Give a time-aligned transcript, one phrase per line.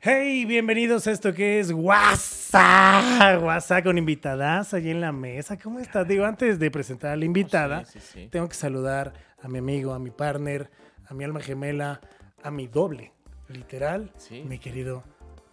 [0.00, 3.42] Hey, bienvenidos a esto que es WhatsApp.
[3.42, 5.58] WhatsApp con invitadas allí en la mesa.
[5.58, 6.06] ¿Cómo estás?
[6.06, 8.28] Digo, antes de presentar a la invitada, Sí, sí, sí.
[8.30, 10.70] tengo que saludar a mi amigo, a mi partner,
[11.08, 12.00] a mi alma gemela,
[12.42, 13.12] a mi doble,
[13.48, 14.12] literal,
[14.44, 15.02] mi querido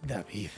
[0.02, 0.50] David.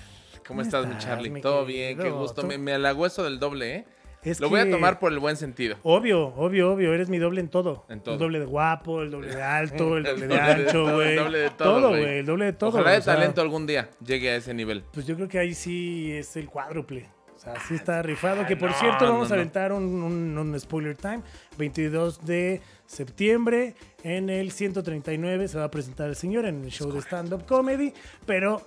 [0.47, 1.41] ¿Cómo estás, mi Charlie?
[1.41, 2.43] Todo bien, qué gusto.
[2.43, 3.85] Tú- Me, me halagó eso del doble, ¿eh?
[4.23, 5.77] Es Lo voy a tomar por el buen sentido.
[5.85, 6.93] Obvio, obvio, obvio.
[6.93, 7.85] Eres mi doble en todo.
[7.89, 8.15] En todo.
[8.15, 11.09] El doble de guapo, el doble de alto, el doble de doble de ancho, güey.
[11.11, 12.19] el doble de todo, güey.
[12.19, 12.71] El doble de todo.
[12.71, 14.83] Ojalá de talento algún día llegue a ese nivel.
[14.93, 17.09] Pues yo creo que ahí sí es el cuádruple.
[17.37, 18.41] O sea, sí está rifado.
[18.43, 21.21] ah, Que por no, cierto, no, vamos a aventar un, un- un spoiler time.
[21.57, 26.91] 22 de septiembre en el 139 se va a presentar el señor en el show
[26.93, 27.95] de stand-up comedy.
[28.27, 28.63] Pero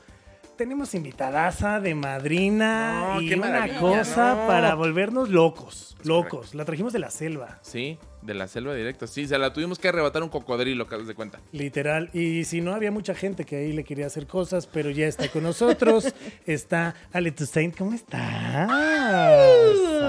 [0.62, 4.46] tenemos invitadaza de madrina No, y una cosa no.
[4.46, 5.98] para volvernos locos.
[6.04, 6.54] Locos.
[6.54, 7.58] La trajimos de la selva.
[7.64, 9.08] Sí, de la selva directa.
[9.08, 11.40] Sí, se la tuvimos que arrebatar un cocodrilo, que de cuenta.
[11.52, 12.12] Literal.
[12.14, 15.30] Y si no, había mucha gente que ahí le quería hacer cosas, pero ya está
[15.30, 16.14] con nosotros.
[16.46, 17.76] está Ale Toussaint.
[17.76, 18.70] ¿Cómo estás?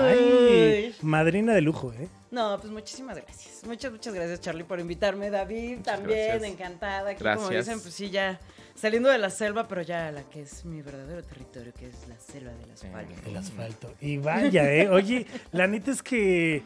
[0.03, 2.09] Ay, madrina de lujo, ¿eh?
[2.31, 3.62] No, pues muchísimas gracias.
[3.64, 5.31] Muchas, muchas gracias, Charlie, por invitarme.
[5.31, 6.53] David, también, gracias.
[6.53, 7.11] encantada.
[7.12, 8.39] Aquí, como dicen, pues sí, ya
[8.75, 12.09] saliendo de la selva, pero ya a la que es mi verdadero territorio, que es
[12.09, 13.28] la selva del asfalto.
[13.28, 13.95] El asfalto.
[14.01, 14.89] Y vaya, ¿eh?
[14.89, 16.62] Oye, la neta es que.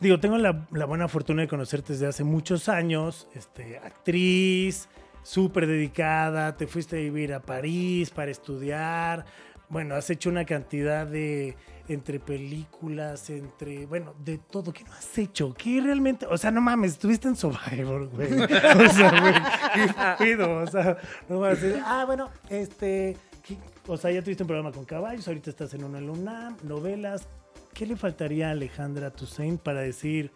[0.00, 3.28] Digo, tengo la, la buena fortuna de conocerte desde hace muchos años.
[3.34, 4.88] Este, actriz,
[5.22, 6.56] súper dedicada.
[6.56, 9.24] Te fuiste a vivir a París para estudiar.
[9.68, 11.56] Bueno, has hecho una cantidad de.
[11.88, 13.86] Entre películas, entre.
[13.86, 14.72] Bueno, de todo.
[14.72, 15.52] ¿Qué no has hecho?
[15.54, 16.26] ¿Qué realmente.?
[16.26, 18.28] O sea, no mames, estuviste en Survivor, güey.
[18.32, 19.34] O sea, güey.
[19.74, 20.96] qué pedo, O sea,
[21.28, 21.82] no vas a decir.
[21.84, 23.16] Ah, bueno, este.
[23.42, 23.58] ¿qué-
[23.88, 27.26] o sea, ya tuviste un programa con caballos, ahorita estás en una UNAM, novelas.
[27.74, 30.30] ¿Qué le faltaría a Alejandra Toussaint para decir,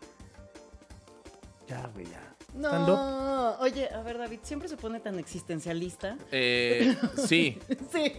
[1.68, 2.35] ya, güey, ya?
[2.64, 2.86] Stand-up"?
[2.96, 6.16] No, oye, a ver, David, siempre se pone tan existencialista.
[6.32, 7.58] Eh, sí,
[7.92, 8.12] Sí.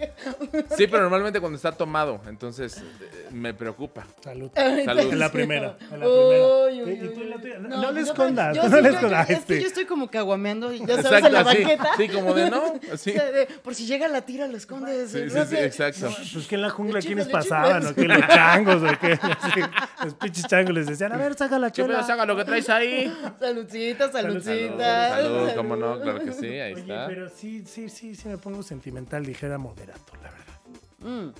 [0.75, 4.05] sí, pero normalmente cuando está tomado, entonces eh, me preocupa.
[4.23, 4.49] Salud.
[4.53, 5.11] Salud.
[5.13, 5.77] En la primera.
[5.91, 6.47] En la Uy, primera.
[6.65, 7.41] uy, ¿Y tú uy, en la uy.
[7.41, 7.57] tuya?
[7.59, 9.61] No, no le escondas, yo no sí, le yo- escondas, yo- Es que este.
[9.61, 11.89] yo estoy como caguameando, y ya sabes, en la sí, banqueta.
[11.97, 13.11] sí, como de no, así.
[13.11, 15.11] O sea, de, por si llega la tira, lo escondes.
[15.11, 15.65] Sí, no sí, sí, sé.
[15.65, 16.09] exacto.
[16.33, 17.85] Pues que en la jungla, ¿quiénes pasaban?
[17.87, 18.03] ¿O qué?
[18.07, 19.19] Los changos, ¿o qué?
[20.03, 22.03] Los pinches changos les decían, a ver, saca la ¿Qué pedo, chela.
[22.07, 23.13] saca lo que traes ahí?
[23.39, 25.09] Saludcita, Salud, saludcita.
[25.09, 27.07] Salud, cómo no, claro que sí, ahí Oye, está.
[27.07, 30.59] pero sí, sí, sí, sí me pongo sentimental, dijera moderato, la verdad.
[30.99, 31.33] Mm.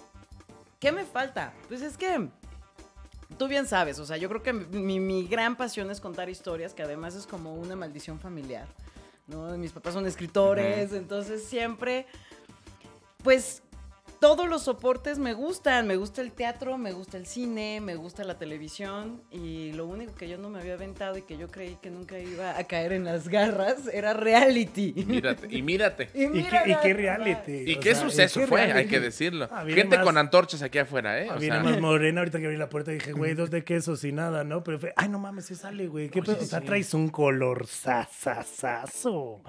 [0.79, 1.53] ¿Qué me falta?
[1.67, 2.29] Pues es que
[3.37, 6.73] tú bien sabes, o sea, yo creo que mi, mi gran pasión es contar historias,
[6.73, 8.67] que además es como una maldición familiar,
[9.27, 9.57] ¿no?
[9.57, 12.05] Mis papás son escritores, entonces siempre,
[13.23, 13.63] pues
[14.19, 18.23] todos los soportes me gustan, me gusta el teatro, me gusta el cine, me gusta
[18.23, 21.77] la televisión y lo único que yo no me había aventado y que yo creí
[21.81, 24.93] que nunca iba a caer en las garras era reality.
[25.07, 26.09] Mírate, y mírate.
[26.15, 27.71] ¿Y mira qué, y qué reality?
[27.71, 28.61] ¿Y O qué sea, suceso qué fue?
[28.71, 29.47] Hay que decirlo.
[29.51, 31.27] Ah, Gente más- con antorchas aquí afuera, ¿eh?
[31.29, 33.63] Ah, O viene sea, más morena, ahorita que abrí la puerta dije, güey, dos de
[33.63, 34.63] quesos y nada, ¿no?
[34.63, 36.09] Pero fue, ay, no mames, se sale, güey.
[36.09, 36.37] ¿Qué pedo?
[36.41, 39.41] O sea, traes un color sasasazo.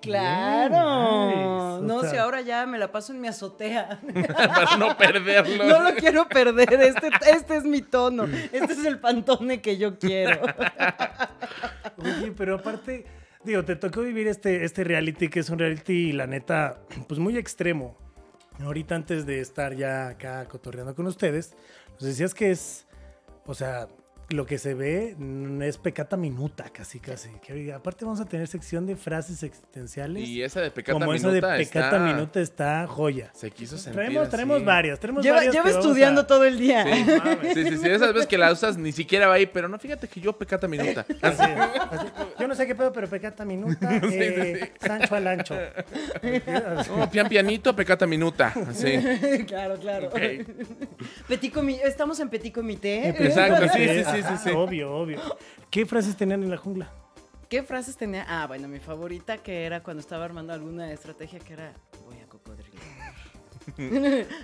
[0.00, 1.76] Claro.
[1.76, 4.00] O No, sea, si ahora ya me la paso en mi azotea.
[4.32, 5.64] para no perderlo.
[5.64, 6.72] No lo quiero perder.
[6.74, 8.24] Este, este es mi tono.
[8.24, 10.40] Este es el pantone que yo quiero.
[11.98, 13.06] Oye, pero aparte,
[13.44, 17.36] digo, te tocó vivir este, este reality, que es un reality, la neta, pues muy
[17.36, 17.96] extremo.
[18.60, 21.54] Ahorita antes de estar ya acá cotorreando con ustedes,
[21.94, 22.86] nos decías que es,
[23.44, 23.88] o sea,
[24.30, 27.28] lo que se ve mm, es pecata minuta, casi, casi.
[27.46, 30.28] Que, aparte vamos a tener sección de frases existenciales.
[30.28, 33.30] Y esa de pecata como minuta esa de pecata está- minuta está joya.
[33.34, 34.64] Se quiso sentir Traemos, así.
[34.64, 36.84] varias, tenemos Lleva, varias lleva estudiando a- todo el día.
[36.84, 39.78] Sí, sí, sí, sí, esas veces que la usas ni siquiera va ahí, pero no,
[39.78, 41.06] fíjate que yo pecata minuta.
[41.22, 42.06] Así, así.
[42.40, 45.54] Yo no sé qué pedo, pero pecata minuta, eh, Sancho al ancho.
[46.96, 48.52] No, pian pianito, pecata minuta.
[48.68, 48.92] Así.
[49.46, 50.08] claro, claro.
[50.08, 50.18] Ok.
[51.28, 51.52] Petit
[51.84, 53.08] Estamos en Petit Comité.
[53.08, 54.50] Exacto, sí, sí, sí, sí, Ajá, sí.
[54.50, 55.20] Obvio, obvio.
[55.70, 56.90] ¿Qué frases tenían en la jungla?
[57.48, 58.24] ¿Qué frases tenía?
[58.28, 61.72] Ah, bueno, mi favorita que era cuando estaba armando alguna estrategia que era
[62.04, 62.80] voy a cocodrilo.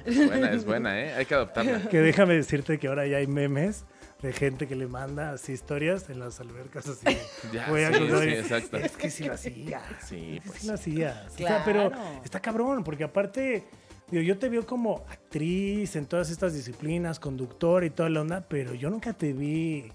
[0.05, 1.15] Es buena, es buena, ¿eh?
[1.15, 1.89] Hay que adoptarla.
[1.89, 3.85] Que déjame decirte que ahora ya hay memes
[4.21, 7.07] de gente que le manda así historias en las albercas así.
[7.53, 8.77] Ya, voy a sí, sí, exacto.
[8.79, 9.81] Es que sí lo hacía.
[10.01, 10.61] Sí, Es que pues.
[10.61, 11.27] sí lo hacía.
[11.29, 12.21] O sea, pero Claro.
[12.25, 13.65] está cabrón, porque aparte,
[14.13, 18.47] digo, yo te veo como actriz en todas estas disciplinas, conductor y toda la onda,
[18.47, 19.91] pero yo nunca te vi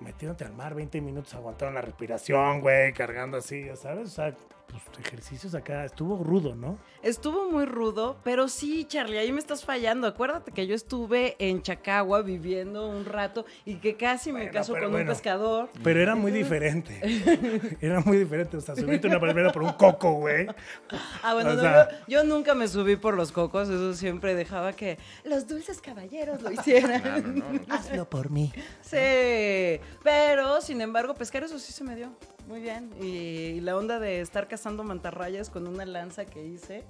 [0.00, 4.08] metiéndote al mar 20 minutos, aguantando la respiración, güey, cargando así, ya sabes.
[4.08, 4.36] O sea,
[4.68, 5.84] pues, ejercicios acá.
[5.84, 6.78] Estuvo rudo, ¿no?
[7.02, 10.06] Estuvo muy rudo, pero sí, Charlie, ahí me estás fallando.
[10.06, 14.72] Acuérdate que yo estuve en Chacagua viviendo un rato y que casi me Bueno, caso
[14.72, 14.98] con bueno.
[14.98, 15.70] un pescador.
[15.82, 17.00] Pero era muy diferente.
[17.80, 18.56] Era muy diferente.
[18.56, 20.46] O sea, subirte una palmera por un coco, güey.
[21.22, 24.34] Ah, bueno, O no, sea- yo, yo nunca me subí por los cocos, eso siempre
[24.34, 27.38] dejaba que los dulces caballeros lo hicieran.
[27.38, 27.60] No, no, no.
[27.74, 28.52] Hazlo por mí.
[28.82, 32.10] Sí, pero sin embargo, pescar eso sí se me dio
[32.48, 32.90] muy bien.
[33.00, 36.84] Y, y la onda de estar cazando mantarrayas con una lanza que hice,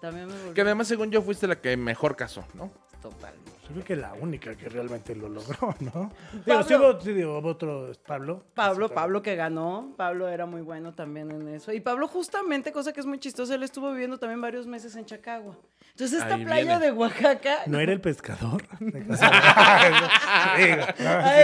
[0.00, 2.70] también me volvió Que además, según yo, fuiste la que mejor casó, ¿no?
[3.00, 3.34] total.
[3.62, 6.10] Yo creo que la única que realmente lo logró, ¿no?
[6.32, 7.00] Digo, Pablo.
[7.00, 8.42] sí digo, otro, Pablo.
[8.54, 11.72] Pablo, Sí, Pablo que ganó, Pablo era muy bueno también en eso.
[11.72, 15.04] Y Pablo justamente, cosa que es muy chistosa, él estuvo viviendo también varios meses en
[15.04, 15.56] Chacagua.
[15.98, 16.86] Entonces esta Ahí playa viene.
[16.86, 18.62] de Oaxaca, ¿No era el pescador?
[18.80, 18.92] ahí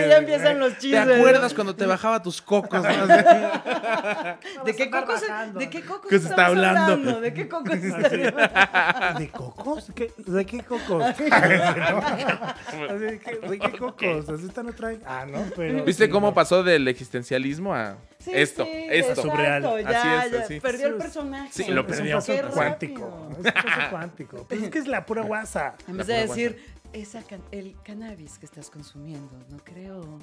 [0.09, 1.19] ya empiezan los ¿Te chismes.
[1.19, 1.57] acuerdas ¿no?
[1.57, 2.81] cuando te bajaba tus cocos?
[2.85, 3.07] no?
[4.65, 5.23] ¿De qué cocos,
[5.55, 7.21] ¿De qué cocos ¿Qué se está estamos hablando?
[7.21, 8.13] ¿De qué cocos estamos
[9.19, 9.91] ¿De cocos?
[9.93, 11.03] ¿Qué- ¿De qué cocos?
[11.03, 11.99] Así, ¿no?
[11.99, 14.29] Así, ¿qué- ¿De qué cocos?
[14.29, 15.01] Así están otra vez.
[15.05, 15.85] Ah, no, pero.
[15.85, 16.35] ¿Viste sí, cómo no.
[16.35, 18.65] pasó del existencialismo a Sí, esto?
[18.65, 19.23] sí, esto.
[19.23, 19.63] Surreal.
[19.83, 20.61] Ya, Así es, ya, así.
[20.61, 21.51] perdió el personaje.
[21.53, 22.17] sí, lo Es un perdió.
[22.17, 23.29] paso cuántico.
[23.33, 24.47] Es un paso cuántico.
[24.49, 25.75] Pues es que es la pura guasa.
[25.89, 30.19] En vez de decir, esa can- el cannabis que estás consumiendo, no creo.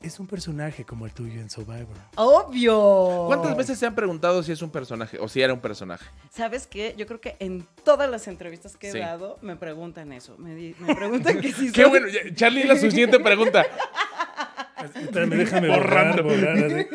[0.00, 1.94] Es un personaje como el tuyo en Survivor.
[2.16, 3.24] ¡Obvio!
[3.28, 6.04] ¿Cuántas veces se han preguntado si es un personaje o si era un personaje?
[6.30, 6.94] ¿Sabes qué?
[6.96, 8.98] Yo creo que en todas las entrevistas que he Sí.
[8.98, 10.36] dado me preguntan eso.
[10.38, 13.64] Me, di- me preguntan que si Qué soy- bueno, ya- Charlie, la suficiente pregunta.
[15.00, 16.24] Espérame, déjame Borrando.
[16.24, 16.86] borrar, borrar,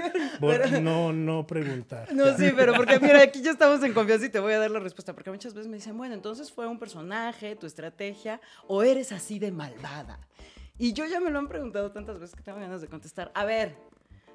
[0.82, 2.14] no, no preguntar.
[2.14, 4.72] No, sí, pero porque mira, aquí ya estamos en confianza y te voy a dar
[4.72, 5.14] la respuesta.
[5.14, 9.40] Porque muchas veces me dicen, bueno, entonces fue un personaje, tu estrategia, o eres así
[9.40, 10.20] de malvada.
[10.78, 13.32] Y yo ya me lo han preguntado tantas veces que tengo ganas de contestar.
[13.34, 13.76] A ver,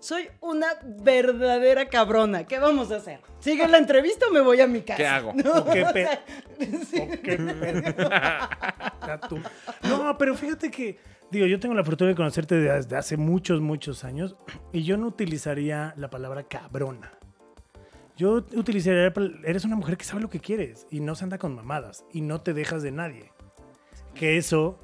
[0.01, 2.45] soy una verdadera cabrona.
[2.49, 3.21] ¿Qué vamos a hacer?
[3.39, 4.97] ¿Sigue la entrevista o me voy a mi casa?
[4.97, 5.33] ¿Qué hago?
[5.35, 8.11] No, ¿O qué o pe- sea, ¿O qué pedo?
[9.07, 9.39] Ya tú.
[9.85, 10.99] No, pero fíjate que,
[11.33, 14.37] digo, yo tengo la fortuna de conocerte desde hace muchos, muchos años
[14.73, 17.11] y yo no utilizaría la palabra cabrona.
[18.17, 19.13] Yo utilizaría,
[19.45, 22.21] eres una mujer que sabe lo que quieres y no se anda con mamadas y
[22.21, 23.33] no te dejas de nadie.
[24.15, 24.79] Que eso,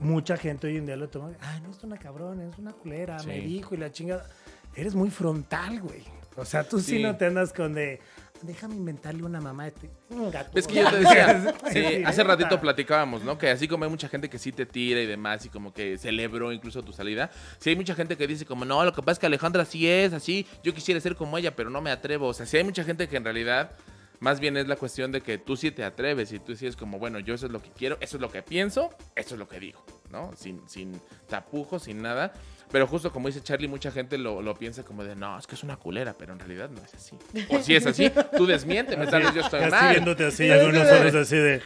[0.00, 3.16] mucha gente hoy en día lo toma, ah, no es una cabrona, es una culera,
[3.24, 4.26] me dijo y la chingada.
[4.74, 6.02] Eres muy frontal, güey.
[6.36, 7.02] O sea, tú sí, Sí.
[7.02, 8.00] no te andas con de,
[8.42, 9.90] déjame inventarle una mamá de este.
[10.30, 10.58] gato".
[10.58, 13.38] Es que yo te decía, sí, hace ratito platicábamos, ¿no?
[13.38, 15.98] Que así como hay mucha gente que sí te tira y demás y como que
[15.98, 19.12] celebró incluso tu salida, sí hay mucha gente que dice como, no, lo que pasa
[19.12, 22.28] es que Alejandra sí es así, yo quisiera ser como ella, pero no me atrevo.
[22.28, 23.72] O sea, sí hay mucha gente que en realidad
[24.20, 26.76] más bien es la cuestión de que tú sí te atreves y tú sí es
[26.76, 29.38] como, bueno, yo eso es lo que quiero, eso es lo que pienso, eso es
[29.38, 30.32] lo que digo, ¿no?
[30.36, 32.32] Sin, sin tapujos, sin nada.
[32.70, 35.54] Pero justo como dice Charlie, mucha gente lo, lo piensa como de, no, es que
[35.54, 37.16] es una culera, pero en realidad no es así.
[37.50, 39.90] O si es así, tú desmiénteme, tal vez yo estoy mal.
[39.94, 41.62] viéndote así, algunos así de.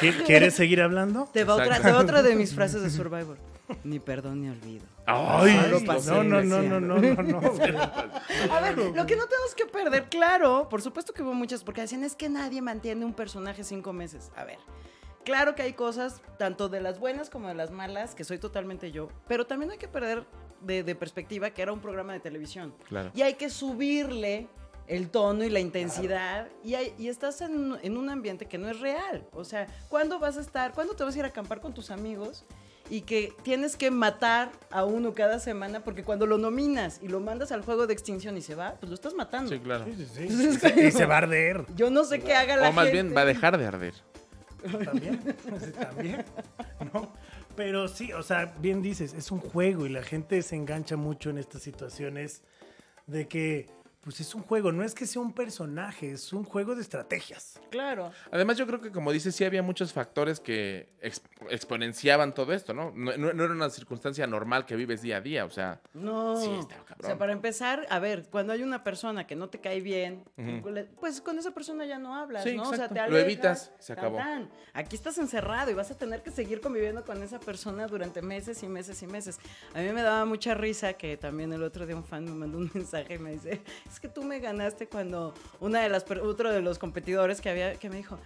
[0.00, 1.28] ¿qui- ¿Quieres seguir hablando?
[1.32, 1.88] Te va, otra, Exacto.
[1.88, 3.36] te va otra de mis frases de Survivor.
[3.82, 4.84] Ni perdón ni olvido.
[5.06, 5.56] Ay,
[6.06, 7.36] No, no, no, no, no, no, no.
[8.52, 11.80] A ver, lo que no tenemos que perder, claro, por supuesto que hubo muchas, porque
[11.80, 14.30] decían es que nadie mantiene un personaje cinco meses.
[14.36, 14.58] A ver,
[15.26, 18.90] claro que hay cosas, tanto de las buenas como de las malas, que soy totalmente
[18.92, 20.24] yo, pero también hay que perder
[20.62, 22.72] de, de perspectiva que era un programa de televisión.
[22.88, 23.10] Claro.
[23.14, 24.48] Y hay que subirle
[24.86, 28.70] el tono y la intensidad y, hay- y estás en, en un ambiente que no
[28.70, 29.26] es real.
[29.34, 31.90] O sea, ¿cuándo vas a estar, cuándo te vas a ir a acampar con tus
[31.90, 32.44] amigos?
[32.88, 37.18] Y que tienes que matar a uno cada semana porque cuando lo nominas y lo
[37.18, 39.50] mandas al juego de extinción y se va, pues lo estás matando.
[39.50, 39.84] Sí, claro.
[39.86, 40.22] Sí, sí, sí.
[40.30, 41.64] Entonces, Y se- Y se va a arder.
[41.74, 43.02] Yo no sé qué haga la O más gente.
[43.02, 43.94] bien va a dejar de arder.
[44.84, 45.20] También.
[45.78, 46.24] También.
[46.92, 47.12] ¿no?
[47.56, 51.30] Pero sí, o sea, bien dices, es un juego y la gente se engancha mucho
[51.30, 52.42] en estas situaciones
[53.06, 53.66] de que,
[54.06, 57.60] pues es un juego, no es que sea un personaje, es un juego de estrategias.
[57.72, 58.12] Claro.
[58.30, 61.20] Además, yo creo que, como dices, sí había muchos factores que ex-
[61.50, 62.92] exponenciaban todo esto, ¿no?
[62.94, 66.36] No, no- no era una circunstancia normal que vives día a día, o sea, No.
[66.40, 66.98] Sí, está cabrón.
[67.02, 70.22] O sea, para empezar, a ver, cuando hay una persona que no te cae bien,
[70.38, 70.72] Ujú.
[71.00, 72.62] pues con esa persona ya no hablas, Sí, ¿no?
[72.70, 74.18] O sea, te Lo alejas, evitas, se tan, acabó.
[74.18, 74.48] tan.
[74.72, 78.62] Aquí estás encerrado y vas a tener que seguir conviviendo con esa persona durante meses
[78.62, 79.40] y meses y meses.
[79.74, 82.58] A mí me daba mucha risa que también el otro día un fan me mandó
[82.58, 83.62] un mensaje y me dice,
[83.96, 87.76] es que tú me ganaste cuando una de las, otro de los competidores que había,
[87.76, 88.18] que me dijo,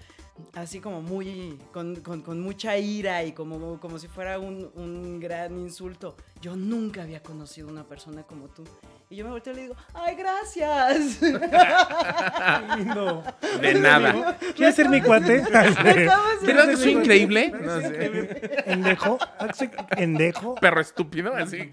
[0.55, 5.21] así como muy, con, con- con mucha ira y como, como si fuera un, un
[5.21, 6.17] gran insulto.
[6.41, 8.65] Yo nunca había conocido una persona como tú.
[9.11, 11.19] Y yo me volteo y le digo, ¡ay, gracias!
[11.21, 13.23] Qué lindo.
[13.61, 14.39] de nada.
[14.57, 15.43] ¿Quieres ser mi cuate?
[16.43, 17.53] ¿Verdad que soy increíble?
[17.53, 17.61] ¿Ves?
[17.71, 18.63] No sé.
[18.67, 19.19] ¿Endejo?
[19.55, 20.55] ¿Soy ¿Endejo?
[20.57, 21.71] Perro estúpido, así.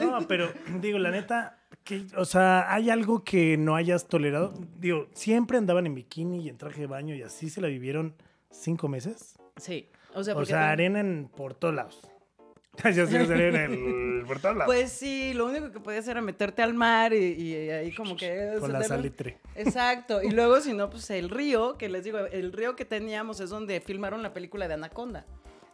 [0.00, 4.52] No, pero digo, la neta, que, o sea, ¿hay algo que no hayas tolerado?
[4.78, 8.14] Digo, siempre andaban en bikini y en traje de baño y así se la vivieron
[8.50, 9.36] cinco meses.
[9.56, 9.88] Sí.
[10.14, 12.00] O sea, O sea, ten- arena en, por todos lados.
[12.84, 13.72] ya sí, arena en
[14.20, 14.66] el, por todos lados.
[14.74, 18.56] Pues sí, lo único que podías era meterte al mar y, y ahí como que...
[18.60, 19.38] Con la te- salitre.
[19.54, 20.22] Exacto.
[20.22, 23.48] Y luego, si no, pues el río, que les digo, el río que teníamos es
[23.48, 25.24] donde filmaron la película de Anaconda.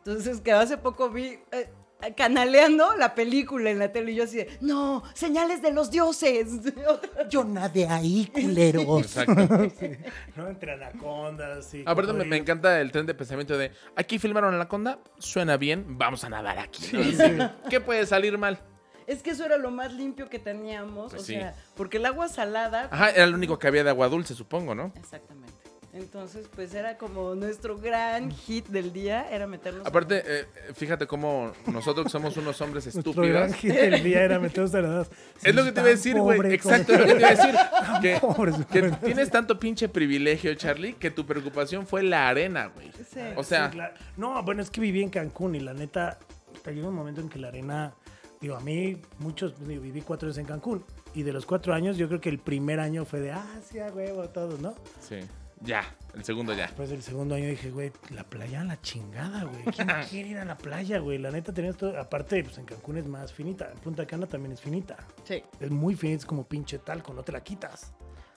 [0.05, 1.71] Entonces, que hace poco vi eh,
[2.17, 6.49] canaleando la película en la tele y yo así de, no, señales de los dioses.
[7.31, 8.99] Yo nadé ahí, culero.
[8.99, 9.35] Exacto.
[10.37, 10.49] ¿No?
[10.49, 11.85] Entre anacondas y...
[11.87, 16.25] Aparte me, me encanta el tren de pensamiento de aquí filmaron Anaconda, suena bien, vamos
[16.25, 16.91] a nadar aquí.
[16.93, 17.53] ¿no?
[17.71, 18.59] ¿Qué puede salir mal?
[19.07, 21.11] Es que eso era lo más limpio que teníamos.
[21.11, 21.35] Pues o sí.
[21.35, 22.89] sea, porque el agua salada...
[22.91, 24.93] Ajá, era lo único que había de agua dulce, supongo, ¿no?
[24.97, 25.62] Exactamente.
[25.95, 29.85] Entonces, pues era como nuestro gran hit del día, era meternos...
[29.85, 30.45] a- Aparte, eh,
[30.75, 33.55] fíjate cómo nosotros que somos unos hombres Nuestro gran estúpidos.
[33.61, 35.11] hit del día era meternos a las
[35.43, 36.55] Es lo que te iba a decir, güey.
[36.55, 38.61] Exacto, es lo que te iba a decir.
[38.71, 42.91] Que, tienes tanto pinche privilegio, Charlie, que tu preocupación fue la arena, güey.
[43.11, 43.21] Sí.
[43.37, 43.79] O sea, Sí.
[44.17, 46.19] No, bueno, es que viví en Cancún y la neta,
[46.65, 47.93] te llega un momento en que la arena,
[48.41, 50.85] digo, a mí, muchos, digo, viví cuatro años en Cancún
[51.15, 53.79] y de los cuatro años, yo creo que el primer año fue de, ah, sí,
[53.79, 54.75] a huevo, todos, ¿no?
[55.07, 55.17] sí,
[55.65, 56.67] ya, el segundo ya.
[56.67, 59.65] Después del segundo año dije, güey, la playa a la chingada, güey.
[59.65, 61.19] ¿Quién quiere ir a la playa, güey?
[61.19, 64.53] La neta tenías todo, aparte, pues en Cancún es más finita, en Punta Cana también
[64.53, 64.97] es finita.
[65.25, 65.43] Sí.
[65.61, 67.93] Es muy finita, es como pinche talco, no te la quitas.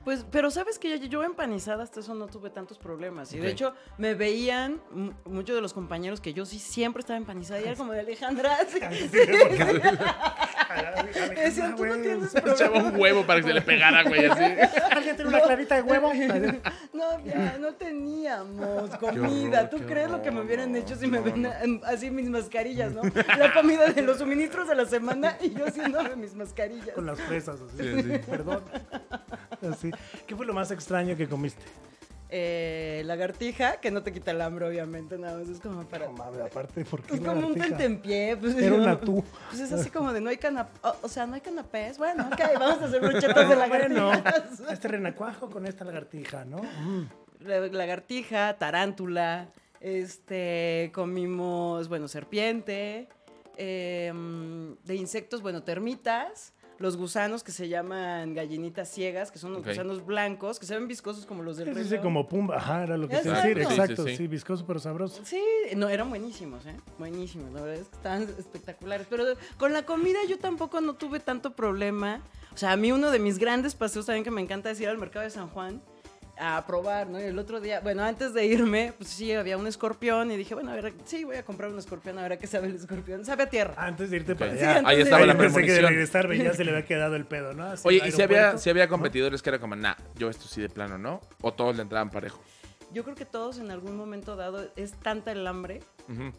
[0.06, 3.34] Pues, pero sabes que yo, yo empanizada hasta eso no tuve tantos problemas.
[3.34, 7.18] Y de hecho, me veían mu- muchos de los compañeros que yo sí siempre estaba
[7.18, 7.60] empanizada.
[7.60, 8.56] Y era como de Alejandra.
[8.70, 8.80] sí.
[11.36, 12.90] Decían, tú no tienes Echaba problema.
[12.90, 14.44] un huevo para que se le pegara, güey, así.
[14.92, 16.12] ¿Alguien tiene una clarita de huevo?
[16.94, 19.60] No, ya, no teníamos comida.
[19.62, 21.52] horror, ¿Tú crees lo que me hubieran hecho si me ven no.
[21.86, 23.02] así mis mascarillas, no?
[23.38, 26.90] La comida de los suministros de la semana y yo haciéndome mis mascarillas.
[26.96, 27.78] Con las fresas, así.
[27.78, 28.20] Sí, sí.
[28.30, 28.64] Perdón.
[29.72, 29.92] Así.
[30.28, 31.64] ¿Qué fue lo más extraño que comiste?
[32.30, 36.08] Eh, lagartija, que no te quita el hambre, obviamente, nada más es como para...
[36.08, 37.66] No mames, aparte, ¿por qué Es como un lagartija?
[37.78, 38.36] tentempié.
[38.36, 39.24] Pues, Era una tú.
[39.50, 40.82] Pues es así como de no hay canapés.
[41.04, 41.98] O, sea, no hay canapés.
[42.00, 44.60] Bueno, ok, vamos a hacer brochetas de Bueno, lagartijas.
[44.72, 46.58] este renacuajo con esta lagartija, ¿no?
[46.64, 47.08] Mm.
[47.42, 49.50] La- Lagartija, tarántula.
[49.80, 53.08] Este, comimos, bueno, serpiente.
[53.58, 56.52] em, de insectos, bueno, termitas.
[56.78, 60.88] Los gusanos que se llaman gallinitas ciegas, que son los gusanos blancos, que se ven
[60.88, 62.04] viscosos como los del Rey sí, León.
[62.04, 62.58] como pumba.
[62.58, 64.04] Ajá, era lo que te a Exacto.
[64.04, 64.06] decir.
[64.06, 64.18] Sí, sí.
[64.18, 65.22] sí, viscoso pero sabroso.
[65.24, 65.42] Sí,
[65.76, 66.76] no, eran buenísimos, ¿eh?
[67.00, 69.08] Buenísimos, la verdad es que estaban espectaculares.
[69.10, 69.24] Pero
[69.58, 72.22] con la comida yo tampoco no tuve tanto problema.
[72.54, 74.90] O sea, a mí uno de mis grandes paseos también que me encanta es ir
[74.90, 75.82] al mercado de San Juan
[76.38, 77.20] a probar, ¿no?
[77.20, 80.54] Y el otro día, bueno, antes de irme, pues sí, había un escorpión y dije,
[80.54, 82.76] bueno, a ver, sí, voy a comprar un escorpión, a ver a qué sabe el
[82.76, 83.24] escorpión.
[83.26, 83.74] Sabe a tierra.
[83.78, 84.40] Antes de irte Ok.
[84.40, 84.78] para Sí, allá.
[84.80, 85.90] antes Ahí estaba de- la Yo pensé que de premonición.
[85.90, 87.66] regresar ya se le había quedado el pedo, ¿no?
[87.66, 90.62] Así Oye, ¿y si había, si había competidores que era como, nah, yo esto sí
[90.62, 91.22] de plano, ¿no?
[91.42, 92.42] O todos le entraban parejo.
[92.92, 95.82] Yo creo que todos en algún momento dado es tanta el hambre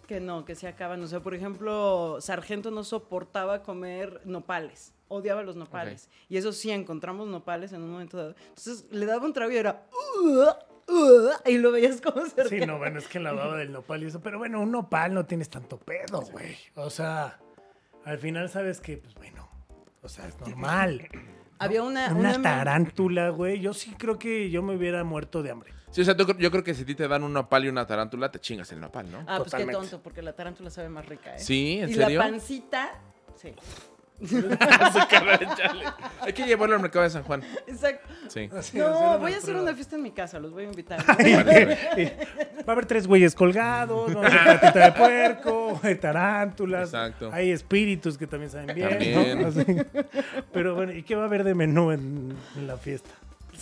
[0.07, 1.03] que no, que se acaban.
[1.03, 4.93] O sea, por ejemplo, Sargento no soportaba comer nopales.
[5.09, 6.11] Odiaba los nopales.
[6.29, 8.35] Y eso sí, encontramos nopales en un momento dado.
[8.49, 9.87] Entonces le daba un trago y era.
[10.21, 12.49] "Uh, uh", y lo veías como cerca.
[12.49, 14.21] Sí, no, bueno, es que la baba del nopal y eso.
[14.21, 16.57] Pero bueno, un nopal no tienes tanto pedo, güey.
[16.75, 17.39] O sea,
[18.05, 19.49] al final sabes que, pues bueno,
[20.03, 21.09] o sea, es normal.
[21.59, 22.13] Había una.
[22.13, 23.61] Una una- tarántula, güey.
[23.61, 25.73] Yo sí creo que yo me hubiera muerto de hambre.
[25.91, 27.69] Sí, o sea, tú- yo creo que si a ti te dan un nopal y
[27.69, 29.25] una tarántula, te chingas el nopal, ¿no?
[29.27, 31.39] Ah, pues qué tonto, porque la tarántula sabe más rica, ¿eh?
[31.39, 32.19] Sí, ¿en y serio?
[32.19, 33.01] la pancita.
[33.37, 33.55] Sí.
[34.26, 35.85] Su cara de Charlie.
[36.20, 37.42] Hay que llevarlo al mercado de San Juan.
[37.66, 38.08] Exacto.
[38.28, 38.49] Sí.
[38.75, 41.00] No, voy a hacer una fiesta en mi casa, los voy a invitar.
[41.08, 41.12] Va
[42.66, 44.23] a haber tres güeyes colgados, ¿no?
[44.23, 47.30] Hay patita de puerco, hay tarántulas, Exacto.
[47.32, 48.88] hay espíritus que también saben bien.
[48.88, 49.42] También.
[49.42, 49.49] ¿no?
[49.49, 49.64] Así.
[50.52, 53.11] Pero bueno, ¿y qué va a haber de menú en, en la fiesta?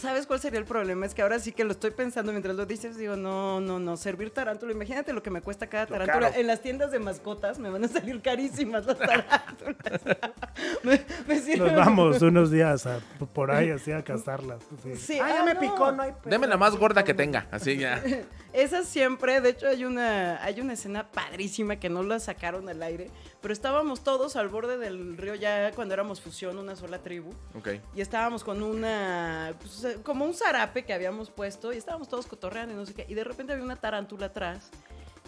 [0.05, 1.07] ¿Sabes cuál sería el problema?
[1.07, 3.97] Es que ahora sí que lo estoy pensando mientras lo dices, digo, no, no, no,
[3.97, 4.73] servir tarántula.
[4.73, 6.29] Imagínate lo que me cuesta cada tarántula.
[6.37, 10.03] En las tiendas de mascotas me van a salir carísimas las tarántulas.
[10.85, 13.01] me, me sirve- Nos vamos unos días a-
[13.33, 14.63] por ahí así a cazarlas.
[14.99, 15.61] Sí, Ah, ya ah, me no.
[15.61, 16.13] picó, no hay.
[16.25, 17.47] Deme la más gorda que tenga.
[17.51, 18.03] Así ya.
[18.55, 22.85] Esa siempre, de hecho hay una, hay una escena padrísima que no la sacaron al
[22.85, 23.11] aire,
[23.43, 27.31] pero estábamos todos al borde del río ya cuando éramos fusión, una sola tribu.
[27.59, 27.71] Ok.
[27.97, 32.27] Y estábamos con una, pues, eh, como un zarape que habíamos puesto y estábamos todos
[32.27, 33.05] cotorreando y no sé qué.
[33.09, 34.71] Y de repente había una tarántula atrás.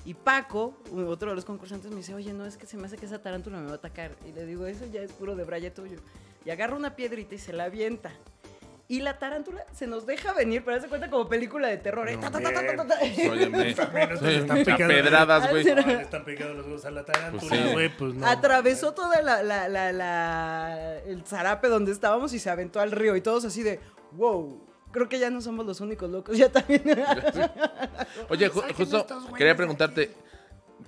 [0.04, 0.78] Y Paco,
[1.08, 3.20] otro de los concursantes, me dice, oye, no, es que se me hace que esa
[3.20, 4.14] tarántula me va a atacar.
[4.24, 5.98] Y le digo, eso ya es puro de braya tuyo.
[6.44, 8.12] Y agarra una piedrita y se la avienta.
[8.88, 12.08] Y la tarántula se nos deja venir, pero hace cuenta como película de terror.
[12.08, 12.14] ¿eh?
[12.16, 12.98] No, Ta, ta, ta, ta, ta, ta.
[13.30, 13.90] Óyeme, están
[14.88, 15.64] pedradas, güey.
[15.64, 17.72] No, están pegados los huevos a la tarántula, Pues sí.
[17.72, 18.26] güey, pues no.
[18.26, 23.16] Atravesó toda la, la, la, la- el zarape donde estábamos y se aventó al río
[23.16, 23.80] y todos así de,
[24.12, 24.62] wow.
[24.92, 26.82] Creo que ya no somos los únicos locos, ya también.
[28.30, 30.10] Oye, ju- justo quería preguntarte,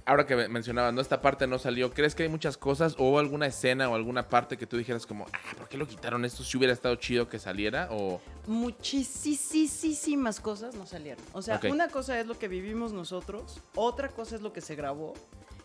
[0.09, 1.01] ahora que me- mencionabas, ¿no?
[1.01, 1.93] Esta parte no salió.
[1.93, 5.27] ¿Crees que hay muchas cosas o alguna escena o alguna parte que tú dijeras como,
[5.33, 6.43] ah, ¿por qué lo quitaron esto?
[6.43, 8.21] Si hubiera estado chido que saliera o...
[8.47, 11.23] Muchísimas cosas no salieron.
[11.33, 11.67] O sea, Ok.
[11.71, 15.15] una cosa es lo que vivimos nosotros, otra cosa es lo que se grabó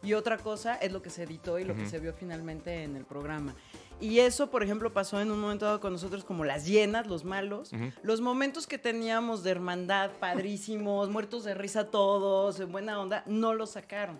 [0.01, 1.89] y otra cosa es lo que se editó y lo que Ujú.
[1.91, 3.53] se vio finalmente en el programa.
[4.01, 7.23] Y eso, por ejemplo, pasó en un momento dado con nosotros como las llenas, los
[7.23, 7.71] malos.
[7.71, 7.91] Ujú.
[8.01, 13.53] Los momentos que teníamos de hermandad, padrísimos, muertos de risa todos, en buena onda, no
[13.53, 14.19] los sacaron.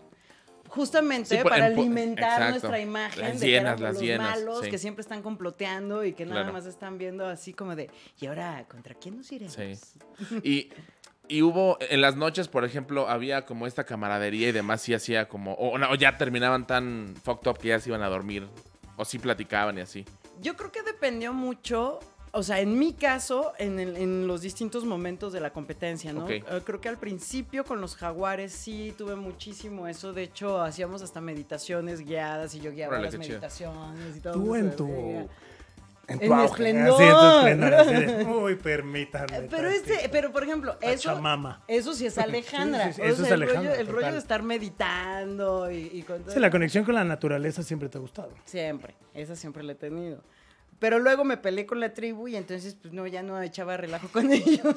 [0.74, 2.50] Justamente Sí, para alimentar exacto.
[2.50, 4.70] nuestra imagen Las de que llenas, éramos las los llenas, malos sí.
[4.72, 6.54] que siempre están comploteando y que nada Claro.
[6.54, 9.54] más están viendo así como de, ¿y ahora contra quién nos iremos?
[9.56, 9.74] Sí.
[10.44, 10.70] Y,
[11.28, 15.28] y hubo, en las noches, por ejemplo, había como esta camaradería y demás, y hacía
[15.30, 18.48] como, o, o ya terminaban tan fucked up que ya se iban a dormir,
[18.98, 20.06] o sí platicaban y así.
[20.42, 22.00] Yo creo que dependió mucho,
[22.36, 26.28] o sea, en mi caso, en, el- en los distintos momentos de la competencia, ¿no?
[26.30, 30.14] Eh, creo que al principio con los jaguares sí tuve muchísimo eso.
[30.14, 33.20] De hecho, hacíamos hasta meditaciones guiadas y yo guiaba las chido.
[33.20, 34.34] meditaciones y todo.
[34.34, 34.88] Tú en eso, tu.
[34.90, 35.30] En
[36.08, 36.94] En tu mi auge, esplendor.
[37.02, 39.38] así, en tu esplendor, así de, Uy, permítanme.
[39.38, 41.22] Eh, Pero este, pero por ejemplo, eso,
[41.68, 42.88] eso sí es Alejandra.
[42.94, 45.72] Sí, sí, sí, O eso sea, es el Alejandra, rollo, el rollo de estar meditando
[45.72, 48.32] y, y con todo Sí, la conexión con la naturaleza siempre te ha gustado.
[48.46, 50.22] Siempre, esa siempre la he tenido.
[50.84, 54.10] Pero luego me peleé con la tribu y entonces, pues no, ya no echaba relajo
[54.10, 54.76] con ellos.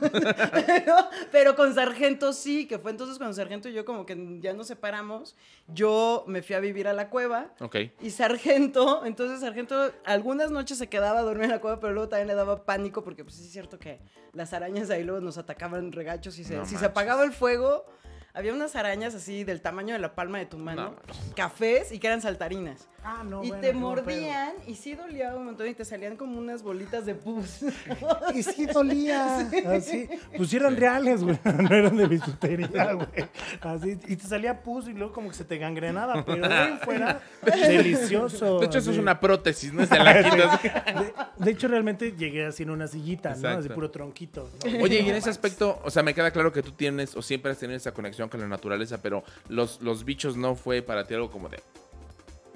[0.53, 0.95] pero,
[1.33, 4.69] pero con Sargento sí, que fue entonces cuando Sargento y yo como que ya nos
[4.69, 5.35] separamos.
[5.67, 7.77] Yo me fui a vivir a la cueva Ok.
[8.01, 12.09] y Sargento, entonces Sargento algunas noches se quedaba a dormir en la cueva, pero luego
[12.09, 13.99] también le daba pánico porque pues es cierto que
[14.33, 17.85] las arañas ahí luego nos atacaban regachos y se, No si se apagaba el fuego,
[18.33, 21.35] había unas arañas así del tamaño de la palma de tu mano, No.
[21.35, 22.87] cafés y que eran saltarinas.
[23.09, 23.45] Ah, no.
[23.45, 27.15] y te mordían y sí dolía un montón y te salían como unas bolitas de
[27.15, 27.61] pus.
[28.35, 29.49] Y sí dolía.
[29.69, 30.09] Así.
[30.37, 31.39] Pues sí eran reales, güey.
[31.45, 33.29] No eran de bisutería, güey.
[33.61, 33.99] Así.
[34.09, 36.25] Y te salía pus y luego como que se te gangrenaba.
[36.25, 38.59] Pero ahí fuera, delicioso.
[38.59, 40.17] De hecho, eso es una prótesis, no es de la.
[40.17, 41.13] De,
[41.45, 43.49] de hecho, realmente llegué así en una sillita, ¿no?
[43.49, 44.51] Así puro tronquito.
[44.65, 44.83] ¿no?
[44.83, 47.53] Oye, y en ese aspecto, o sea, me queda claro que tú tienes o siempre
[47.53, 51.15] has tenido esa conexión con la naturaleza, pero los, los bichos no fue para ti
[51.15, 51.61] algo como de...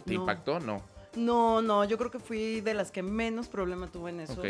[0.04, 0.20] ¿Te No.
[0.20, 0.60] impactó?
[0.60, 0.82] No.
[1.16, 4.40] No, no, yo creo que fui de las que menos problema tuve en eso.
[4.40, 4.46] Ok.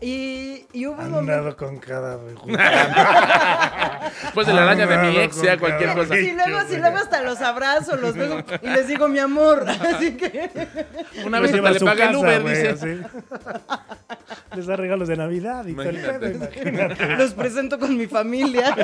[0.00, 1.54] Y, y hubo un momento...
[1.56, 2.56] con cada Después
[4.46, 6.14] de la araña de mi ex, sea cualquier cosa.
[6.14, 9.66] Sí, luego, sí, luego hasta los abrazo, los beso y les digo mi amor.
[9.68, 10.48] Así que
[11.26, 12.68] Una vez hasta a le paga el Uber, güey, dice.
[12.70, 13.00] así.
[14.56, 17.16] Les da regalos de Navidad y todo el imagínate.
[17.16, 18.74] los presento con mi familia.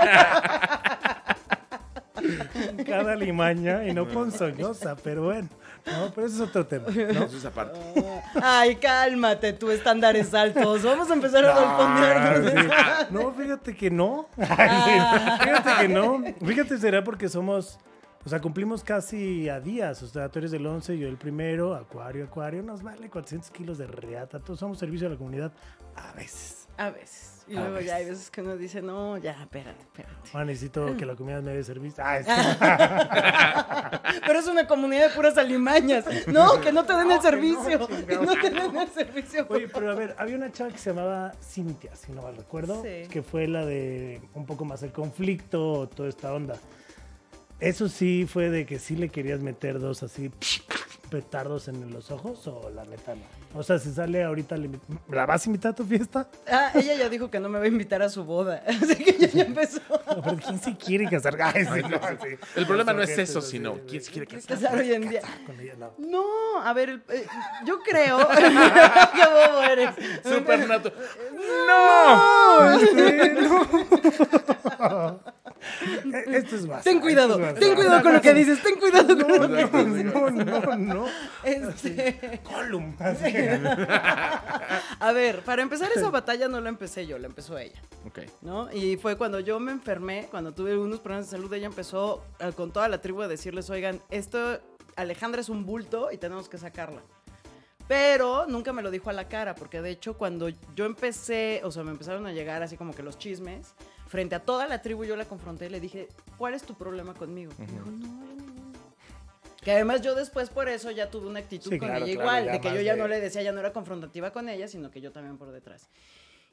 [2.87, 5.49] Cada limaña y no ponzoñosa, pero bueno.
[5.87, 7.25] No, pero eso es otro tema, ¿no?
[7.25, 7.79] Eso es aparte.
[8.43, 10.83] Ay, cálmate, tú estándares altos.
[10.83, 12.63] Vamos a empezar a Ah, balconear.
[13.09, 13.15] sí.
[13.15, 14.27] No, fíjate que no.
[14.37, 16.23] Fíjate que no.
[16.45, 17.79] Fíjate, será porque somos,
[18.25, 20.03] o sea, cumplimos casi a días.
[20.03, 23.77] O sea, tú eres del 11, yo el primero, Acuario, Acuario, nos vale 400 kilos
[23.79, 24.41] de reata.
[24.41, 25.53] Todos somos servicio a la comunidad
[25.97, 26.67] a veces.
[26.79, 27.34] A veces.
[27.47, 28.31] Y A luego ya hay veces.
[28.31, 30.15] que uno dice, no, ya, espérate, espérate.
[30.33, 32.03] Ah, necesito que la comunidad me dé servicio.
[32.07, 32.27] Ah, es-
[34.27, 36.05] Pero es una comunidad de puras alimañas.
[36.27, 37.89] No, que no te den el no, servicio.
[38.07, 39.47] Que no te den el servicio.
[39.51, 42.83] Oye, pero a ver, había una chava que se llamaba Cintia, si no mal recuerdo,
[42.83, 43.09] Sí.
[43.11, 46.57] que fue la de un poco más el conflicto, toda esta onda.
[47.61, 50.31] Eso sí fue de que sí le querías meter dos así
[51.11, 53.23] petardos en los ojos o la neta no.
[53.57, 54.57] O sea, si sale ahorita,
[55.09, 56.27] ¿la vas a invitar a tu fiesta?
[56.51, 58.65] Ah, ella ya dijo que no me va a invitar a su boda.
[58.67, 59.81] Así que ya, ya empezó.
[59.89, 61.41] No, pero ¿quién se quiere casar?
[61.41, 62.37] Ay, sí, no, sí.
[62.57, 64.59] El problema no es eso, sino quién se quiere ¿quién casar.
[64.61, 65.23] Casar hoy en día.
[65.99, 66.61] No.
[66.63, 67.27] A ver, eh,
[67.65, 68.19] yo creo.
[69.15, 69.91] Qué bobo eres.
[70.25, 70.95] Supernatural.
[71.69, 72.79] No,
[74.81, 75.21] no.
[76.13, 76.91] Eh, Esto es básico.
[76.91, 80.31] Ten cuidado, es ten cuidado con lo que dices, ten cuidado con lo que No,
[80.31, 81.07] no, no, no.
[81.43, 82.95] Este, Column.
[82.99, 83.35] así.
[85.01, 88.21] a ver, para empezar esa batalla no la empecé yo, la empezó ella, Ok.
[88.43, 88.73] ¿no?
[88.73, 92.23] Y fue cuando yo me enfermé, cuando tuve unos problemas de salud, ella empezó
[92.57, 94.61] con toda la tribu a decirles, oigan, esto,
[94.97, 97.01] Alejandra es un bulto y tenemos que sacarla.
[97.87, 101.71] Pero nunca me lo dijo a la cara, porque de hecho cuando yo empecé, o
[101.71, 103.75] sea, me empezaron a llegar así como que los chismes,
[104.15, 106.07] frente a toda la tribu yo la confronté y le dije,
[106.39, 107.53] ¿cuál es tu problema conmigo?
[107.59, 108.73] Me dijo, no, no, no, no".
[109.61, 112.29] Que además yo después por eso ya tuve una actitud Sí, con claro, ella claro,
[112.45, 114.69] igual, de que yo ya de- no le decía, ya no era confrontativa con ella,
[114.69, 115.89] sino que yo también por detrás.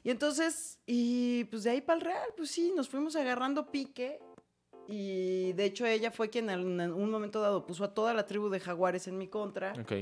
[0.02, 4.18] Y entonces, y pues de ahí para el Real, pues sí, nos fuimos agarrando pique.
[4.88, 8.48] Y de hecho ella fue quien en un momento dado puso a toda la tribu
[8.48, 9.72] de jaguares en mi contra.
[9.80, 9.92] Ok.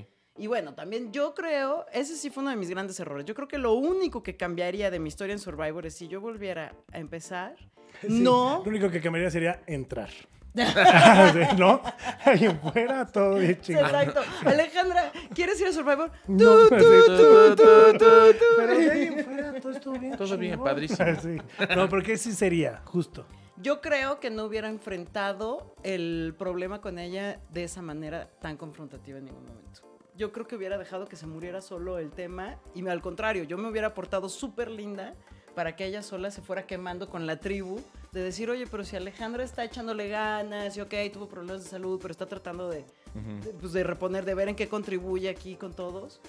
[0.40, 3.26] Y bueno, también yo creo, ese sí fue uno de mis grandes errores.
[3.26, 6.22] Yo creo que lo único que cambiaría de mi historia en Survivor es si yo
[6.22, 7.56] volviera a empezar.
[8.00, 8.62] Sí, No.
[8.64, 10.08] Lo único que cambiaría sería entrar.
[10.54, 11.82] Sí, ¿No?
[12.24, 13.84] Ahí fuera todo bien chingón.
[13.84, 14.22] Exacto.
[14.46, 16.10] Alejandra, ¿quieres ir a Survivor?
[16.26, 16.76] No, Tú, sí.
[16.78, 18.44] tú, tú, tú, tú, tú.
[18.56, 20.16] Pero de ahí en fuera todo estuvo bien.
[20.16, 21.06] Todo bien, padrísimo.
[21.20, 21.36] Sí.
[21.76, 23.26] No, porque sí sería, justo.
[23.58, 29.18] Yo creo que no hubiera enfrentado el problema con ella de esa manera tan confrontativa
[29.18, 29.89] en ningún momento.
[30.16, 33.56] Yo creo que hubiera dejado que se muriera solo el tema y al contrario, yo
[33.58, 35.14] me hubiera portado súper linda
[35.54, 37.80] para que ella sola se fuera quemando con la tribu,
[38.12, 41.98] de decir, oye, pero si Alejandra está echándole ganas y ok, tuvo problemas de salud,
[42.00, 45.74] pero está tratando de, de, pues, de reponer, de ver en qué contribuye aquí con
[45.74, 46.20] todos,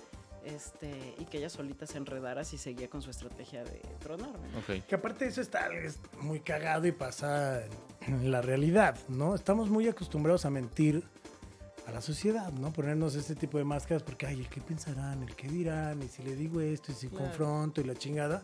[0.44, 4.48] este, y que ella solita se enredara si seguía con su estrategia de tronarme.
[4.58, 4.86] Ok.
[4.88, 7.64] Que aparte eso está es muy cagado y pasa
[8.02, 9.36] en la realidad, ¿no?
[9.36, 11.04] Estamos muy acostumbrados a mentir
[11.88, 12.72] a la sociedad, ¿no?
[12.72, 16.24] Ponernos este tipo de máscaras porque, ay, el qué pensarán, el qué dirán, y si
[16.24, 17.26] le digo esto, y si Claro.
[17.26, 18.44] confronto y la chingada.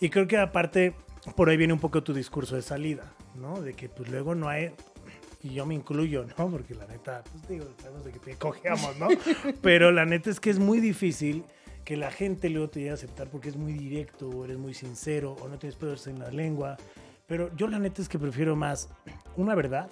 [0.00, 0.94] Y creo que aparte,
[1.36, 3.60] por ahí viene un poco tu discurso de salida, ¿no?
[3.62, 4.72] De que pues luego no hay,
[5.42, 6.48] y yo me incluyo, ¿no?
[6.50, 9.08] Porque la neta, pues digo, sabemos de que te cojeamos, ¿no?
[9.62, 11.44] Pero la neta es que es muy difícil
[11.84, 14.74] que la gente luego te llegue a aceptar porque es muy directo, o eres muy
[14.74, 16.76] sincero, o no tienes pedos en la lengua.
[17.26, 18.88] Pero yo la neta es que prefiero más
[19.36, 19.90] una verdad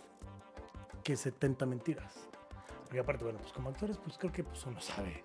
[1.03, 2.29] que 70 mentiras.
[2.91, 5.23] Porque aparte, bueno, pues como actores, pues creo que pues uno sabe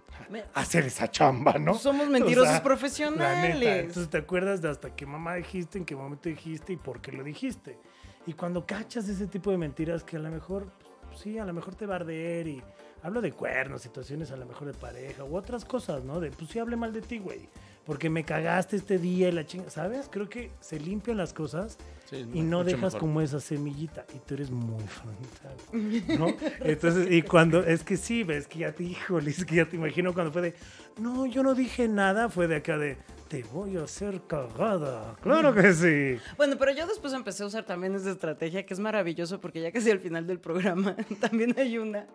[0.54, 1.74] hacer esa chamba, ¿no?
[1.74, 3.56] Somos mentirosos O sea, La profesionales.
[3.60, 7.02] neta, entonces te acuerdas de hasta qué mamá dijiste, en qué momento dijiste y por
[7.02, 7.80] qué lo dijiste.
[8.28, 10.68] Y cuando cachas ese tipo de mentiras que a lo mejor,
[11.08, 12.62] pues, sí, a lo mejor te va a arder y
[13.02, 16.20] hablo de cuernos, situaciones a lo mejor de pareja u otras cosas, ¿no?
[16.20, 17.50] De, pues sí, hable mal de ti, güey.
[17.86, 20.10] Porque me cagaste este día y la chinga, ¿sabes?
[20.12, 21.78] Creo que se limpian las cosas
[22.10, 23.00] Sí, y no dejas mejor.
[23.00, 25.56] como esa semillita y tú eres muy frontal,
[26.20, 26.28] ¿no?
[26.60, 29.76] Entonces, y cuando, es que sí, ves que ya te, híjole, es que ya te
[29.76, 30.54] imagino cuando fue de,
[31.00, 35.52] no, yo no dije nada, fue de acá de, te voy a hacer cagada, claro
[35.56, 36.22] que sí.
[36.38, 39.72] Bueno, pero yo después empecé a usar también esa estrategia que es maravilloso porque ya
[39.72, 42.06] casi al final del programa también hay una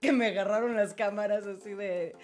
[0.00, 2.16] que me agarraron las cámaras así de...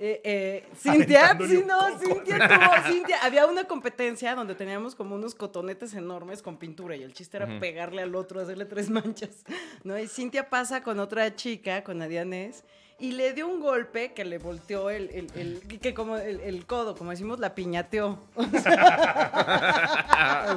[0.00, 1.98] eh, eh, Cintia, sí, no.
[1.98, 7.02] Cintia, tuvo- Cintia, había una competencia donde teníamos como unos cotonetes enormes con pintura y
[7.02, 9.44] el chiste era pegarle al otro, hacerle tres manchas,
[9.84, 9.98] ¿no?
[9.98, 12.64] Y Cintia pasa con otra chica, con Adianés,
[12.98, 16.64] y le dio un golpe que le volteó el, el, el- que como el, el
[16.66, 18.18] codo, como decimos, la piñateó.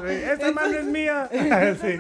[0.08, 1.30] Esta mano es mía.
[1.32, 1.98] Sí.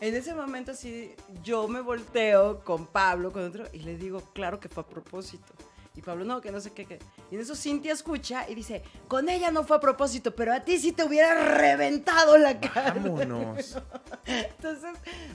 [0.00, 4.60] En ese momento sí, yo me volteo con Pablo, con otro, y le digo, claro
[4.60, 5.54] que fue a propósito.
[5.96, 6.98] Y Pablo, no, que no sé qué, qué.
[7.30, 10.60] Y en eso Cintia escucha y dice, con ella no fue a propósito, pero a
[10.60, 12.92] ti sí te hubiera reventado la cara.
[12.92, 13.78] Vámonos.
[14.26, 14.90] Entonces,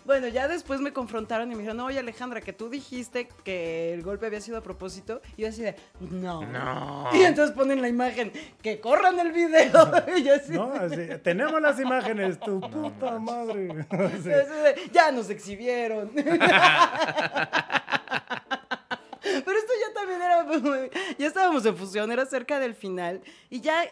[0.05, 3.93] bueno, ya después me confrontaron y me dijeron, no, oye Alejandra, que tú dijiste que
[3.93, 5.21] el golpe había sido a propósito.
[5.35, 6.45] Y yo así de, no.
[6.45, 7.09] No.
[7.13, 9.91] Y entonces ponen la imagen, que corran el video.
[10.17, 10.71] y yo así, ¿No?
[10.73, 13.67] Así, tenemos las imágenes, tu puta madre.
[14.21, 16.11] De, ya nos exhibieron.
[19.45, 19.70] Pero esto
[20.11, 23.83] también era, muy- ya estábamos en fusión, era cerca del final y ya,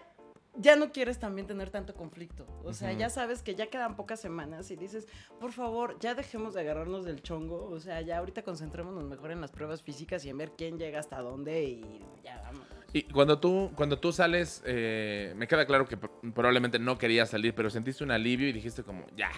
[0.56, 2.46] ya no quieres también tener tanto conflicto.
[2.64, 5.08] O sea, ya sabes que ya quedan pocas semanas y dices,
[5.40, 7.70] por favor, ya dejemos de agarrarnos del chongo.
[7.70, 11.00] O sea, ya ahorita concentrémonos mejor en las pruebas físicas y en ver quién llega
[11.00, 12.64] hasta dónde y ya vamos.
[12.92, 17.30] Y cuando tú, cuando tú sales, eh, me queda claro que pr- probablemente no querías
[17.30, 19.32] salir, pero sentiste un alivio y dijiste como, ya,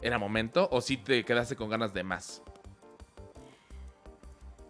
[0.00, 2.42] era momento, o sí te quedaste con ganas de más.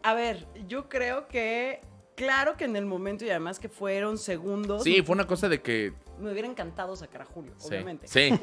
[0.04, 1.80] A ver, yo creo que,
[2.14, 4.84] claro que en el momento y además que fueron segundos.
[4.84, 5.92] Sí, fue una cosa de que...
[6.20, 8.06] Me hubiera encantado sacar a Julio, Sí, obviamente.
[8.06, 8.30] sí.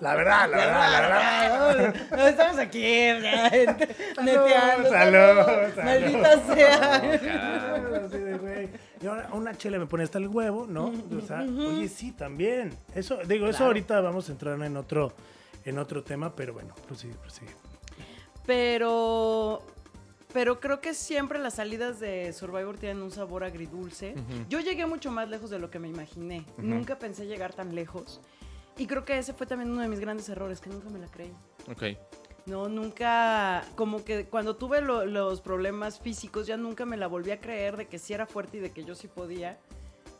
[0.00, 1.94] La verdad, la verdad, la verdad.
[2.10, 4.90] No, Estamos aquí, neteando.
[4.90, 5.84] salud, salud, salud.
[5.84, 6.94] Maldita sea.
[8.04, 8.68] Así de, güey.
[9.00, 10.92] Y ahora una chela me pone hasta el huevo, ¿no?
[11.16, 12.76] O sea, oye, sí, también.
[12.94, 15.12] Eso, digo, eso ahorita vamos a entrar en otro,
[15.64, 17.52] en otro tema, pero bueno, prosigue, prosigue.
[18.44, 19.62] Pero,
[20.32, 24.14] pero creo que siempre las salidas de Survivor tienen un sabor agridulce.
[24.48, 26.44] Yo llegué mucho más lejos de lo que me imaginé.
[26.58, 28.20] Nunca pensé llegar tan lejos.
[28.78, 31.06] Y creo que ese fue también uno de mis grandes errores, que nunca me la
[31.08, 31.32] creí.
[31.70, 31.98] Ok.
[32.46, 37.30] No, nunca, como que cuando tuve lo- los problemas físicos, ya nunca me la volví
[37.30, 39.58] a creer de que sí era fuerte y de que yo sí podía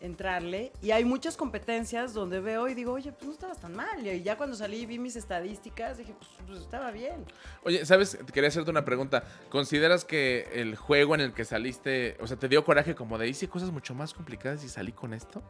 [0.02, 0.72] entrarle.
[0.82, 4.06] Y hay muchas competencias donde veo y digo, oye, pues no estabas tan mal.
[4.06, 7.24] Y ya cuando salí y vi mis estadísticas, dije, pues, pues estaba bien.
[7.62, 8.18] Oye, ¿sabes?
[8.32, 9.24] Quería hacerte una pregunta.
[9.48, 13.28] ¿Consideras que el juego en el que saliste, o sea, te dio coraje como de
[13.28, 15.42] hice cosas mucho más complicadas y salí con esto?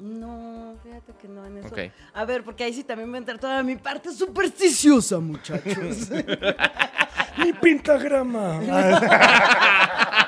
[0.00, 1.74] No, fíjate que no en eso.
[2.14, 6.10] A ver, porque ahí sí también va a entrar toda mi parte supersticiosa, muchachos.
[7.38, 8.60] ¡Mi pentagrama!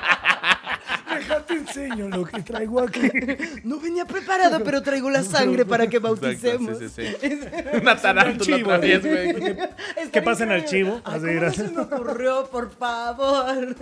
[1.71, 3.01] Enseño lo que traigo aquí.
[3.63, 6.81] no venía preparado, pero traigo la sangre para que bauticemos.
[6.81, 7.39] Exacto, sí, sí, sí.
[7.81, 9.33] Una tarántula chivo, otra vez, ¿eh?
[9.37, 10.11] güey.
[10.11, 11.67] Que pasen al chivo, Ay, así, ¿cómo no gracias.
[11.67, 13.75] se me ocurrió, por favor?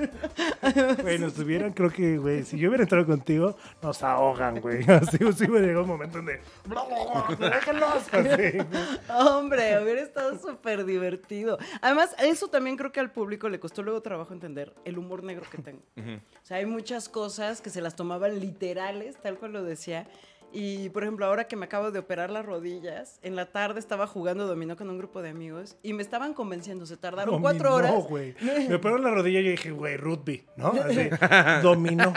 [1.02, 4.84] Güey, nos tuvieran, creo que, güey, si yo hubiera entrado contigo, nos ahogan, güey.
[4.90, 6.42] Así, sí me llegó un momento donde.
[7.40, 8.14] ¡Déjenlos!
[8.14, 8.58] Así.
[9.10, 11.58] Hombre, hubiera estado súper divertido.
[11.82, 15.46] Además, eso también creo que al público le costó luego trabajo entender el humor negro
[15.50, 15.82] que tengo.
[15.98, 20.08] O sea, hay muchas cosas que se las tomaban literales, tal cual lo decía.
[20.52, 24.08] Y, por ejemplo, ahora que me acabo de operar las rodillas, en la tarde estaba
[24.08, 26.88] jugando dominó con un grupo de amigos y me estaban convenciendo.
[26.88, 27.94] Se tardaron cuatro horas.
[28.10, 28.34] güey.
[28.68, 30.70] Me operó la rodilla y yo dije, güey, rugby, ¿no?
[30.70, 31.08] Así,
[31.62, 32.12] dominó.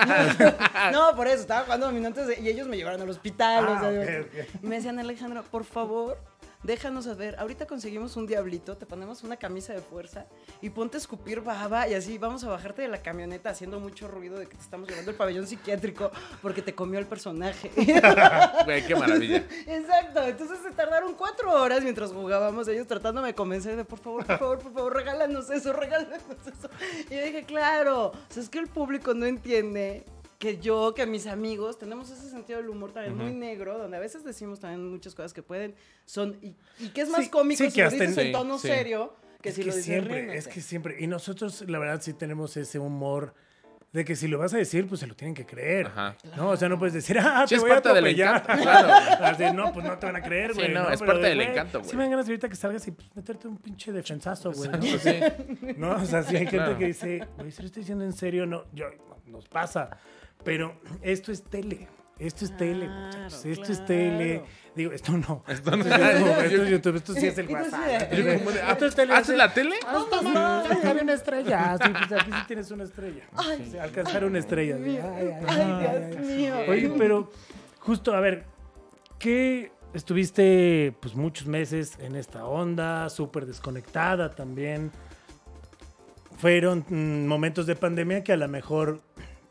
[0.92, 3.66] No, por eso, estaba jugando dominó antes de- y ellos me llevaron al hospital.
[3.66, 4.25] o Ah, sea,
[4.62, 6.16] Me decían, Alejandra, por favor,
[6.62, 7.37] déjanos saber.
[7.38, 10.27] Ahorita conseguimos un diablito, te ponemos una camisa de fuerza
[10.61, 14.09] y ponte a escupir baba y así vamos a bajarte de la camioneta haciendo mucho
[14.09, 17.70] ruido de que te estamos llevando al pabellón psiquiátrico porque te comió el personaje.
[18.64, 19.44] Güey, qué maravilla.
[19.66, 24.25] Exacto, entonces se tardaron cuatro horas mientras jugábamos, ellos tratándome de convencer de por favor,
[24.25, 26.68] por favor, por favor, regálanos eso, regálanos eso.
[27.11, 30.05] Y yo dije, claro, o sea, es que el público no entiende
[30.43, 34.01] que yo, que mis amigos, tenemos ese sentido del humor también muy negro, donde a
[34.01, 37.59] veces decimos también muchas cosas que pueden, son, y, y que es más Sí, cómico
[37.63, 38.75] sí, si que lo dices en- tono Sí, sí.
[38.75, 40.39] serio que es si que lo dices siempre, riéndote.
[40.39, 40.97] es que siempre.
[40.99, 43.35] Y nosotros, la verdad, sí tenemos ese humor
[43.93, 45.87] de que si lo vas a decir, pues se lo tienen que creer.
[45.87, 46.17] Ajá.
[46.37, 48.49] No, o sea, no puedes decir, ah, Sí, te es voy a parte del encanto,
[48.63, 49.25] claro.
[49.25, 50.73] Así, no, pues no te van a creer, Sí, güey.
[50.75, 51.97] no, es parte del encanto, Sí güey.
[51.99, 54.71] me dan ganas ahorita que salgas y pues, meterte un pinche defensazo, güey.
[54.71, 54.83] ¿no?
[54.83, 55.21] Sí.
[55.77, 56.79] No, o sea, si hay gente Claro.
[56.79, 58.87] que dice, güey, si lo estoy diciendo en serio, no, yo,
[59.27, 59.91] nos pasa.
[60.45, 61.89] Pero esto es tele.
[62.19, 63.45] Esto es tele, Claro, muchachos.
[63.45, 64.45] Esto es tele.
[64.77, 65.43] Digo, esto no.
[65.49, 65.85] Esto no.
[65.85, 68.13] Esto es YouTube, esto es YouTube, esto sí es el WhatsApp.
[68.13, 69.15] Yo como de, Esto es tele.
[69.15, 69.75] ¿Haces la tele?
[69.87, 71.77] Ah, esto no, acá había una estrella.
[71.83, 73.25] Sí, pues aquí sí tienes una estrella.
[73.71, 74.77] Sí, alcanzar una estrella.
[74.77, 76.55] Ay, Ay, ay, ay, ay, Dios mío.
[76.69, 77.31] Oye, pero
[77.81, 78.45] justo, a ver,
[79.19, 84.93] ¿qué estuviste pues muchos meses en esta onda, súper desconectada también?
[86.39, 89.03] Fueron mm, momentos de pandemia que a lo mejor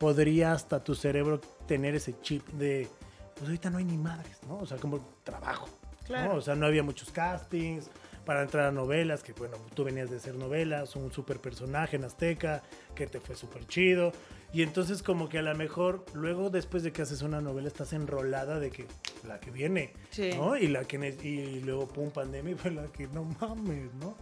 [0.01, 2.87] podría hasta tu cerebro tener ese chip de,
[3.35, 4.57] pues ahorita no hay ni madres, ¿no?
[4.57, 5.69] O sea, como trabajo.
[5.69, 6.07] ¿no?
[6.07, 6.35] Claro.
[6.37, 7.87] O sea, no había muchos castings
[8.25, 12.03] para entrar a novelas, que bueno, tú venías de hacer novelas, un super personaje en
[12.03, 12.63] Azteca,
[12.95, 14.11] que te fue súper chido.
[14.51, 17.93] Y entonces como que a lo mejor luego después de que haces una novela estás
[17.93, 18.87] enrolada de que
[19.27, 20.31] la que viene, Sí.
[20.35, 20.57] ¿no?
[20.57, 24.15] Y la que y luego pum pandemia y fue la que no mames, ¿no?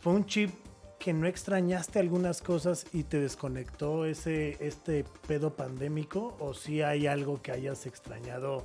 [0.00, 0.50] Fue un chip
[0.98, 7.06] que no extrañaste algunas cosas y te desconectó ese este pedo pandémico o si hay
[7.06, 8.64] algo que hayas extrañado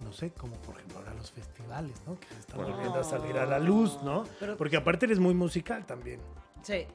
[0.00, 2.18] no sé, como por ejemplo ahora los festivales, ¿no?
[2.18, 2.72] Que se están Bueno.
[2.74, 4.24] volviendo a salir a la luz, ¿no?
[4.38, 6.20] Pero- Porque aparte eres muy musical también.
[6.62, 6.86] Sí,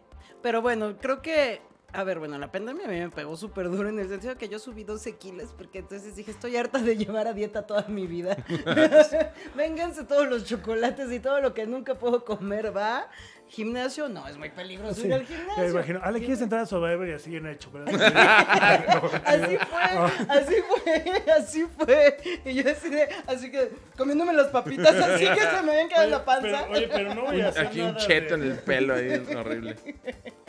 [0.41, 1.61] pero bueno, creo que,
[1.93, 4.39] a ver, bueno, la pandemia a mí me pegó súper duro en el sentido de
[4.39, 7.87] que yo subí 12 kilos porque entonces dije, estoy harta de llevar a dieta toda
[7.89, 8.37] mi vida.
[9.55, 13.07] Vénganse todos los chocolates y todo lo que nunca puedo comer, ¿va?
[13.47, 15.69] Gimnasio, no, es muy peligroso Sí, ir al ya me gimnasio.
[15.69, 15.99] imagino.
[16.03, 17.91] Ale, ¿quieres entrar a Survivor y así llena de chocolate?
[19.25, 22.17] Así fue, así fue, así fue.
[22.45, 26.03] Y yo así de, así que comiéndome las papitas así que se me habían quedado
[26.05, 26.41] en la panza.
[26.67, 28.95] Pero, oye, pero no voy a hacer Aquí un nada cheto de- en el pelo
[28.95, 29.75] ahí, es horrible.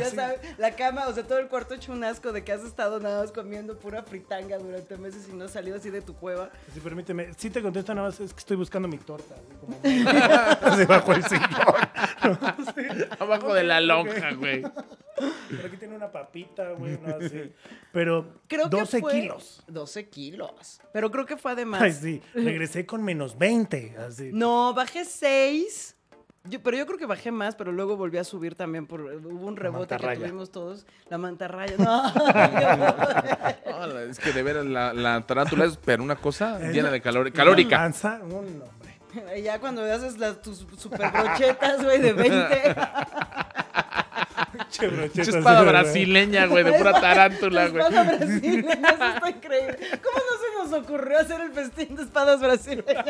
[0.00, 2.62] Ya sabes, la cama, o sea, todo el cuarto hecho un asco de que has
[2.62, 6.14] estado nada más comiendo pura fritanga durante meses y no has salido así de tu
[6.14, 6.50] cueva.
[6.72, 7.32] Sí, permíteme.
[7.36, 9.34] Sí te contesto nada más, es que estoy buscando mi torta.
[9.34, 9.76] así como
[10.62, 11.48] así bajo el sillón.
[12.24, 12.38] No.
[13.18, 14.62] Abajo de la lonja, güey.
[15.50, 17.52] Pero aquí tiene una papita, güey, no así.
[17.92, 19.62] Pero Creo 12 que fue, kilos.
[19.66, 20.80] 12 kilos.
[20.92, 21.82] Pero creo que fue además.
[21.82, 22.22] Ay, sí.
[22.34, 23.96] Regresé con menos 20.
[23.98, 24.30] Así.
[24.32, 25.96] No, bajé 6.
[26.44, 29.46] Yo, pero yo creo que bajé más, pero luego volví a subir también por hubo
[29.46, 30.86] un rebote que tuvimos todos.
[31.10, 31.76] La mantarraya.
[31.78, 32.02] No.
[34.08, 37.00] Es que de veras la, la tarántula es, pero una cosa Es llena la- de
[37.00, 37.78] calor, calórica.
[37.78, 38.66] manza, un hombre.
[39.36, 42.30] Y ya cuando haces las, tus super brochetas, güey, de 20.
[44.68, 47.82] Che, espada brasileña, güey, de pura tarántula, güey.
[47.82, 49.78] Espada brasileña, eso está increíble.
[50.02, 53.04] ¿Cómo no se nos ocurrió hacer el festín de espadas brasileñas?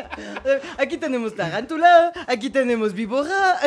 [0.77, 3.59] Aquí tenemos tarántula, aquí tenemos víbora.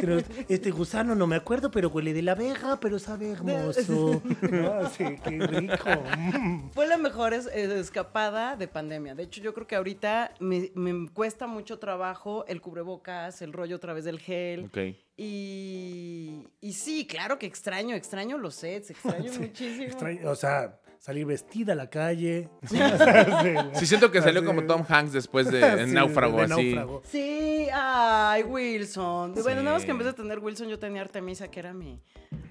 [0.00, 4.22] Pero este gusano no me acuerdo, pero huele de la abeja, pero sabe hermoso.
[4.42, 5.88] No, sí, qué rico.
[6.18, 6.70] Mm.
[6.72, 9.14] Fue la mejor es- eh, escapada de pandemia.
[9.14, 13.76] De hecho, yo creo que ahorita me, me cuesta mucho trabajo el cubrebocas, el rollo
[13.76, 14.64] a través del gel.
[14.66, 14.78] Ok.
[15.22, 19.84] Y, y sí, claro que extraño, extraño los sets, extraño Sí, muchísimo.
[19.84, 22.48] extraño, o sea, salir vestida a la calle.
[22.66, 22.78] Sí,
[23.74, 24.46] Sí, siento que salió Así.
[24.46, 26.74] como Tom Hanks después de en Sí, Náufrago, de así.
[26.74, 27.02] náufrago.
[27.04, 29.34] Sí, ay, Wilson.
[29.42, 32.00] Bueno, nada más que en vez de tener Wilson, yo tenía Artemisa, que era mi,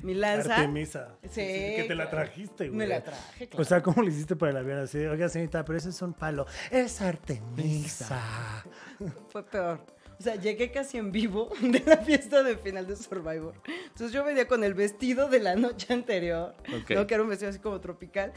[0.03, 0.55] mi lanza.
[0.58, 1.17] Artemisa.
[1.23, 2.77] Sí, que te la trajiste, güey.
[2.77, 3.62] Me la traje, claro.
[3.63, 4.99] O sea, ¿cómo le hiciste para el avión así?
[4.99, 6.45] Oiga, señorita, pero ese es un palo.
[6.69, 8.63] Es Artemisa.
[9.29, 9.84] Fue peor.
[10.19, 13.53] O sea, llegué casi en vivo de la fiesta de final de Survivor.
[13.84, 16.91] Entonces yo venía con el vestido de la noche anterior, Ok.
[16.91, 17.08] ¿no?
[17.08, 18.34] que era un vestido así como tropical.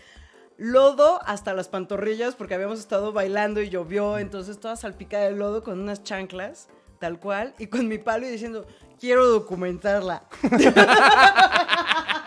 [0.59, 5.64] Lodo hasta las pantorrillas porque habíamos estado bailando y llovió, entonces toda salpicada de lodo
[5.64, 6.68] con unas chanclas,
[7.01, 8.64] tal cual, y con mi palo y diciendo,
[9.01, 10.23] quiero documentarla.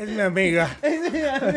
[0.00, 0.78] Es mi amiga.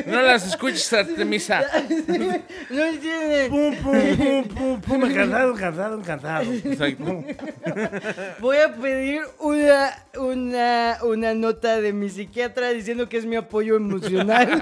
[0.06, 1.62] No las escuches, Artemisa.
[2.70, 3.50] no entienden.
[3.50, 5.06] Pum, pum, pum, pum, pum.
[5.10, 6.52] Encantado, encantado, encantado.
[6.52, 7.24] Exacto.
[8.40, 13.78] Voy a pedir una, una, una nota de mi psiquiatra diciendo que es mi apoyo
[13.78, 14.62] emocional.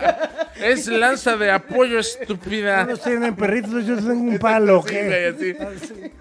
[0.62, 2.84] Es lanza de apoyo estúpida.
[2.84, 4.84] Unos tienen perritos, yo tengo un palo.
[4.86, 5.58] Sí, ¿qué?
[5.60, 6.12] así.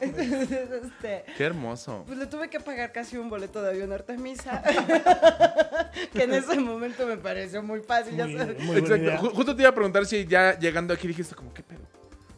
[0.00, 0.06] No.
[0.06, 2.04] Entonces, este, Qué hermoso.
[2.06, 4.62] pues le tuve que pagar casi un boleto de avión a Artemisa.
[6.12, 8.58] que en ese momento me pareció muy fácil, ya Muy, sabes.
[8.62, 9.30] muy buena Exacto.
[9.34, 11.80] Justo te iba a preguntar si ya llegando aquí dijiste como, ¿qué pedo?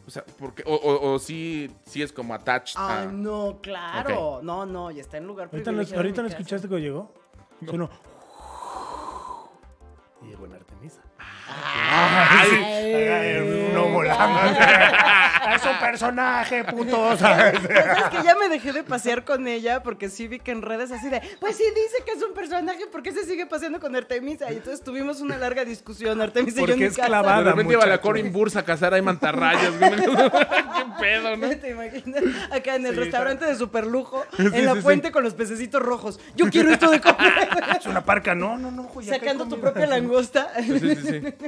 [0.05, 3.11] O sea, porque, o, o, o sí, sí es como attached Ay, a...
[3.11, 4.41] no, claro.
[4.43, 7.13] No, no, y está en lugar Ahorita no, ahorita no escuchaste cuando llegó.
[7.65, 7.89] Sonó.
[10.21, 10.72] Y llegó en Artemisa.
[11.91, 12.49] Ay,
[12.93, 14.51] Ay, no volamos.
[15.55, 17.17] es un personaje, puto.
[17.17, 17.55] ¿sabes?
[17.63, 20.91] Es que ya me dejé de pasear con ella porque sí vi que en redes
[20.91, 23.95] así de, pues sí dice que es un personaje, ¿por qué se sigue paseando con
[23.95, 24.51] Artemisa?
[24.51, 27.07] Y entonces tuvimos una larga discusión, Artemisa y yo en mi es casa.
[27.07, 27.43] clavada.
[27.43, 28.07] De repente iba a la muchacho.
[28.07, 29.77] Corin Bursa a cazar ahí mantarrayas.
[29.79, 29.91] güey.
[29.95, 31.49] ¿Qué pedo, no?
[31.49, 32.23] ¿Te imaginas?
[32.51, 35.81] Acá en el Sí, restaurante de superlujo, Sí, en la sí, fuente con los pececitos
[35.81, 36.19] rojos.
[36.35, 37.49] Yo quiero esto de comer.
[37.77, 38.35] Es una parca.
[38.35, 38.83] No, no, no.
[38.83, 40.51] güey, Sacando tu propia langosta.
[40.63, 41.42] Sí, sí, sí.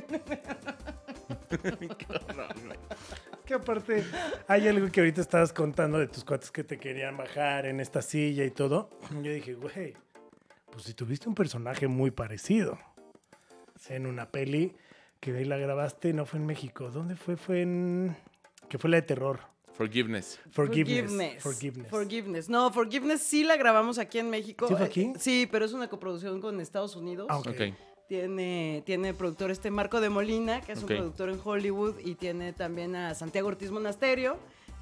[3.46, 4.04] Que aparte,
[4.48, 8.02] hay algo que ahorita estabas contando de tus cuates que te querían bajar en esta
[8.02, 8.90] silla y todo.
[9.22, 9.94] Yo dije, güey,
[10.72, 12.78] pues si tuviste un personaje muy parecido
[13.90, 14.76] en una peli
[15.20, 16.90] que de ahí la grabaste, no fue en México.
[16.90, 17.38] ¿Dónde fue?
[17.38, 18.16] Fue en.
[18.68, 19.40] que fue la de terror.
[19.74, 20.40] Forgiveness.
[20.52, 21.44] Forgiveness.
[21.44, 21.90] Forgiveness.
[21.90, 22.50] Forgiveness.
[22.50, 24.68] No, Forgiveness sí la grabamos aquí en México.
[24.68, 25.02] ¿Sí fue aquí?
[25.02, 27.28] Eh, Sí, pero es una coproducción con Estados Unidos.
[27.30, 27.48] Ah, ok.
[27.50, 27.62] Ok.
[28.08, 32.54] Tiene, tiene productor este Marco de Molina, que es un productor en Hollywood, y tiene
[32.54, 34.38] también a Santiago Ortiz Monasterio,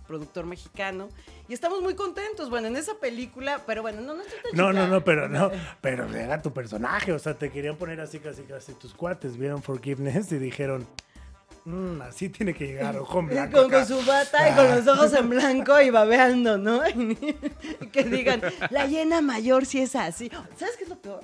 [0.05, 1.07] productor mexicano.
[1.47, 4.87] Y estamos muy contentos, bueno, en esa película, pero bueno, no, no estoy No, no,
[4.87, 8.73] no, pero no, pero era tu personaje, o sea, te querían poner así casi casi
[8.73, 10.85] tus cuates, vieron Forgiveness y dijeron,
[11.63, 13.57] "Mm, así tiene que llegar, ojo en blanco.
[13.61, 13.85] Con, con acá".
[13.85, 16.81] su bata y con los ojos en blanco y babeando, ¿no?
[17.93, 20.29] Que digan, la llena mayor sí es así.
[20.57, 21.21] ¿Sabes qué es lo peor?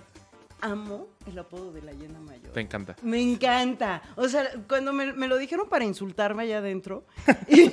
[0.61, 2.51] Amo el apodo de la llena mayor.
[2.51, 2.95] Te encanta.
[3.01, 4.01] Me encanta.
[4.15, 7.05] O sea, cuando me, me lo dijeron para insultarme allá adentro,
[7.47, 7.69] y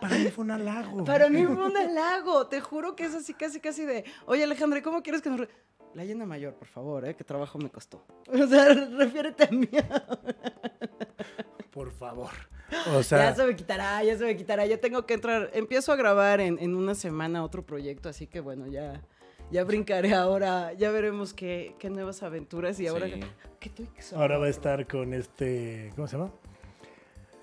[0.00, 1.04] Para mí fue un halago.
[1.04, 2.46] para mí fue un halago.
[2.48, 5.40] Te juro que es así, casi, casi de, oye Alejandra, ¿cómo quieres que nos...
[5.40, 5.48] re-?"
[5.94, 7.14] La llena mayor, por favor, ¿eh?
[7.16, 8.04] Que trabajo me costó.
[8.28, 9.68] O sea, refiérete a mí.
[11.70, 12.30] Por favor.
[12.94, 14.64] O sea, ya se me quitará, ya se me quitará.
[14.66, 15.50] Ya tengo que entrar.
[15.52, 19.00] Empiezo a grabar en, en una semana otro proyecto, así que bueno, ya,
[19.50, 20.72] ya brincaré ahora.
[20.74, 23.06] Ya veremos qué, qué nuevas aventuras y ahora.
[23.06, 23.20] Sí.
[23.58, 26.30] ¿Qué estoy ahora va a estar con este, ¿cómo se llama?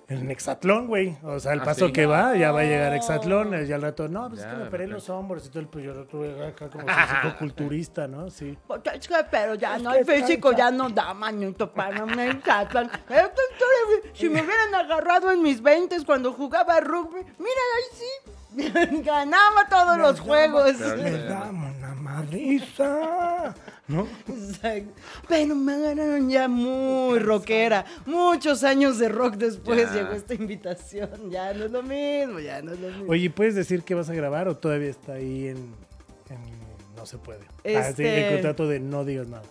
[0.08, 1.18] El Nexatlón, güey.
[1.22, 1.92] O sea, el Ah, paso sí.
[1.92, 3.52] que va, ya va a llegar Exatlón.
[3.68, 5.68] Y al rato, no, pues Ya, es que me operé los hombros y todo el
[5.68, 6.86] pues yo lo tuve acá como
[7.38, 8.30] culturista, ¿no?
[8.30, 8.56] Sí.
[8.94, 12.18] Es que, pero ya Es no, el físico tanta- ya no da manito para un
[12.18, 12.86] Exatlón.
[12.86, 18.32] Esto es- Si me hubieran agarrado en mis 20 cuando jugaba rugby, mira, ahí sí.
[19.04, 20.78] Ganaba todos los juegos.
[20.80, 23.54] Le damos una madriza.
[23.86, 24.06] ¿No?
[24.28, 24.92] Exacto.
[25.28, 27.84] Pero me agarraron ya muy rockera.
[28.04, 29.94] Muchos años de rock después Ya.
[29.94, 31.30] llegó esta invitación.
[31.30, 33.06] Ya no es lo mismo, ya no es lo mismo.
[33.12, 35.56] Oye, ¿puedes decir que vas a grabar o todavía está ahí en.
[35.56, 36.58] en-
[36.96, 37.40] no se puede?
[37.64, 39.44] Este- el contrato de no digas nada.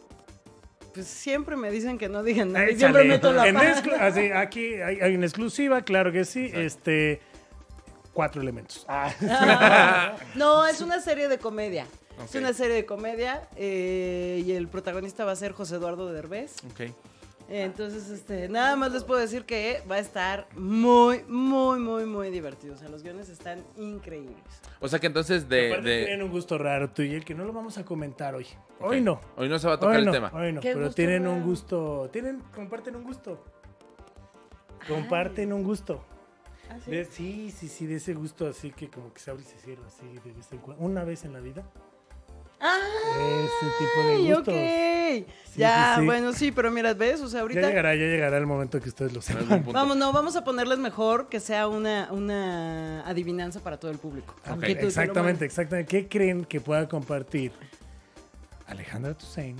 [0.93, 2.65] Pues siempre me dicen que no digan nada.
[2.65, 2.77] Échale.
[2.79, 4.05] siempre meto la pata.
[4.07, 6.51] así, aquí hay, hay una exclusiva, claro que sí.
[6.53, 7.21] Este.
[8.17, 8.83] Cuatro elementos.
[10.33, 11.85] No, es una serie de comedia.
[12.25, 16.55] Es una serie de comedia eh, y el protagonista va a ser José Eduardo Derbez.
[16.71, 16.91] Ok.
[17.47, 22.31] Entonces, este, nada más les puedo decir que va a estar muy, muy, muy, muy
[22.31, 22.73] divertido.
[22.73, 24.35] O sea, los guiones están increíbles.
[24.79, 25.77] O sea que entonces de...
[25.83, 28.47] Tienen un gusto raro tú y el que no lo vamos a comentar hoy.
[28.79, 29.21] Hoy no.
[29.35, 30.31] Hoy no se va a tocar Hoy el no, tema.
[30.33, 31.35] hoy no, ¿Qué pero tienen raro?
[31.35, 33.45] un gusto, tienen, comparten un gusto.
[34.87, 36.03] Comparten un gusto.
[36.69, 36.91] ¿Ah, sí?
[36.91, 39.57] De- sí, sí, sí, de ese gusto así que como que se abre y se
[39.59, 40.83] cierra así de vez en cuando.
[40.83, 41.63] Una vez en la vida.
[42.59, 42.75] Ah,
[43.19, 44.47] ese tipo de gustos.
[45.27, 45.57] ok.
[45.57, 46.05] ya, sí, sí.
[46.07, 47.21] bueno, sí, pero mira, ¿ves?
[47.21, 47.61] O sea, Ya ahorita...
[47.67, 49.63] llegará, ya llegará el momento que ustedes lo sepan.
[49.71, 54.33] Vamos, no, vamos a ponerles mejor que sea una, una adivinanza para todo el público.
[54.39, 55.87] Ok, Aunque tú- tú lo Exactamente, exactamente.
[55.89, 57.51] ¿Qué creen que pueda compartir
[58.65, 59.59] Alejandra Toussaint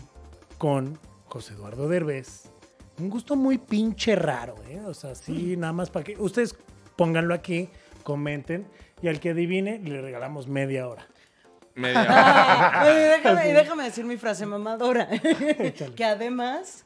[0.57, 0.97] con
[1.27, 2.49] José Eduardo Derbez?
[2.99, 4.81] Un gusto muy pinche raro, ¿eh?
[4.87, 6.55] O sea, sí, nada más para que ustedes
[6.97, 7.69] pónganlo aquí,
[8.03, 8.67] comenten
[9.01, 11.07] y al que adivine le regalamos media hora.
[11.75, 12.83] Media hora.
[12.85, 15.07] Oye, déjame, y déjame decir mi frase mamadora.
[15.95, 16.85] que además,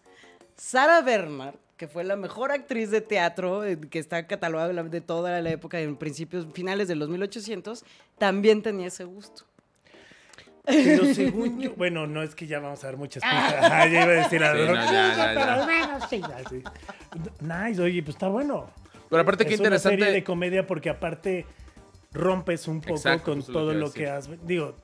[0.56, 5.42] Sara Bernhardt, que fue la mejor actriz de teatro, eh, que está catalogada de toda
[5.42, 7.84] la época, en principios, finales de los 1800,
[8.20, 9.46] también tenía ese gusto.
[10.64, 13.72] Pero según yo, bueno, no es que ya vamos a ver muchas pistas.
[13.72, 16.08] Ah, ya iba a decir Sí, no, ya, ya, ya.
[16.10, 16.64] pero sí.
[17.40, 18.70] Nice, oye, pues está bueno.
[19.12, 20.24] Pero aparte, qué es una serie de interesante.
[20.24, 21.46] comedia porque aparte
[22.14, 24.30] rompes un poco Exacto, con todo lo que has...
[24.48, 24.78] Digo,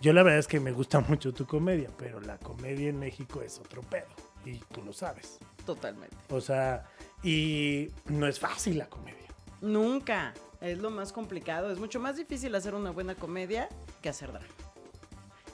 [0.00, 3.42] yo la verdad es que me gusta mucho tu comedia, pero la comedia en México
[3.42, 4.06] es otro pedo.
[4.44, 5.38] Y tú lo sabes.
[5.66, 6.16] Totalmente.
[6.30, 6.84] O sea,
[7.22, 9.26] y no es fácil la comedia.
[9.60, 10.34] Nunca.
[10.60, 11.72] Es lo más complicado.
[11.72, 13.68] Es mucho más difícil hacer una buena comedia
[14.00, 14.46] que hacer drama.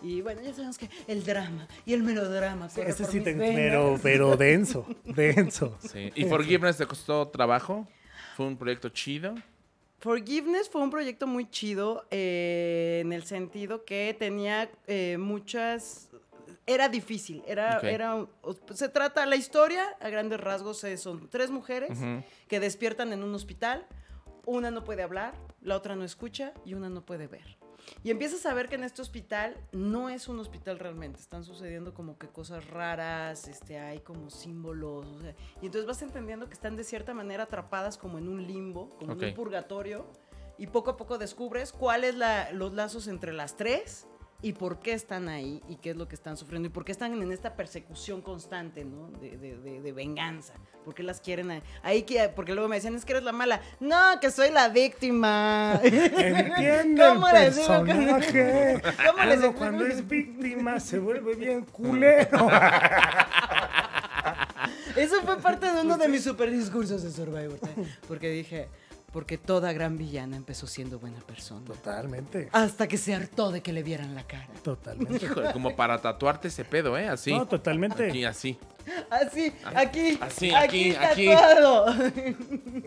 [0.04, 2.68] Y bueno, ya sabemos que el drama y el melodrama.
[2.68, 3.34] corre Ese sí te...
[3.34, 5.78] Pero, pero denso, denso.
[5.80, 6.12] Sí.
[6.14, 7.88] ¿Y Forgiveness te costó trabajo?
[8.36, 9.34] ¿Fue un proyecto chido?
[10.00, 16.10] Forgiveness fue un proyecto muy chido eh, en el sentido que tenía eh, muchas...
[16.66, 18.26] Era difícil, era, era,
[18.72, 21.98] se trata, la historia a grandes rasgos eh, son tres mujeres
[22.48, 23.86] que despiertan en un hospital,
[24.46, 27.58] una no puede hablar, la otra no escucha y una no puede ver.
[28.02, 31.94] Y empiezas a ver que en este hospital no es un hospital realmente, están sucediendo
[31.94, 36.54] como que cosas raras, este, hay como símbolos, o sea, y entonces vas entendiendo que
[36.54, 40.06] están de cierta manera atrapadas como en un limbo, como en un purgatorio,
[40.58, 44.06] y poco a poco descubres cuáles la- los lazos entre las tres
[44.44, 46.92] y por qué están ahí y qué es lo que están sufriendo y por qué
[46.92, 49.08] están en esta persecución constante, ¿no?
[49.20, 50.52] De, de- de- de venganza.
[50.84, 51.62] ¿Por qué las quieren ahí?
[51.82, 52.02] ahí?
[52.02, 53.60] que, porque luego me decían, es que eres la mala.
[53.80, 55.80] No, que soy la víctima.
[55.82, 58.82] Entiende ¿Cómo el les digo personaje.
[59.10, 59.54] ¿Cómo les digo?
[59.54, 62.48] cuando es víctima se vuelve bien culero.
[64.96, 67.58] Eso fue parte de uno de mis super discursos de Survivor.
[67.76, 67.84] ¿eh?
[68.06, 68.68] Porque dije,
[69.14, 71.64] porque toda gran villana empezó siendo buena persona.
[71.64, 72.48] Totalmente.
[72.50, 74.48] Hasta que se hartó de que le vieran la cara.
[74.64, 75.24] Totalmente.
[75.26, 77.06] Híjole, como para tatuarte ese pedo, ¿eh?
[77.06, 77.32] Así.
[77.32, 78.08] No, totalmente.
[78.08, 78.58] Aquí, así.
[79.10, 81.26] Así, aquí, Así, aquí, aquí, aquí.
[81.28, 81.86] tatuado.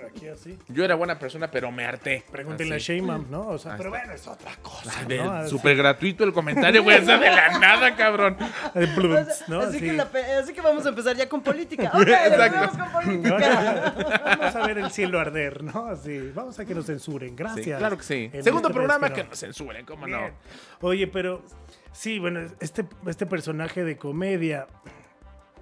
[0.09, 0.57] Aquí así.
[0.67, 2.23] Yo era buena persona, pero me harté.
[2.31, 2.85] Pregúntenle a Así.
[2.93, 3.47] Sheyman, ¿no?
[3.47, 4.91] O sea, Ah, pero bueno, es otra cosa.
[5.07, 5.47] Ay, ¿no?
[5.47, 6.97] Súper gratuito el comentario, güey.
[6.99, 8.37] o sea, de la nada, cabrón.
[8.73, 9.61] De O plums, sea, ¿no?
[9.61, 11.91] así, que la pe- así que vamos a empezar ya con política.
[11.97, 12.77] Ok, Exacto.
[12.77, 13.37] con política.
[13.39, 14.37] no.
[14.37, 15.87] Vamos a ver el cielo arder, ¿no?
[15.87, 16.31] Así.
[16.33, 17.35] Vamos a que nos censuren.
[17.35, 17.65] Gracias.
[17.65, 18.29] Sí, claro que sí.
[18.33, 20.19] En Segundo programa que nos censuren, ¿cómo no?
[20.81, 21.43] Oye, pero
[21.91, 24.67] sí, bueno, este, este personaje de comedia,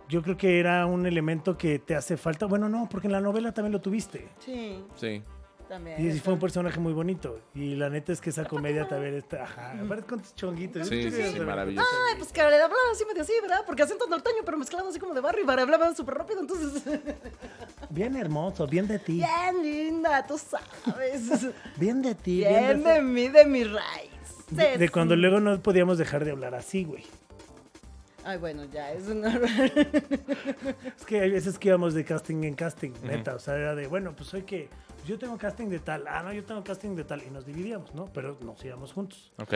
[0.10, 2.46] yo creo que era un elemento que te hace falta.
[2.46, 4.28] Bueno, no, porque en la novela también lo tuviste.
[4.40, 5.24] Sí, Sí.
[5.68, 6.16] también.
[6.16, 7.40] Y fue un personaje muy bonito.
[7.56, 9.44] Y la neta es que esa comedia también está.
[9.44, 9.74] Ajá.
[9.84, 10.88] Aparte con tus chonguitos.
[10.88, 11.88] Sí, sí, sí, maravilloso.
[12.10, 13.62] Ay, pues que hablaba así medio así, ¿verdad?
[13.66, 16.84] Porque acento norteño, pero mezclado así como de barrio y hablaba súper rápido, entonces...
[17.90, 19.14] Bien hermoso, bien de ti.
[19.14, 21.30] Bien linda, tú sabes.
[21.78, 22.38] Bien de ti.
[22.40, 24.12] Bien de, de mí, de mis raíces.
[24.50, 27.04] de- de cuando luego no podíamos dejar de hablar así, güey.
[28.26, 29.30] Ay, bueno, ya, es una...
[30.98, 33.36] Es que hay veces que íbamos de casting en casting, neta.
[33.36, 34.68] O sea, era de, bueno, pues soy que.
[35.06, 36.08] Yo tengo casting de tal.
[36.08, 37.22] Ah, no, yo tengo casting de tal.
[37.22, 38.12] Y nos dividíamos, ¿no?
[38.12, 39.32] Pero nos íbamos juntos.
[39.38, 39.54] Ok.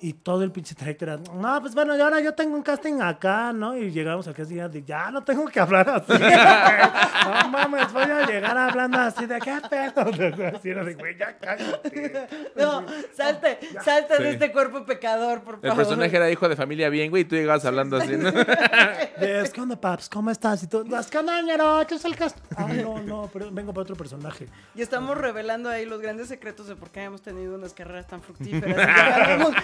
[0.00, 3.00] Y todo el pinche trayecto era, no, pues bueno, y ahora yo tengo un casting
[3.00, 3.76] acá, ¿no?
[3.76, 6.12] Y llegamos al casting y ya no tengo que hablar así.
[7.42, 10.08] no mames, voy a llegar hablando así de, ¿qué pedo?
[10.56, 12.28] Así era de, güey, ya cállate.
[12.54, 14.22] No, salte, salte Sí.
[14.22, 15.76] de este cuerpo pecador, por El favor.
[15.76, 18.30] personaje era hijo de familia bien, güey, y tú llegabas hablando así, ¿no?
[19.18, 20.08] De, ¿Qué onda, paps?
[20.08, 20.62] ¿Cómo estás?
[20.62, 21.84] Y tú, ¿qué onda, ñero?
[21.88, 22.42] ¿Qué es el casting?
[22.56, 24.46] Ah, no, no, pero vengo para otro personaje.
[24.76, 28.22] Y estamos revelando ahí los grandes secretos de por qué hemos tenido unas carreras tan
[28.22, 28.76] fructíferas.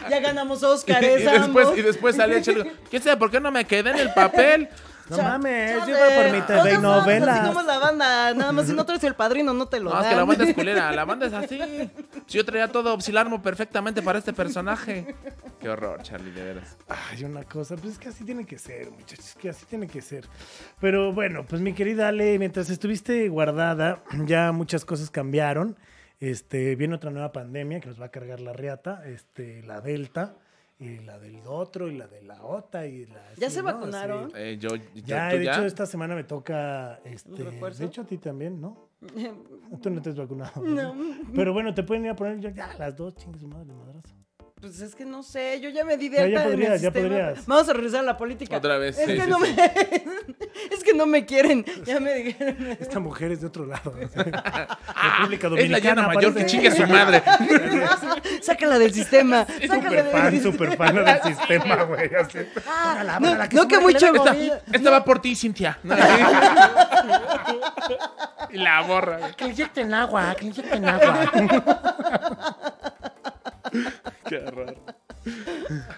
[0.07, 1.79] Y Ya ganamos, ganamos y, Óscares, después, ambos.
[1.79, 2.64] y después salía Chelo.
[2.91, 3.16] ¿Qué sé?
[3.16, 4.68] ¿Por qué no me quedé en el papel?
[5.07, 7.79] No Cha- mames, chale, yo iba por mi TV y sabes, Así como es la
[7.79, 10.05] banda, nada más si no traes el padrino no te lo No, dan.
[10.05, 10.93] es que la banda es culera.
[10.93, 11.61] La banda es así.
[12.27, 15.14] Si yo traía todo Obsilarmo perfectamente para este personaje.
[15.61, 16.79] Qué horror, Charlie, de veras.
[16.89, 19.89] Ay, una cosa, pues es que así tiene que ser, muchachos, es que así tiene
[19.89, 20.27] que ser.
[20.81, 25.77] Pero bueno, pues mi querida Ale, mientras estuviste guardada, ya muchas cosas cambiaron.
[26.20, 30.36] Este, viene otra nueva pandemia que nos va a cargar la riata, este, la Delta,
[30.78, 33.22] y la del otro, y la de la OTA, y la...
[33.36, 33.64] ¿Ya se ¿no?
[33.66, 34.30] vacunaron?
[34.34, 35.52] Eh, yo, yo- Ya, ¿tú de ya?
[35.52, 38.88] hecho, esta semana me toca, este, de hecho a ti también, ¿no?
[39.82, 40.62] Tú no te has vacunado.
[40.62, 40.94] No.
[41.34, 44.14] Pero bueno, te pueden ir a poner ya, ya las dos, chingues su madre, madrazo.
[44.64, 46.92] Pues es que no sé, yo ya me di de alta ya sistema.
[47.08, 47.46] podrías.
[47.46, 48.56] Vamos a regresar a la política.
[48.56, 49.54] Otra vez, Es sí, que sí, no sí.
[49.54, 49.64] me
[50.74, 51.64] es que no me quieren.
[51.84, 52.76] Ya me dijeron.
[52.80, 53.92] Esta mujer es de otro lado.
[54.14, 54.24] República
[54.94, 55.78] Ah, es la Dominicana.
[55.80, 57.22] llana mayor que chingue a su madre.
[58.40, 59.44] Sácala del sistema.
[59.46, 60.52] Sácala Super del fan, sistema.
[60.52, 62.10] super fan del sistema, güey.
[62.66, 64.14] Ah, no, que no, que mucho.
[64.14, 64.34] Esta,
[64.72, 65.78] esta va por ti, Cintia.
[68.50, 69.32] y la borra.
[69.36, 71.30] Que le inyecten agua, que le inyecten agua.
[74.29, 74.75] Qué horror.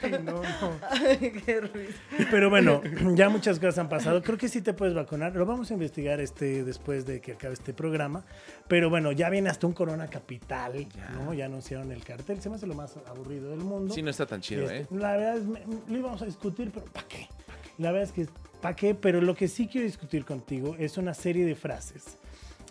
[0.03, 0.43] Ay, no, no.
[0.91, 1.99] Ay, qué risa.
[2.31, 2.81] Pero bueno,
[3.15, 4.23] ya muchas cosas han pasado.
[4.23, 5.35] Creo que sí te puedes vacunar.
[5.35, 8.25] Lo vamos a investigar este después de que acabe este programa.
[8.69, 11.35] Pero bueno, ya viene hasta un Corona Capital, ¿no?
[11.35, 12.41] Ya anunciaron el cartel.
[12.41, 13.93] Se me hace lo más aburrido del mundo.
[13.93, 14.87] Sí, no está tan chido, Este, ¿eh?
[14.93, 17.29] La verdad es, me- lo íbamos a discutir, pero ¿para qué?
[17.79, 18.29] La verdad es que
[18.61, 18.95] ¿para qué?
[18.95, 22.05] Pero lo que sí quiero discutir contigo es una serie de frases.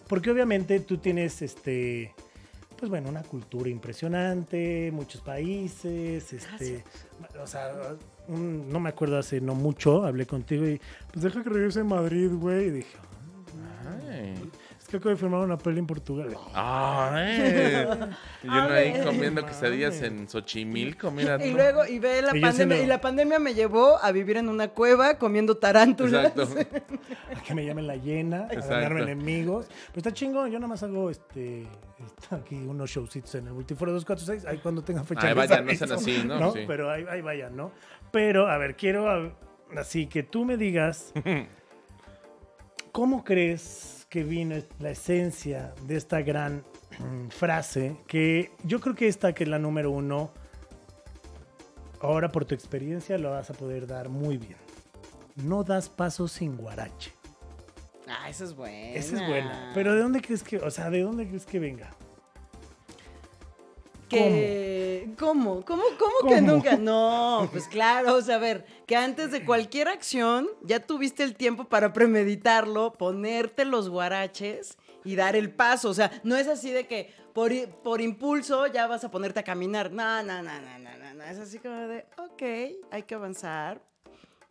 [0.08, 2.14] Porque obviamente tú tienes este
[2.78, 6.84] pues bueno, una cultura impresionante, muchos países, este,
[7.41, 7.71] o sea,
[8.28, 10.80] un- no me acuerdo hace no mucho, hablé contigo y
[11.11, 12.97] pues deja que regrese a Madrid, güey, y dije,
[14.09, 14.51] Ay.
[14.95, 16.35] Es que acabo de firmar una peli en Portugal.
[16.53, 17.85] Ay.
[18.43, 21.35] Y uno ahí comiendo quesadillas en Xochimilco, mira.
[21.45, 21.55] Y tú.
[21.57, 24.37] luego, y ve la Y yo pandemia, siendo- y la pandemia me llevó a vivir
[24.37, 26.27] en una cueva comiendo tarántulas.
[26.35, 26.55] Exacto.
[27.35, 28.69] A que me llamen la llena, a Exacto.
[28.69, 29.67] ganarme enemigos.
[29.87, 31.67] Pero está chingón, yo nada más hago este,
[32.31, 35.21] aquí unos showcitos en el Multiforo 246, ahí cuando tenga fecha.
[35.23, 36.51] Ay, les vayan, no aviso, sean así, ¿no?
[36.53, 36.59] Sí.
[36.67, 37.71] Pero ahí, ahí vayan, ¿no?
[38.11, 39.31] Pero, a ver, quiero a-
[39.77, 41.11] así que tú me digas,
[42.91, 46.64] ¿cómo crees que vino la esencia de esta gran
[46.99, 47.97] mm, frase?
[48.08, 50.32] Que yo creo que esta, que es la número uno,
[52.01, 54.58] ahora por tu experiencia lo vas a poder dar muy bien.
[55.36, 57.12] No das pasos sin guarache.
[58.08, 58.93] Ah, esa es buena.
[58.93, 59.72] Esa es buena.
[59.74, 61.95] Pero ¿de dónde crees que, o sea, de dónde crees que venga?
[64.10, 65.64] Que, ¿Cómo?
[65.66, 65.84] ¿Cómo?
[65.97, 66.51] ¿Cómo que ¿Cómo?
[66.51, 66.78] nunca?
[66.78, 71.36] No, pues claro, o sea, a ver, que antes de cualquier acción ya tuviste el
[71.36, 75.89] tiempo para premeditarlo, ponerte los guaraches y dar el paso.
[75.89, 77.51] O sea, no es así de que por,
[77.84, 79.91] por impulso ya vas a ponerte a caminar.
[79.91, 81.24] No, no, no, no, no, no, no.
[81.24, 83.82] Es así como de, ok, hay que avanzar.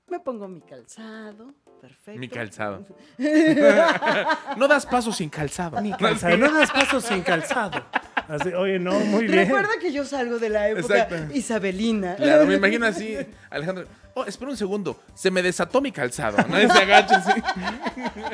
[0.09, 1.55] Me pongo mi calzado.
[1.81, 2.19] Perfecto.
[2.21, 2.85] Mi calzado.
[4.57, 5.81] No das pasos sin calzado.
[5.81, 6.37] Ni calzado.
[6.37, 7.85] No das pasos sin calzado.
[8.29, 9.47] Así, oye, no, muy bien.
[9.47, 11.35] Recuerda que yo salgo de la época Exacto.
[11.35, 12.17] isabelina.
[12.17, 13.17] Claro, me imagino así,
[13.51, 13.87] Alejandro.
[14.15, 15.01] Oh, espera un segundo.
[15.15, 16.37] Se me desató mi calzado.
[16.49, 16.63] ¿no?
[16.63, 17.43] Y se agacha así.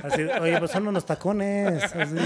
[0.05, 1.83] Así, oye, pues son unos tacones.
[1.85, 2.17] así,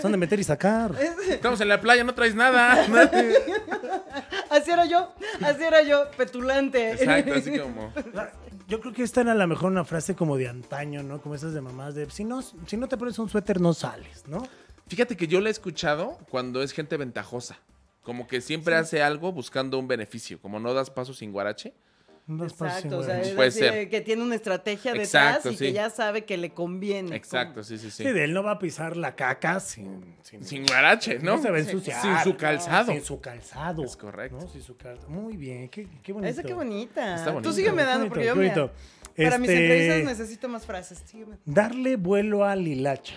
[0.00, 0.92] son de meter y sacar.
[1.28, 2.86] Estamos en la playa, no traes nada.
[4.50, 5.12] Así era yo,
[5.42, 6.92] así era yo, petulante.
[6.92, 7.92] Exacto, así como.
[8.68, 11.20] Yo creo que esta era a lo mejor una frase como de antaño, ¿no?
[11.20, 14.22] Como esas de mamás de si no, si no te pones un suéter no sales,
[14.28, 14.42] ¿no?
[14.90, 17.58] Fíjate que yo la he escuchado cuando es gente ventajosa.
[18.02, 20.40] Como que siempre hace algo buscando un beneficio.
[20.40, 21.72] Como no das pasos sin guarache.
[22.26, 23.30] No das pasos sin Exacto, o sea, guarache.
[23.30, 23.88] es Puede ser.
[23.88, 27.14] que tiene una estrategia detrás Exacto, y que ya sabe que le conviene.
[27.14, 28.02] Exacto, sí, sí, sí.
[28.04, 30.16] Sí, de él no va a pisar la caca sin...
[30.22, 31.36] Sin, Sin guarache, ¿no?
[31.36, 32.02] no se va a ensuciar.
[32.02, 32.92] Sin su calzado.
[32.92, 33.84] Sin su calzado.
[33.84, 34.38] Es correcto.
[34.40, 34.48] ¿no?
[34.48, 35.08] Sin su calzado.
[35.08, 36.30] Muy bien, qué, qué bonito.
[36.30, 37.14] Esa qué bonita.
[37.16, 37.48] Está bonito.
[37.48, 38.70] Tú sígueme dando bonito, porque yo bonito.
[39.16, 41.02] para mis Este, entrevistas necesito más frases.
[41.04, 41.36] Sígueme.
[41.44, 43.14] Darle vuelo a Lilacha.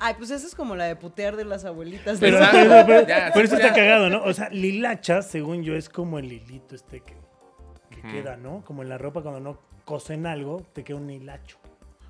[0.00, 2.18] Ay, pues esa es como la de putear de las abuelitas.
[2.20, 2.44] Pero, ¿no?
[2.44, 2.68] Exacto.
[2.68, 3.66] pero- pero- Ya, pero sí, eso ya.
[3.68, 4.22] está cagado, ¿no?
[4.22, 7.16] O sea, Lilacha, según yo, es como el hilito este que,
[7.90, 8.62] que queda, ¿no?
[8.64, 11.58] Como en la ropa cuando no cosen algo, te queda un hilacho.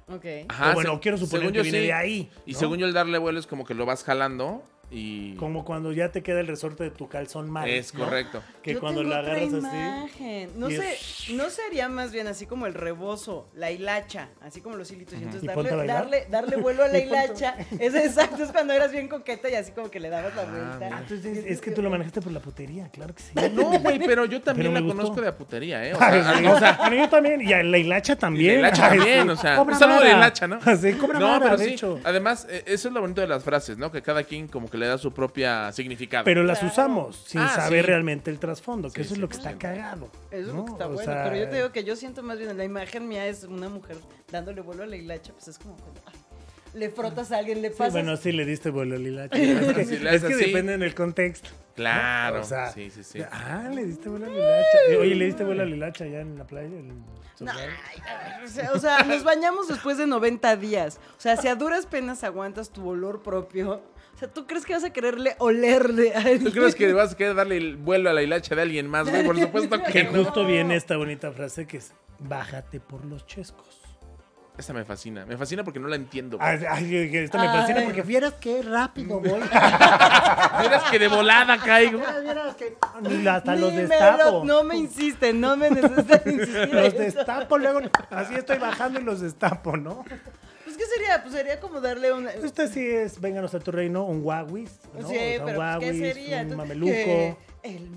[0.09, 0.24] Ok.
[0.49, 1.86] Ajá, O bueno, se- quiero suponer que yo viene sí.
[1.86, 2.30] de ahí.
[2.45, 5.34] Y según yo, el darle vuelo es como que lo vas jalando y.
[5.36, 7.68] Como cuando ya te queda el resorte de tu calzón mal.
[7.68, 8.05] Es ¿no?
[8.05, 8.43] correcto.
[8.62, 10.49] Que Yo cuando tengo la otra agarras así.
[10.57, 14.61] No y sé, es- no sería más bien así como el rebozo, la hilacha, así
[14.61, 15.14] como los hilitos.
[15.18, 17.55] Y entonces ¿Y ponte a darle, darle, darle vuelo a la Y hilacha.
[17.78, 20.47] Es exacto, es cuando eras bien coqueta y así como que le dabas la Ah,
[20.47, 20.78] vuelta.
[20.86, 20.99] mira.
[21.01, 23.32] Entonces, es que tú lo manejaste por la putería, claro que sí.
[23.55, 24.97] No, güey, pero yo también Pero la gustó.
[25.03, 25.95] conozco de aputería, ¿eh?
[25.95, 26.47] O Ay, sea, sí.
[26.47, 28.45] o sea, yo también, y a la hilacha también.
[28.45, 30.59] Y la hilacha Ay, también, o sea, un saludo de hilacha, ¿no?
[30.76, 31.70] Sí, cobra no, vara, pero de sí.
[31.74, 32.01] hecho.
[32.05, 33.91] Además, eh, eso es lo bonito de las frases, ¿no?
[33.93, 36.24] Que cada quien como que le da su propia significado.
[36.24, 36.72] Pero las Claro.
[36.72, 37.89] usamos sin Ah, saber sí.
[37.91, 39.41] realmente el trasfondo, que Sí, eso es lo que sí.
[39.41, 40.09] está cagado.
[40.31, 40.61] Eso es ¿no?
[40.61, 41.12] lo que está O bueno.
[41.12, 43.68] sea, pero yo te digo que yo siento más bien la imagen mía es una
[43.68, 43.97] mujer
[44.33, 45.76] dándole vuelo a la hilacha, pues es como
[46.74, 47.93] le frotas a alguien, le Sí, pasas.
[47.95, 49.37] bueno, sí le diste vuelo a Lilacha.
[49.39, 51.49] Es que, Si le es que depende en el contexto.
[51.74, 52.41] Claro.
[52.43, 53.20] O sea, sí, sí, sí.
[53.33, 54.79] Ah, le diste vuelo a Lilacha.
[54.91, 56.66] Eh, Oye, le diste vuelo a Lilacha allá en la playa.
[56.68, 56.89] en
[57.41, 57.53] No,
[58.49, 61.01] sea, o sea, nos bañamos después de 90 días.
[61.16, 63.81] O sea, si a duras penas aguantas tu olor propio,
[64.19, 67.16] o sea, ¿tú crees que vas a quererle olerle a ¿Tú crees que vas a
[67.16, 69.25] querer darle el vuelo a la hilacha de alguien más, güey?
[69.25, 70.25] Por supuesto que Que no.
[70.25, 73.81] justo viene esta bonita frase que es bájate por los chescos.
[74.59, 75.25] Esa me fascina.
[75.25, 76.37] Me fascina porque no la entiendo.
[76.37, 76.49] güey.
[76.49, 77.85] Ay, ay, que esta me fascina Ay.
[77.85, 79.39] porque vieras qué rápido voy.
[79.41, 81.99] Vieras que de volada caigo.
[81.99, 84.31] Vieras, vieras que ni hasta los Ni me destapo.
[84.33, 86.75] lo- no me insisten, no me necesitan insistir.
[86.75, 87.83] Los destapo luego.
[88.11, 90.05] Así estoy bajando y los destapo, ¿no?
[90.79, 91.22] Pues, ¿qué sería?
[91.22, 92.31] Pues sería como darle una...
[92.31, 94.79] Este sí es, vénganos a tu reino, un guaguis.
[94.95, 95.09] ¿no?
[95.09, 96.43] Sí, O sea, un pues, ¿qué guaguis, sería?
[96.43, 96.93] Un mameluco.
[97.62, 97.91] El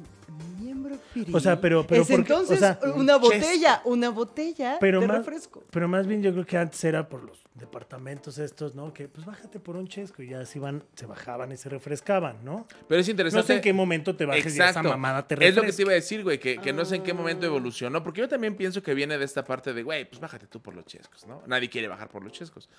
[0.59, 4.77] miembro viril O sea, pero- pero es porque- entonces o sea, una botella, una botella
[4.79, 5.63] pero de más, refresco.
[5.71, 8.93] pero más bien yo creo que antes era por los departamentos estos, ¿no?
[8.93, 12.37] Que pues bájate por un chesco y ya así van, se bajaban y se refrescaban,
[12.43, 12.65] ¿no?
[12.87, 13.47] Pero es No interesante.
[13.47, 14.89] sé en qué momento te bajes y esa Exacto.
[14.89, 15.81] mamada te es lo que te refresca.
[15.83, 17.15] iba a decir, güey, que, que no sé en qué Ah.
[17.15, 18.03] momento evolucionó.
[18.03, 20.73] Porque yo también pienso que viene de esta parte de, güey, pues bájate tú por
[20.73, 21.43] los chescos, ¿no?
[21.45, 22.69] Nadie quiere bajar por los chescos.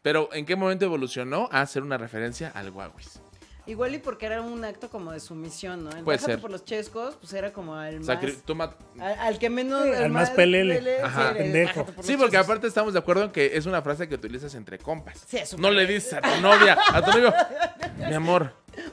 [0.00, 3.20] Pero ¿en qué momento evolucionó a hacer una referencia al guaguis?
[3.64, 5.90] Igual y porque era un acto como de sumisión, ¿no?
[5.92, 6.40] El Puede ser.
[6.40, 8.08] por los chescos, pues era como al más...
[8.08, 9.84] Sacri- tú ma- Al, al que menos...
[9.84, 11.00] Sí, al más pelele.
[11.00, 11.32] Ajá.
[11.32, 11.86] Pendejo.
[11.86, 12.46] por Sí, porque chescos.
[12.48, 15.24] aparte estamos de acuerdo en que es una frase que utilizas entre compas.
[15.28, 17.32] Sí, es súper no le dices a tu novia, a tu novio,
[18.08, 18.52] mi amor,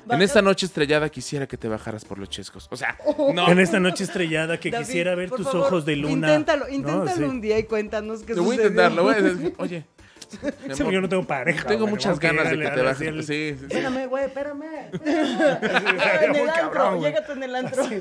[0.09, 2.67] en esta noche estrellada quisiera que te bajaras por los chescos.
[2.69, 2.95] O sea,
[3.33, 3.49] no.
[3.49, 6.27] En esta noche estrellada que David, quisiera ver tus favor, ojos de luna.
[6.27, 6.71] Inténtalo, ¿no?
[6.73, 7.23] inténtalo Sí.
[7.23, 8.69] un día y cuéntanos qué Lo voy a sucedió.
[8.69, 9.55] intentar, lo voy a decir.
[9.57, 9.85] Oye,
[10.39, 11.67] Sí, amor, porque yo no tengo pareja.
[11.67, 13.07] tengo güey, muchas ganas de que te bajes.
[13.07, 13.65] el- Sí, sí, sí.
[13.65, 14.63] Espérame, güey, espérame.
[14.93, 17.83] Ah, en el antro, llégate en el antro.
[17.87, 17.99] Güey,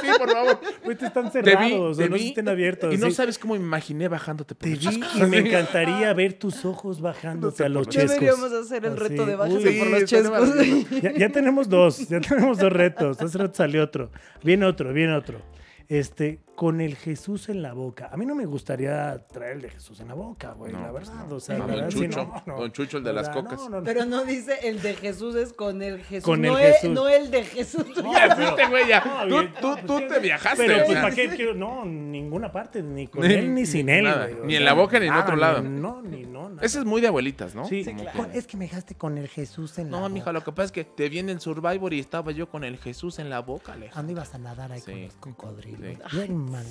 [0.00, 0.60] sí, por favor.
[0.84, 2.94] Güey, te están Te cerrados, vi, o sea, te no estén abiertos.
[2.94, 3.12] Y no sí.
[3.12, 7.68] sabes cómo imaginé bajándote por Te vi y me encantaría ver tus ojos bajándote a
[7.68, 8.10] los chescos.
[8.20, 10.50] Deberíamos hacer el reto Así, de uy, por los chescos.
[11.18, 13.20] ya tenemos dos, ya tenemos dos retos.
[13.20, 14.10] Hace rato salió otro.
[14.42, 15.40] Viene otro, viene otro.
[15.88, 18.08] Este, con el Jesús en la boca.
[18.12, 20.90] A mí no me gustaría traer el de Jesús en la boca, güey, No, la
[20.92, 21.26] pues verdad.
[21.28, 21.36] no.
[21.36, 22.60] O sea, No, la don verdad, sí, Chucho, no, no.
[22.60, 23.58] don Chucho, el de O las sea, cocas.
[23.60, 23.84] no, no, no.
[23.84, 26.24] Pero no dice el de Jesús, es con el Jesús.
[26.24, 26.84] Con el no, Jesús.
[26.84, 27.84] Es, no el de Jesús.
[28.14, 29.24] Ya fuiste, güey, ya.
[29.28, 30.64] No, Tú, tú, no, tú te viajaste.
[30.66, 31.02] Pero, o pues, sea.
[31.02, 31.54] ¿para qué quiero?
[31.54, 34.04] No, ninguna parte, ni con Ni- él ni sin él.
[34.04, 34.26] nada.
[34.28, 35.62] güey, o Ni en la boca ni en otro lado.
[35.62, 36.48] no, ni no.
[36.50, 36.62] nada.
[36.64, 37.64] Ese es muy de abuelitas, ¿no?
[37.66, 38.30] Sí, Como claro.
[38.30, 40.08] que- Es que me dejaste con el Jesús en la No, boca.
[40.10, 42.78] mija, lo que pasa es que te viene en Survivor y estaba yo con el
[42.78, 43.96] Jesús en la boca, ¿A Alejandro.
[43.96, 45.98] ¿Dónde ibas a nadar ahí con los cocodrilos?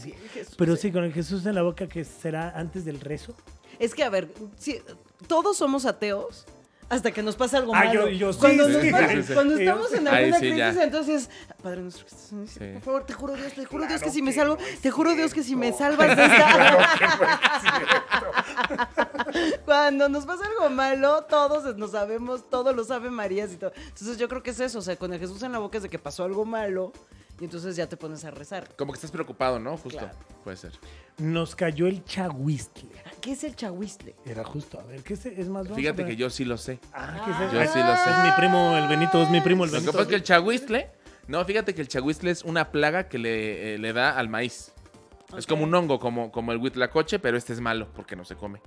[0.01, 0.13] Sí.
[0.57, 3.33] Pero sí, con el Jesús en la boca, que será antes del rezo.
[3.79, 4.79] Es que, a ver, sí,
[5.27, 6.45] todos somos ateos
[6.89, 8.07] hasta que nos pasa algo Ah, malo.
[8.07, 10.57] yo- yo sí, cuando sí, nos sí, pasa- sí, cuando estamos en alguna sí, crisis,
[10.57, 10.83] ya.
[10.83, 11.29] entonces,
[11.63, 12.05] Padre nuestro
[12.73, 14.79] por favor, te juro Dios, te juro Dios que Claro si me que salvo, no
[14.81, 16.87] te juro Dios que si me salvas de esta...
[19.65, 23.71] Cuando nos pasa algo malo, todos nos sabemos, todos lo saben Marías y todo.
[23.75, 25.83] Entonces yo creo que es eso, o sea, con el Jesús en la boca es
[25.83, 26.91] de que pasó algo malo
[27.39, 28.75] y entonces ya te pones a rezar.
[28.75, 29.77] Como que estás preocupado, ¿no?
[29.77, 29.99] Justo.
[29.99, 30.17] Claro.
[30.43, 30.71] Puede ser.
[31.17, 32.89] Nos cayó el chahuistle.
[33.21, 34.15] ¿Qué es el chahuistle?
[34.25, 34.79] Era justo.
[34.79, 35.67] A ver, ¿qué es, es más?
[35.69, 36.79] Fíjate que yo sí lo sé.
[36.93, 37.53] Ah, ¿qué es eso?
[37.53, 38.09] Yo sí lo sé.
[38.09, 39.91] Es mi primo, el Benito, es mi primo, el Lo que Benito.
[39.93, 40.91] pasa es que el chahuistle.
[41.27, 44.73] No, fíjate que el chahuistle es una plaga que le, eh, le da al maíz.
[45.37, 48.35] Es como un hongo, como, como el huitlacoche, pero este es malo porque no se
[48.35, 48.61] come.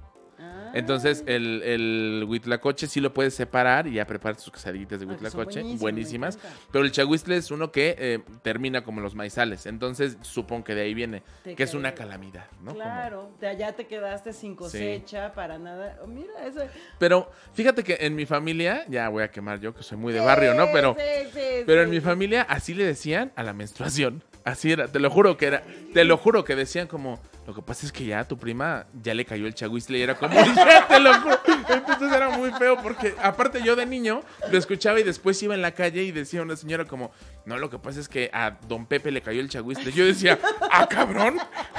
[0.78, 5.08] Entonces, el, el huitlacoche sí lo puedes separar y ya preparas tus quesadillitas de Ah,
[5.10, 6.38] huitlacoche, buenísimas.
[6.70, 9.66] Pero el chahuistle es uno que eh, termina como los maizales.
[9.66, 12.72] Entonces, supongo que de ahí viene, Te que es una calamidad, ¿no?
[12.72, 15.98] Como- Claro, de allá te quedaste sin cosecha para nada.
[16.02, 16.60] Oh, mira, eso.
[16.98, 20.20] Pero fíjate que en mi familia, ya voy a quemar yo, que soy muy de
[20.20, 20.66] barrio, ¿no?
[20.72, 24.22] Pero, sí, pero en mi familia así le decían a la menstruación.
[24.44, 25.62] Así era, te lo juro que era,
[25.92, 28.86] te lo juro que decían como, lo que pasa es que ya a tu prima
[29.00, 31.38] ya le cayó el chaguisle y era como, ya te lo juro.
[31.68, 35.62] Entonces era muy feo porque aparte yo de niño lo escuchaba y después iba en
[35.62, 37.12] la calle y decía una señora como,
[37.44, 39.92] no, lo que pasa es que a don Pepe le cayó el chaguisle.
[39.92, 40.40] Yo decía,
[40.72, 41.38] ah, cabrón.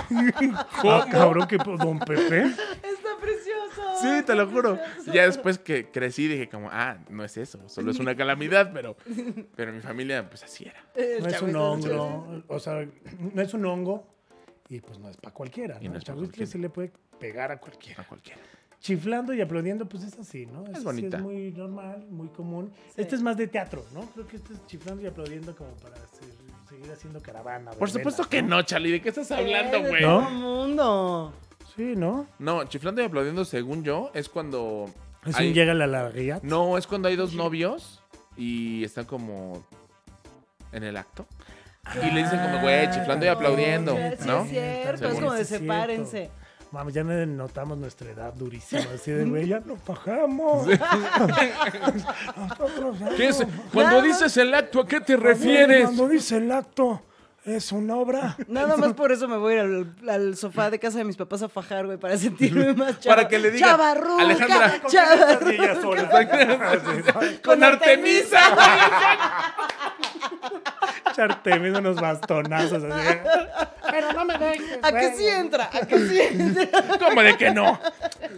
[0.82, 0.94] ¿Cómo?
[0.94, 2.44] Ah, cabrón, que don Pepe.
[2.46, 3.82] Está precioso.
[4.02, 4.78] Sí, te lo juro.
[4.78, 5.12] Precioso.
[5.12, 8.96] Ya después que crecí dije como, ah, no es eso, solo es una calamidad, pero,
[9.58, 10.86] pero mi familia pues así era.
[10.96, 12.88] El No es un hongo, o sea,
[13.34, 14.17] no es un hongo
[14.70, 15.94] y pues no es para cualquiera, Y ¿no?
[15.94, 16.46] no es cualquiera.
[16.52, 18.02] sí le puede pegar a cualquiera.
[18.02, 18.40] A cualquiera.
[18.80, 20.64] Chiflando y aplaudiendo, pues es así, ¿no?
[20.76, 21.18] Sí bonita.
[21.18, 22.72] es muy normal, muy común.
[22.96, 23.02] Sí.
[23.02, 24.02] Este es más de teatro, ¿no?
[24.12, 27.72] Creo que este es chiflando y aplaudiendo como para se- seguir haciendo caravana.
[27.72, 30.02] Por verbena, supuesto que no, Charlie, ¿de qué estás hablando, güey?
[30.04, 30.20] ¿No?
[30.22, 31.34] todo mundo.
[31.76, 32.28] Sí, ¿no?
[32.40, 34.86] No, chiflando y aplaudiendo, según yo, es cuando.
[35.26, 36.40] Es hay- un llega la larguía.
[36.44, 38.04] No, es cuando hay dos novios
[38.38, 39.66] y están como
[40.72, 41.26] en el acto.
[41.96, 44.44] Y le dicen como, güey, chiflando y aplaudiendo, Sí, ¿no?
[44.44, 45.16] es cierto, es Según.
[45.16, 46.30] como de es sepárense.
[46.70, 48.82] Vamos, ya no notamos nuestra edad durísima.
[48.94, 50.68] Así de, güey, ya nos bajamos.
[53.18, 53.46] ¿Qué es?
[53.74, 55.86] Cuando dices el acto, ¿a qué te refieres?
[55.86, 57.02] Cuando dice el acto,
[57.48, 58.36] es una obra.
[58.48, 61.16] Nada más por eso me voy a ir al, al sofá de casa de mis
[61.16, 63.16] papás a fajar, güey, para sentirme más chava.
[63.16, 66.22] Para que le digan, Chavarruca, Alejandra, Con chavarruca.
[67.44, 68.40] Con Artemisa.
[71.12, 72.84] Echarte unos bastonazos.
[72.84, 73.18] Así.
[73.90, 74.80] Pero no me dejes.
[74.82, 75.16] ¿A güey.
[75.16, 75.70] sí entra?
[75.74, 76.84] ¿A que sí entra?
[77.00, 77.80] ¿Cómo de que no?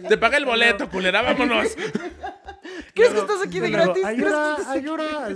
[0.08, 1.66] Te pagué el boleto, culera, vámonos.
[2.94, 4.02] ¿Crees que estás aquí de gratis?
[4.02, 5.28] ¿Crees que Ayuda, estás ayuda.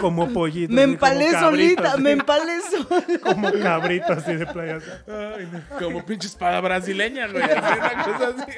[0.00, 0.72] Como pollito.
[0.72, 3.18] Me empalé solita, me empalé solita.
[3.20, 4.78] Como cabrito así de playa.
[5.06, 5.78] Ay, no.
[5.78, 7.42] Como pinche espada brasileña, güey.
[7.50, 8.52] así, una cosa así.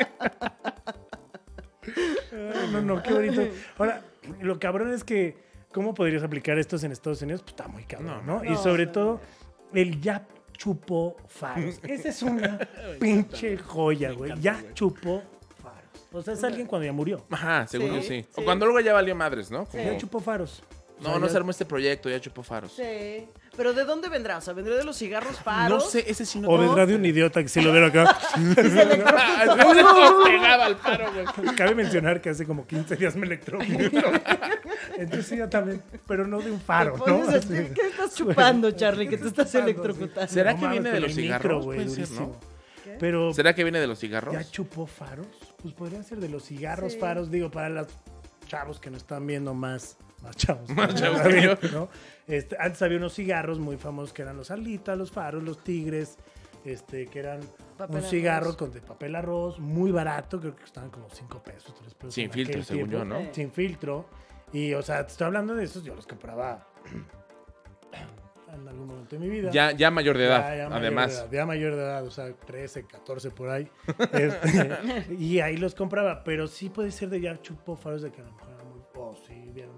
[2.33, 3.43] Ay, No, no, qué bonito.
[3.79, 4.03] Ahora,
[4.41, 5.37] lo cabrón es que,
[5.73, 7.43] ¿cómo podrías aplicar estos en Estados Unidos?
[7.43, 8.45] Pues está muy cabrón, ¿no?
[8.45, 9.21] y No, sobre no, todo,
[9.73, 11.81] el ya chupó faros.
[11.85, 12.59] Esa es una
[13.01, 14.33] pinche joya, güey.
[14.41, 15.23] Ya chupó
[15.63, 16.09] faros.
[16.13, 17.25] O sea, es alguien cuando ya murió.
[17.31, 18.03] Ajá, yo sí.
[18.03, 18.27] sí.
[18.37, 19.65] O cuando luego ya valió madres, ¿no?
[19.67, 20.63] Como, Ya chupó faros.
[21.01, 22.73] No, no se armó este proyecto, ya chupó faros.
[22.73, 23.29] Sí.
[23.57, 24.39] ¿Pero de dónde vendrá?
[24.39, 25.85] O sea, ¿vendrá de los cigarros faros?
[25.85, 26.49] No sé, ese sí no.
[26.49, 28.17] O vendrá de un idiota que sí lo vieron acá.
[28.39, 31.55] No pegaba al faro, güey.
[31.57, 33.91] Cabe mencionar que hace como 15 días me electrocuté.
[34.97, 37.21] Entonces sí, yo también, pero no de un faro, Te ¿no?
[37.21, 37.73] pones así, Así.
[37.75, 39.09] ¿Qué estás chupando, Charlie?
[39.09, 40.33] Que te estás Chupando, electrocutando.
[40.33, 41.65] ¿Será No que mames, viene de los el cigarros?
[41.65, 42.41] güey, Puede ser, durísimo.
[42.43, 42.99] ¿no?
[42.99, 44.35] Pero ¿Será que viene de los cigarros?
[44.35, 45.27] ya chupó faros.
[45.63, 46.99] Pues podría ser de los cigarros Sí.
[46.99, 47.87] faros, digo, para los
[48.47, 49.97] chavos que nos están viendo más,
[51.43, 51.57] yo.
[51.73, 51.89] ¿no?
[52.27, 56.19] Este, antes había unos cigarros muy famosos que eran los alitas, los faros, los tigres,
[56.65, 57.41] este, que eran
[57.77, 58.57] Papel un cigarro arroz.
[58.57, 62.15] con de papel arroz, muy barato, creo que estaban como 5 pesos, 3 pesos.
[62.15, 63.21] Sin filtro, según yo, ¿no?
[63.33, 64.07] Sin filtro.
[64.53, 66.67] Y, o sea, te estoy hablando de esos, yo los compraba
[68.53, 69.51] en algún momento de mi vida.
[69.51, 71.11] Ya, ya mayor de edad, Ya, ya mayor además.
[71.13, 73.71] de edad, ya mayor de edad, o sea, 13, 14 por ahí.
[74.13, 78.21] Este, y ahí los compraba, pero sí puede ser de ya chupó faros de que
[78.21, 78.81] a lo mejor eran muy.
[78.97, 79.78] Oh, sí, vieron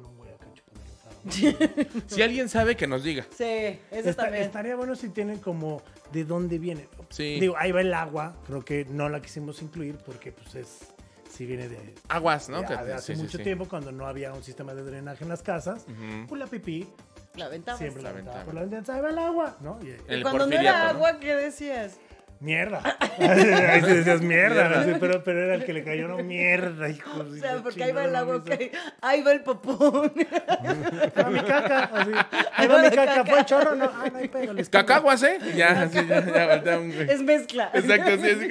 [2.07, 3.27] Si alguien sabe, que nos diga.
[3.37, 3.45] Sí,
[3.91, 4.45] eso Está- también.
[4.45, 6.89] estaría bueno si tienen como de dónde viene.
[7.11, 7.39] Sí.
[7.41, 10.79] Digo, ahí va el agua, creo que no la quisimos incluir porque pues es.
[11.33, 12.61] Sí viene de, Aguas, ¿no?
[12.62, 13.45] de- Que- de hace sí, mucho sí.
[13.45, 15.87] tiempo cuando no había un sistema de drenaje en las casas.
[16.29, 16.87] Pues la pipí
[17.37, 17.79] La ventana.
[17.79, 18.97] siempre la aventaba por la ventana.
[18.97, 19.79] Ahí va el agua, ¿no?
[19.83, 20.89] Y- El Cuando no era ¿no?
[20.99, 21.99] agua, ¿qué decías?
[22.41, 22.97] Mierda.
[23.18, 24.84] Ahí sí decías mierda, ¿no?
[24.84, 27.20] Sí, pero, pero era el que le cayó, no, mierda, hijo.
[27.20, 28.43] O sea, porque ahí va el agua.
[29.03, 30.11] Ahí va el popón.
[30.49, 32.11] Ahí va mi caca, así.
[32.55, 33.74] Ahí va mi caca, ¿fue el chorro?
[33.74, 34.55] No, ah, no hay pedo.
[34.55, 34.86] les pongo.
[34.86, 35.38] Cacahuas, ¿eh?
[35.55, 37.11] Ya, sí, ya, ya, voltea un güey.
[37.11, 37.70] Es mezcla.
[37.74, 38.49] Exacto, sí, así.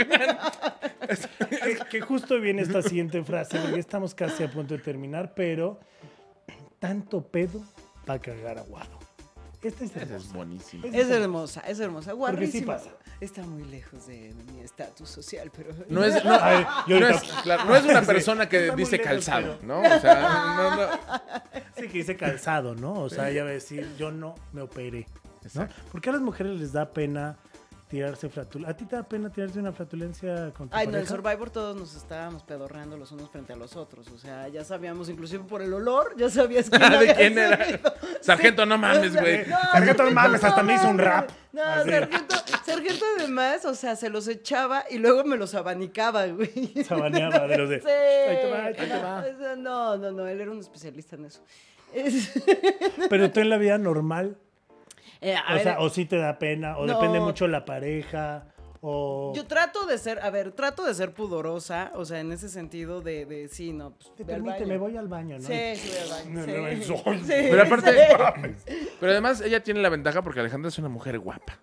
[1.50, 5.80] Que, que justo viene esta siguiente frase, porque estamos casi a punto de terminar, pero
[6.78, 7.64] tanto pedo
[8.06, 9.09] para cagar aguado.
[9.62, 10.34] Esta es Esa es hermosa.
[10.34, 10.88] buenísima.
[10.88, 12.12] Es hermosa, es hermosa.
[12.12, 12.78] Sí Guarrísima.
[13.20, 15.72] Está muy lejos de mi estatus social, pero.
[15.90, 18.64] No es, no, A ver, yo no ahorita- es, claro, no es una persona que
[18.66, 19.82] Está dice lejos, calzado, pero- ¿no?
[19.82, 20.90] O sea, no, no.
[21.76, 22.94] Sí, que dice calzado, ¿no?
[22.94, 25.08] O sea, ella va a decir, yo no me operé.
[25.54, 25.68] ¿no?
[25.92, 27.38] ¿Por qué a las mujeres les da pena
[27.90, 28.72] tirarse flatulencia?
[28.72, 31.16] ¿A ti te da pena tirarte una flatulencia con tu Ay, no, en pareja?
[31.16, 34.08] Survivor todos nos estábamos pedorreando los unos frente a los otros.
[34.10, 37.80] O sea, ya sabíamos, inclusive por el olor, ya sabías quién ¿De había quién era?
[38.22, 39.46] Sargento, no mames, güey.
[39.48, 41.30] No, Sargento, no mames, hasta me hizo un rap.
[41.52, 41.90] No, Así.
[41.90, 46.84] sargento, sargento además, o sea, se los echaba y luego me los abanicaba, güey.
[46.88, 47.88] Sabaneaba de los de, Sí.
[47.88, 48.74] "Ahí te va, ahí
[49.34, 49.56] te va".
[49.56, 51.42] No, no, no, él era un especialista en eso.
[51.92, 52.32] Es-
[53.10, 54.38] Pero tú en la vida normal,
[55.22, 56.94] Eh, a o ver, sea, o sí te da pena, o No.
[56.94, 58.46] depende mucho la pareja,
[58.82, 59.34] o...
[59.36, 63.02] Yo trato de ser, a ver, trato de ser pudorosa, o sea, en ese sentido
[63.02, 65.46] de, de sí, no, pues, Te permite, me voy al baño, ¿no?
[65.46, 66.44] Sí, sí, voy al baño.
[67.28, 67.92] Pero aparte,
[68.66, 68.90] sí.
[69.00, 71.60] pero además ella tiene la ventaja porque Alejandra es una mujer guapa.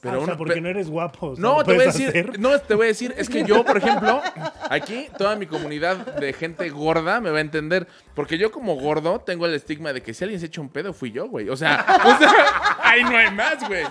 [0.00, 1.26] Pero Pero o sea, porque pe- no eres guapo.
[1.32, 2.38] o sea, No, te voy a decir, hacer.
[2.40, 4.22] no, te voy a decir, es que yo, por ejemplo,
[4.70, 9.20] aquí toda mi comunidad de gente gorda me va a entender, porque yo como gordo
[9.20, 11.50] tengo el estigma de que si alguien se echa un pedo fui yo, güey.
[11.50, 12.32] O sea, o sea,
[12.82, 13.84] ahí no hay más, güey.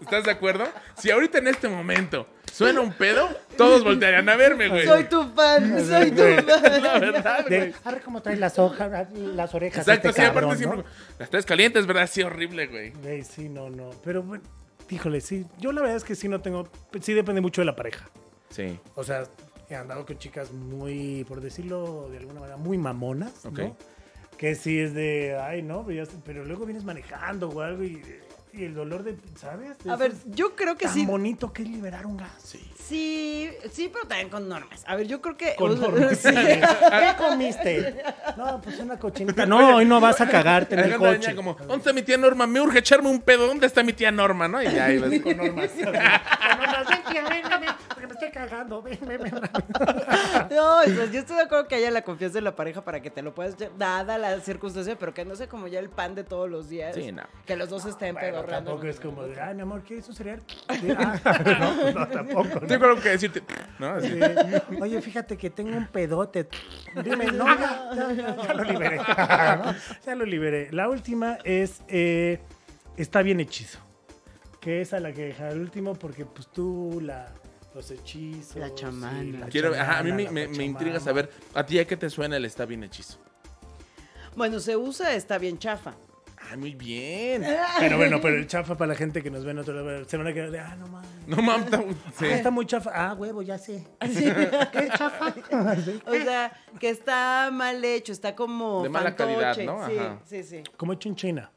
[0.00, 0.64] ¿Estás de acuerdo?
[0.96, 4.86] Si ahorita en este momento suena un pedo, todos voltearían a verme, güey.
[4.86, 7.00] Soy tu fan, soy tu La fan.
[7.00, 7.74] verdad, De, güey.
[7.84, 9.80] a ver cómo trae las hojas, las orejas.
[9.86, 10.78] Exacto, este sí, aparte siempre.
[10.80, 10.84] ¿no?
[11.18, 12.08] Las tres calientes, ¿verdad?
[12.10, 12.90] Sí, horrible, güey.
[12.90, 13.90] Güey, sí, no, no.
[14.04, 14.42] Pero bueno,
[14.92, 15.46] híjole, sí.
[15.58, 16.68] Yo la verdad es que sí no tengo.
[17.00, 18.08] Sí depende mucho de la pareja.
[18.50, 18.78] Sí.
[18.94, 19.24] O sea,
[19.68, 23.58] he andado con chicas muy, por decirlo de alguna manera, muy mamonas, Ok.
[23.58, 23.76] ¿no?
[24.36, 28.02] Que sí es de, ay, no, pero, ya pero luego vienes manejando o algo y,
[28.52, 29.78] y el dolor de, ¿sabes?
[29.78, 31.06] De A ver, yo creo que tan sí.
[31.06, 32.30] bonito que es liberar un gas.
[32.42, 32.60] Sí.
[32.86, 34.82] Sí, sí, pero también con normas.
[34.86, 35.54] A ver, yo creo que.
[35.56, 36.18] Con normas.
[36.18, 36.28] sí.
[36.30, 38.02] ¿Qué comiste?
[38.36, 39.46] No, pues una cochinita.
[39.46, 41.34] No, hoy no vas a cagarte en el coche.
[41.34, 42.46] como, ¿dónde está mi tía Norma?
[42.46, 43.46] Me urge echarme un pedo.
[43.46, 44.48] ¿Dónde está mi tía Norma?
[44.48, 44.62] ¿No?
[44.62, 45.10] Y ya ibas.
[45.22, 45.70] Con normas.
[45.82, 46.88] Con normas.
[46.88, 48.82] Ven, tía, ven, ven, ven, porque me estoy cagando.
[48.82, 49.41] Ven, ven, ven.
[50.86, 53.00] No, o sea, yo estoy de acuerdo que haya la confianza en la pareja para
[53.00, 56.14] que te lo puedas, dada la circunstancia, pero que no sea como ya el pan
[56.14, 56.94] de todos los días.
[56.94, 57.22] Sí, no.
[57.46, 58.70] Que los dos estén Bueno, pedorreando.
[58.70, 60.42] tampoco es como de, ay, mi amor, ¿quieres un cereal?
[61.24, 61.30] Ah,
[61.92, 62.60] no, no, tampoco.
[62.60, 62.66] ¿no?
[62.66, 63.42] Tengo algo que decirte.
[63.78, 63.90] ¿No?
[63.90, 64.08] Así.
[64.08, 64.76] Sí.
[64.80, 66.48] Oye, fíjate que tengo un pedote.
[67.04, 68.96] Dime, no, ya, ya, ya, ya lo liberé.
[68.96, 69.74] ¿no?
[70.04, 70.68] Ya lo liberé.
[70.72, 72.40] La última es, eh,
[72.96, 73.78] está bien hechizo.
[74.60, 77.32] que es a la que dejar al último porque pues tú la
[77.74, 78.56] los hechizos.
[78.56, 79.40] La chamana.
[79.40, 81.96] la Quiero, ajá, a mí me, chamana, me- me intriga saber, ¿a ti a qué
[81.96, 83.18] te suena el está bien hechizo?
[84.36, 85.94] Bueno, se usa, está bien chafa.
[86.50, 87.46] Ay, muy bien.
[87.78, 90.16] Pero bueno, pero el chafa para la gente que nos ve en otro lado, se
[90.16, 91.08] van a quedar de, ah, no mames.
[91.26, 91.82] No mames, está-
[92.18, 92.24] sí.
[92.26, 92.90] Ah, está muy chafa.
[92.92, 93.86] Ah, huevo, ya sé.
[94.00, 95.32] ¿Qué chafa?
[95.84, 96.00] Sí.
[96.06, 99.64] O sea, que está mal hecho, está como De mala calidad, fantoche.
[99.66, 99.86] ¿no?
[99.88, 100.18] Sí, Ajá.
[100.24, 100.62] sí, sí.
[100.76, 101.50] Como hecho en China.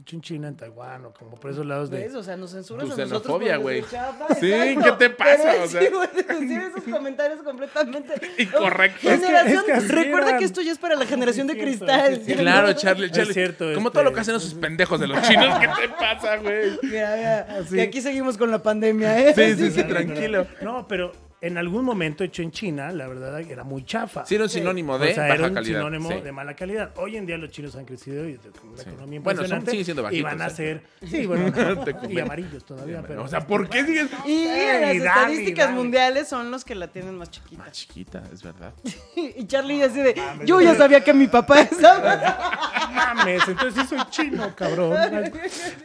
[0.00, 1.98] Hecho en China, en Taiwán, o como por esos lados de.
[1.98, 2.14] ¿Ves?
[2.14, 3.82] O sea, nos censuras Tu a nosotros güey.
[3.82, 4.82] chafa, Sí, exacto.
[4.98, 5.42] ¿qué te pasa?
[5.52, 6.08] Pero O sí, sea- güey,
[6.40, 9.12] decir esos comentarios completamente Incorrectos.
[9.12, 10.38] Es que- es recuerda eran.
[10.38, 12.14] que esto ya es para la generación de Sí, es cristal.
[12.14, 13.34] sí, es Sí, claro, Charlie, Es Charlie.
[13.34, 16.36] cierto, Como este- todo lo que hacen esos pendejos de los chinos, ¿qué te pasa,
[16.38, 16.78] güey?
[16.82, 19.34] Mira, mira, que aquí seguimos con la pandemia, ¿eh?
[19.34, 20.46] Sí, sí, sí, tranquilo.
[20.62, 21.12] No, pero
[21.42, 24.26] en algún momento hecho en China, la verdad era muy chafa.
[24.26, 25.78] Sí, era un sinónimo de o sea, baja era un calidad.
[25.80, 26.20] sinónimo sí.
[26.20, 26.90] de mala calidad.
[26.96, 28.42] Hoy en día los chinos han crecido y una
[28.82, 28.88] Sí.
[28.90, 29.70] economía Bueno, son- impresionante.
[29.70, 31.46] siguen siendo Y van a bajitos, ser, sí, bueno,
[32.10, 34.08] y amarillos todavía, pero O sea, ¿por qué sigues?
[34.26, 35.78] Y las estadísticas dale.
[35.78, 37.70] mundiales son los que la tienen más Más chiquita.
[37.72, 38.72] chiquita, es verdad.
[39.16, 40.14] Y Charlie así de,
[40.44, 42.90] yo ya sabía que mi papá estaba...
[42.92, 44.96] mames, entonces sí soy chino, cabrón.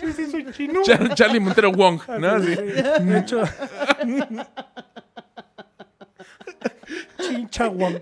[0.01, 0.82] Sí, sí soy chino.
[0.84, 2.41] Char- Charlie Montero Wong, ¿no?
[2.43, 2.56] Sí.
[2.56, 3.41] De hecho,
[7.20, 8.02] Chinchuhuang,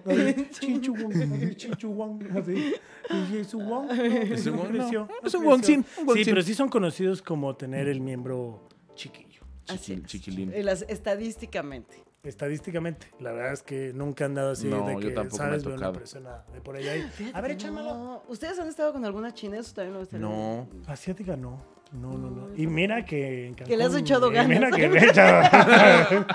[1.56, 2.74] Chinchuhuang, así.
[3.10, 4.76] Y es un Wong, no, Es un no Wong,
[5.24, 9.42] es un un Sí, pero sí son conocidos como tener el miembro chiquillo.
[9.68, 10.52] Así chiquilín.
[10.54, 12.04] Eh, estadísticamente.
[12.24, 15.66] Estadísticamente, la verdad es que nunca han dado así No, de yo que, me ¿sabes?
[15.66, 15.94] Veo una tocado.
[15.94, 16.94] persona de por allá
[17.34, 17.94] a ver, échamelo.
[17.94, 18.24] No.
[18.30, 19.58] ¿Ustedes han estado con alguna china?
[19.60, 20.26] Eso también lo gustaría.
[20.26, 20.68] No.
[20.88, 21.62] Asiática no.
[21.92, 22.56] No, no, no.
[22.56, 24.50] Y mira que en Que le has echado eh, ganas.
[24.50, 25.44] Mira que le he echado.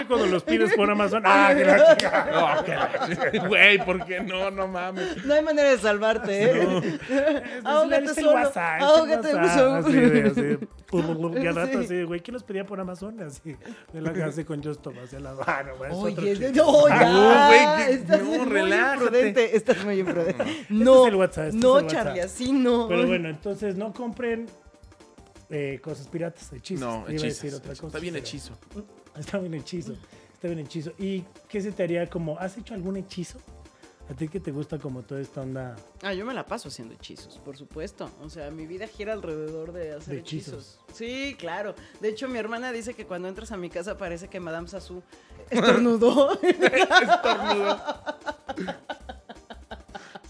[0.08, 1.24] cuando los pides por Amazon.
[1.26, 2.28] ¡Ah, que la chica!
[2.32, 4.50] No, que la- Güey, ¿por qué no?
[4.52, 5.24] No mames.
[5.26, 7.00] No hay manera de salvarte, ¿eh?
[7.64, 8.34] Ahógate Es el solo.
[8.34, 9.86] WhatsApp, el Ahógate WhatsApp.
[9.86, 10.24] Así, de,
[10.58, 10.68] así.
[10.96, 13.20] Y al rato así, güey, ¿quién los pedía por Amazon?
[13.22, 13.58] Así,
[13.92, 15.92] de la casa con Just Tom hacia la mano, güey.
[15.92, 17.10] es otro Oye, no, ya.
[17.10, 18.94] No, güey, estás no, muy relájate.
[19.04, 19.58] imprudente.
[19.58, 20.66] Estás muy imprudente.
[20.70, 22.06] No, es el WhatsApp, este no, es el WhatsApp.
[22.06, 22.88] Charlie, así no.
[22.88, 24.46] Pero bueno, entonces no compren
[25.50, 26.80] eh, cosas piratas, hechizos.
[26.88, 27.42] No, Iba a hechizos.
[27.42, 28.54] decir otra cosa, Está bien pero- hechizo.
[29.20, 29.94] Está bien hechizo.
[30.34, 30.92] Está bien hechizo.
[30.98, 33.40] ¿Y qué se te haría como, has hecho algún hechizo?
[34.08, 35.76] ¿A ti que te gusta como toda esta onda?
[36.04, 38.12] Ah, yo me la paso haciendo hechizos, por supuesto.
[38.22, 40.54] O sea, mi vida gira alrededor de hacer De hechizos.
[40.54, 40.80] hechizos.
[40.94, 41.74] Sí, claro.
[42.02, 45.02] De hecho, mi hermana dice que cuando entras a mi casa parece que Madame Sassou
[45.50, 46.38] estornudó.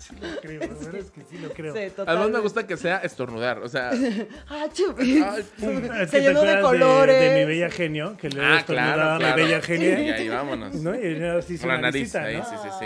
[0.08, 1.74] Sí lo creo, la verdad es que sí lo creo.
[1.74, 3.60] Sí, Además me gusta que sea estornudar.
[3.60, 3.92] O sea,
[4.50, 5.82] Ah, chu- Ay, pum.
[6.02, 7.20] Es Se que llenó de colores.
[7.20, 9.36] De, mi bella genio, que le ah, estornudaba claro, a claro.
[9.38, 10.16] mi bella Y genia.
[10.16, 10.76] ahí vámonos.
[10.76, 10.94] ¿no?
[10.96, 12.44] Y era así su Con la nariz, naricita, ahí, ¿no?
[12.46, 12.86] sí, sí,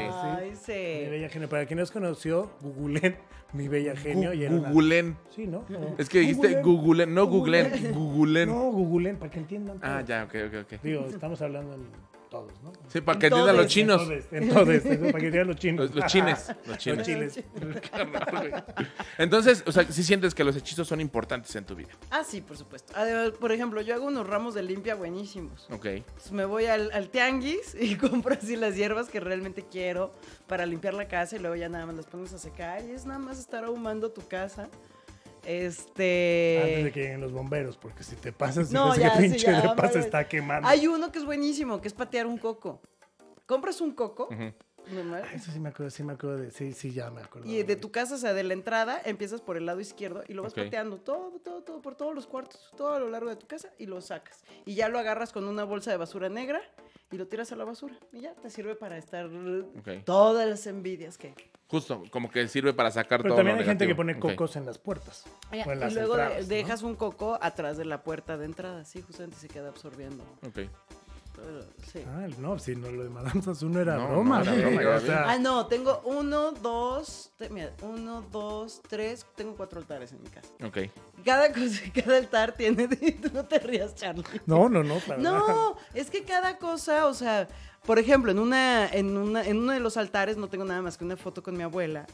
[0.65, 0.71] sí.
[0.73, 1.49] Ay, Mi bella genio.
[1.49, 3.17] Para quien no os conoció, googleen
[3.51, 4.31] mi bella genio.
[4.33, 5.17] y era una- Googlen.
[5.35, 5.65] Sí, ¿no?
[5.97, 7.69] Es que dijiste Googlen, no Googleen.
[7.71, 8.49] Googlen, Googlen.
[8.49, 9.79] No, googleen, para que entiendan.
[9.81, 10.81] Ah, ya, ok, ok, ok.
[10.83, 11.81] Digo, estamos hablando en
[12.29, 12.71] todos, ¿no?
[12.87, 14.01] Sí, para que entiendan los chinos.
[14.01, 15.85] Entonces, entonces, para que entiendan los chinos.
[15.87, 16.51] Los, los chines.
[16.65, 17.05] Los chines.
[17.05, 17.43] chiles.
[19.17, 21.89] Entonces, o sea, sí sientes que los hechizos son importantes en tu vida.
[22.09, 22.93] Ah, sí, por supuesto.
[22.95, 25.67] Además, por ejemplo, yo hago unos ramos de limpia buenísimos.
[25.71, 25.85] Ok.
[25.85, 30.13] Entonces, me voy al, al tianguis y compro así las hierbas que realmente quiero
[30.47, 33.05] para limpiar la casa y luego ya nada más las pones a secar y es
[33.05, 34.69] nada más estar ahumando tu casa.
[35.45, 36.59] Este...
[36.63, 39.45] Antes de que lleguen los bomberos, porque si te pasas, No, ya, que sí, pinche
[39.51, 39.99] ya, de paz vale.
[39.99, 40.67] está quemando.
[40.67, 42.81] Hay uno que es buenísimo, que es patear un coco.
[43.45, 44.29] Compras un coco,
[44.91, 46.51] normal, Ah, Eso sí me acuerdo, sí me acuerdo de.
[46.51, 47.47] Sí, sí, ya me acuerdo.
[47.49, 50.33] y de tu casa, o sea, de la entrada, empiezas por el lado izquierdo y
[50.33, 50.59] lo vas Ok.
[50.65, 53.69] pateando todo, todo, todo, por todos los cuartos, todo a lo largo de tu casa
[53.79, 54.43] y lo sacas.
[54.65, 56.61] Y ya lo agarras con una bolsa de basura negra
[57.11, 57.95] y lo tiras a la basura.
[58.11, 60.03] Y ya te sirve para estar Ok.
[60.05, 61.33] todas las envidias que...
[61.67, 64.35] Justo, como que sirve para sacar Pero todo también lo hay gente que pone negativo.
[64.35, 65.25] Cocos en las puertas.
[65.51, 66.49] Ya, o en y las luego de- entradas, ¿no?
[66.55, 70.23] dejas un coco atrás de la puerta de entrada, sí, justamente se queda absorbiendo.
[70.47, 70.61] Ok.
[71.91, 72.03] Sí.
[72.07, 74.43] Ah, no, si no, lo de Madame Sassou no era No, broma.
[74.43, 79.25] no era broma, o sea, Ah, no, tengo uno, dos, te- mira, uno, dos, tres,
[79.35, 80.49] tengo cuatro altares en mi casa.
[80.63, 80.77] Ok.
[81.25, 82.87] Cada cosa, cada altar tiene,
[83.21, 84.23] tú no te rías, Charlie.
[84.45, 85.39] no, no, no, para nada.
[85.39, 87.47] No, es que cada cosa, o sea,
[87.85, 90.97] por ejemplo, en una, en una, en uno de los altares no tengo nada más
[90.97, 92.05] que una foto con mi abuela.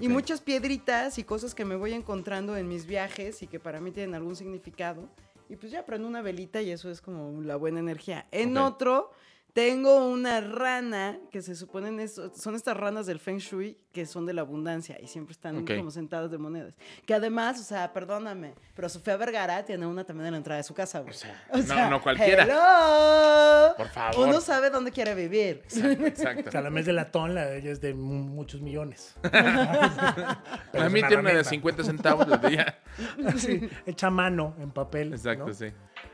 [0.00, 0.12] Y Ok.
[0.12, 3.92] muchas piedritas y cosas que me voy encontrando en mis viajes y que para mí
[3.92, 5.08] tienen algún significado.
[5.48, 8.26] Y pues ya prendo una velita y eso es como la buena energía.
[8.30, 9.10] En otro
[9.52, 14.26] Tengo una rana que se suponen es- son estas ranas del Feng Shui que son
[14.26, 16.74] de la abundancia y siempre están como sentadas de monedas.
[17.06, 20.64] Que además, o sea, perdóname, pero Sofía Vergara tiene una también en la entrada de
[20.64, 21.14] su casa, güey.
[21.50, 22.42] O no- no cualquiera.
[22.42, 23.76] hello.
[23.76, 24.28] Por favor.
[24.28, 25.62] Uno sabe dónde quiere vivir.
[25.64, 26.48] Exacto, exacto.
[26.48, 29.14] O sea, la mes de latón, la de ella es de mu- muchos millones.
[29.22, 32.78] A mí tiene una de 50 centavos, la de ella.
[33.36, 35.12] Sí, hecha mano en papel.
[35.14, 35.54] Exacto, ¿no?
[35.54, 35.66] sí.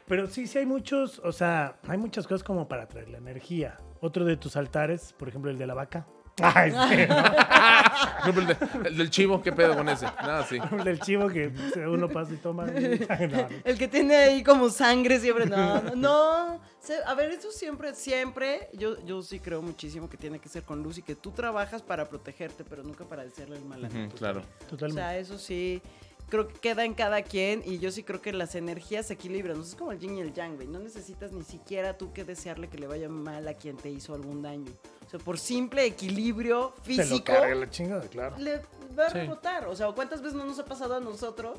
[0.06, 3.78] Pero sí, sí hay muchos, o sea, hay muchas cosas como para traer la energía.
[4.00, 6.06] Otro de tus altares, por ejemplo, el de la vaca.
[6.42, 6.72] Ay,
[8.26, 8.56] el, de-
[8.88, 10.06] el del chivo, ¿qué pedo con ese?
[10.48, 10.58] Sí.
[10.58, 10.76] ¿no?
[10.78, 11.52] El del chivo que
[11.86, 12.66] uno pasa y toma.
[13.08, 13.48] Ay, no, no.
[13.64, 15.46] El que tiene ahí como sangre siempre.
[15.46, 16.60] No, no, no.
[17.06, 18.68] A ver, eso siempre, siempre.
[18.72, 21.82] Yo, yo sí creo muchísimo que tiene que ser con luz y que tú trabajas
[21.82, 24.08] para protegerte, pero nunca para decirle el mal a Ujú, nadie.
[24.16, 24.40] claro.
[24.40, 25.00] O Totalmente.
[25.02, 25.82] sea, eso sí.
[26.28, 29.56] Creo que queda en cada quien y yo sí creo que las energías se equilibran.
[29.58, 30.68] No es como el yin y el yang, güey.
[30.68, 34.14] No necesitas ni siquiera tú que desearle que le vaya mal a quien te hizo
[34.14, 34.70] algún daño.
[35.10, 38.36] O sea, por simple equilibrio Se lo físico, carga la chingada, claro.
[38.38, 38.60] le
[38.96, 39.18] va a Sí.
[39.18, 39.66] rebotar.
[39.66, 41.58] O sea, ¿cuántas veces no nos ha pasado a nosotros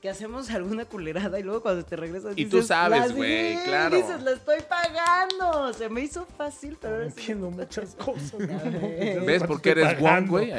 [0.00, 3.62] que hacemos alguna culerada y luego cuando te regresas Y tú sabes, "La güey, sí",
[3.66, 3.96] claro.
[3.96, 5.74] Dices, la estoy pagando.
[5.74, 7.20] Se me hizo fácil, pero No ahora sí.
[7.20, 8.32] entiendo muchas cosas.
[8.38, 8.62] ves.
[8.72, 10.30] ¿Ves ¿Cuánto por qué eres pagando?
[10.32, 10.50] güey?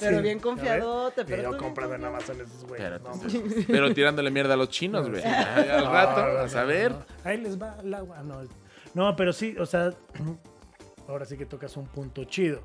[0.00, 2.16] Pero bien ¿ya confiadote, pero yo comprando en confiado.
[2.16, 2.88] Amazon esos güeyes.
[2.90, 3.20] Pero, no,
[3.68, 5.22] pero tirándole mierda a los chinos, güey.
[5.22, 6.92] Al rato, no, a saber.
[7.22, 8.20] Ahí les va el agua.
[8.24, 8.40] No,
[8.94, 9.92] no, pero sí, o sea,
[11.08, 12.62] ahora sí que tocas un punto chido.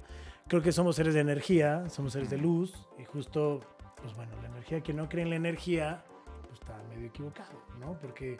[0.48, 3.62] Creo que somos seres de energía, somos seres de luz y justo,
[4.02, 6.04] pues bueno, la energía que no cree en la energía,
[6.48, 8.00] pues está medio equivocado, ¿no?
[8.00, 8.38] Porque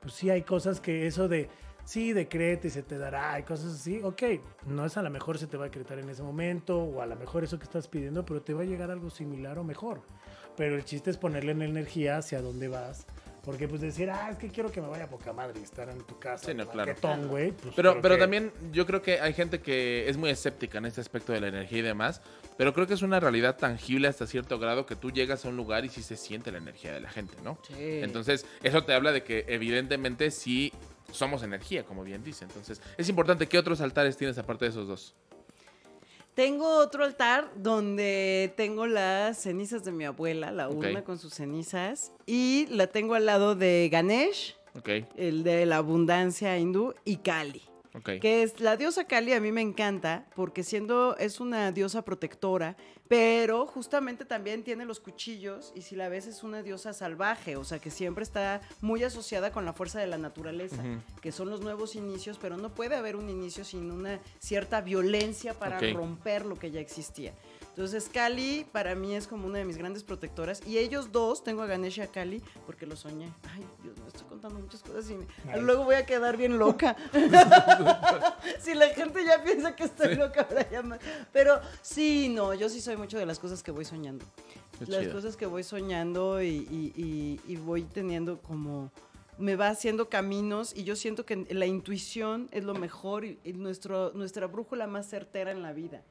[0.00, 1.50] pues sí hay cosas que eso de,
[1.84, 4.22] sí, decreta y se te dará, hay cosas así, ok,
[4.66, 7.06] no es a lo mejor se te va a decretar en ese momento o a
[7.06, 10.02] lo mejor eso que estás pidiendo, pero te va a llegar algo similar o mejor.
[10.56, 13.06] Pero el chiste es ponerle en energía hacia dónde vas.
[13.50, 15.88] Porque pues decir, ah, es que quiero que me vaya a poca madre y estar
[15.88, 16.46] en tu casa.
[16.46, 16.94] Sí, no, claro.
[17.28, 20.78] güey, pues, Pero, pero que- también yo creo que hay gente que es muy escéptica
[20.78, 22.22] en este aspecto de la energía y demás,
[22.56, 25.56] pero creo que es una realidad tangible hasta cierto grado que tú llegas a un
[25.56, 27.58] lugar y sí se siente la energía de la gente, ¿no?
[27.66, 27.74] Sí.
[27.78, 30.72] Entonces, eso te habla de que evidentemente sí
[31.10, 32.44] somos energía, como bien dice.
[32.44, 35.16] Entonces, es importante qué otros altares tienes aparte de esos dos.
[36.40, 42.12] Tengo otro altar donde tengo las cenizas de mi abuela, la urna con sus cenizas,
[42.24, 44.56] y la tengo al lado de Ganesh,
[45.18, 47.69] el de la abundancia hindú, y Kali.
[47.94, 48.20] Ok.
[48.20, 52.76] Que es la diosa Kali a mí me encanta porque siendo es una diosa protectora,
[53.08, 57.64] pero justamente también tiene los cuchillos y si la ves es una diosa salvaje, o
[57.64, 60.82] sea que siempre está muy asociada con la fuerza de la naturaleza,
[61.20, 65.54] que son los nuevos inicios, pero no puede haber un inicio sin una cierta violencia
[65.54, 67.34] para romper lo que ya existía.
[67.80, 71.62] Entonces Kali para mí es como una de mis grandes protectoras y ellos dos, tengo
[71.62, 73.32] a Ganesh y a Kali porque lo soñé.
[73.54, 76.94] Ay, Dios, me estoy contando muchas cosas y me- luego voy a quedar bien loca.
[78.60, 81.00] si la gente ya piensa que estoy loca, ahora ya más.
[81.32, 84.26] Pero sí, no, yo sí soy mucho de las cosas que voy soñando.
[84.78, 85.14] Qué las chido.
[85.14, 88.92] cosas que voy soñando y, y- y- y voy teniendo como
[89.38, 93.54] me va haciendo caminos y yo siento que la intuición es lo mejor y, y
[93.54, 96.02] nuestro, nuestra brújula más certera en la vida.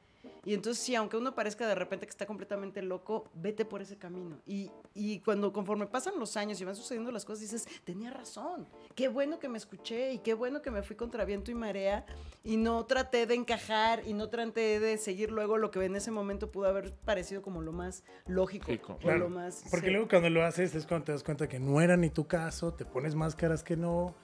[0.44, 3.96] Y entonces sí, aunque uno parezca de repente que está completamente loco, vete por ese
[3.98, 4.38] camino.
[4.46, 8.66] Y, y cuando conforme pasan los años y van sucediendo las cosas, dices, tenía razón,
[8.94, 12.06] qué bueno que me escuché y qué bueno que me fui contra viento y marea
[12.42, 16.10] y no traté de encajar y no traté de seguir luego lo que en ese
[16.10, 19.64] momento pudo haber parecido como lo más lógico o Claro, lo más...
[19.70, 19.92] porque sí.
[19.92, 22.72] luego cuando lo haces es cuando te das cuenta que no era ni tu caso,
[22.72, 24.14] te pones máscaras que no,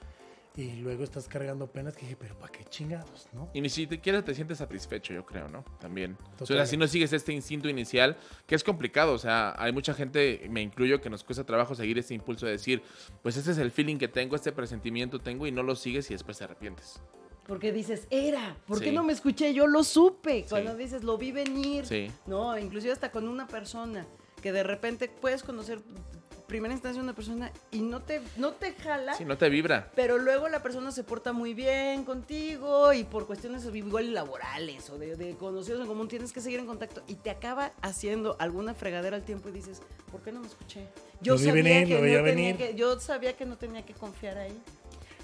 [0.56, 3.50] y luego estás cargando penas que dije, pero ¿para qué chingados, no?
[3.52, 5.64] Y ni siquiera te sientes satisfecho, yo creo, ¿no?
[5.78, 6.16] También.
[6.40, 9.12] O sea, si no sigues este instinto inicial, que es complicado.
[9.12, 12.52] O sea, hay mucha gente, me incluyo, que nos cuesta trabajo seguir este impulso de
[12.52, 12.82] decir,
[13.22, 16.14] pues este es el feeling que tengo, este presentimiento tengo, y no lo sigues y
[16.14, 17.00] después te arrepientes.
[17.46, 18.92] Porque dices, era, ¿por qué Sí.
[18.94, 19.52] no me escuché?
[19.54, 20.46] Yo lo supe.
[20.48, 21.86] Cuando dices, lo vi venir.
[21.86, 22.10] Sí.
[22.26, 24.06] No, inclusive hasta con una persona
[24.42, 25.80] que de repente puedes conocer
[26.46, 29.14] primera instancia una persona y no te, no te jala.
[29.14, 29.90] Sí, no te vibra.
[29.94, 34.98] Pero luego la persona se porta muy bien contigo y por cuestiones igual laborales o
[34.98, 38.74] de, de conocidos en común tienes que seguir en contacto y te acaba haciendo alguna
[38.74, 40.86] fregadera al tiempo y dices, ¿por qué no me escuché?
[41.20, 42.56] Yo Lo sabía venir, que lo no tenía venir.
[42.56, 44.56] que, yo sabía que no tenía que confiar ahí.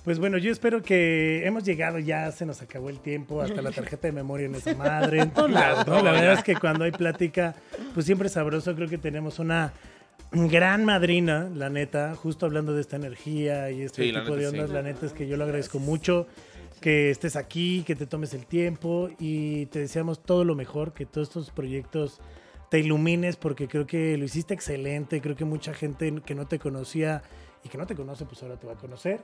[0.04, 3.70] Pues bueno, yo espero que hemos llegado ya, se nos acabó el tiempo, hasta la
[3.70, 5.18] tarjeta de memoria en esa madre.
[5.48, 6.02] La, ¿no?
[6.02, 7.54] La verdad es que cuando hay plática,
[7.94, 8.74] pues siempre es sabroso.
[8.74, 9.72] Creo que tenemos una
[10.32, 14.46] gran madrina, la neta, justo hablando de esta energía y este Sí, tipo de sí.
[14.48, 14.70] ondas.
[14.70, 16.26] La neta es que yo lo agradezco mucho
[16.80, 21.06] que estés aquí, que te tomes el tiempo y te deseamos todo lo mejor, que
[21.06, 22.20] todos estos proyectos
[22.70, 26.58] te ilumines porque creo que lo hiciste excelente, creo que mucha gente que no te
[26.58, 27.22] conocía
[27.64, 29.20] y que no te conoce pues ahora te va a conocer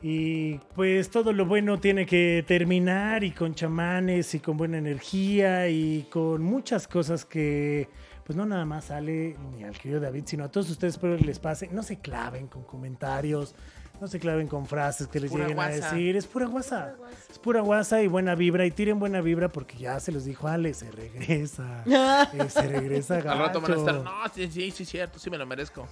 [0.00, 5.68] Y pues todo lo bueno tiene que terminar y con chamanes y con buena energía
[5.68, 7.88] y con muchas cosas que
[8.24, 11.24] pues no nada más sale ni al querido David, sino a todos ustedes espero que
[11.24, 11.68] les pase.
[11.68, 13.54] No se claven con comentarios,
[14.00, 16.16] no se claven con frases que les pura lleguen a decir.
[16.16, 16.94] Es pura guasa.
[17.30, 18.64] Es pura guasa y buena vibra.
[18.66, 21.84] Y tiren buena vibra porque ya se los dijo Ale, se regresa.
[22.34, 25.38] Eh, se regresa Al rato van a estar, no, sí, sí, sí, cierto, sí me
[25.38, 25.86] lo merezco.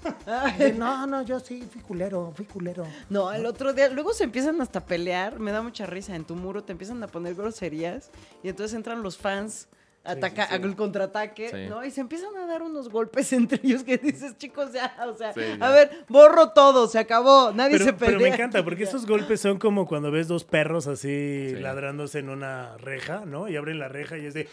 [0.59, 2.85] Eh, No, no, yo sí, fui culero, fui culero.
[3.09, 6.25] No, el otro día, luego se empiezan hasta a pelear, me da mucha risa, en
[6.25, 8.11] tu muro te empiezan a poner groserías
[8.43, 9.69] y entonces entran los fans
[10.05, 10.63] ataca- sí, sí.
[10.63, 11.69] al contraataque, Sí.
[11.69, 11.85] ¿no?
[11.85, 15.33] Y se empiezan a dar unos golpes entre ellos que dices, chicos, ya, o sea,
[15.33, 18.19] Sí, a ver, borro todo, se acabó, nadie se Pero, pelea.
[18.19, 18.89] pero me encanta porque Ya.
[18.89, 21.57] esos golpes son como cuando ves dos perros así Sí.
[21.61, 23.49] ladrándose en una reja, ¿no?
[23.49, 24.49] Y abren la reja y es de,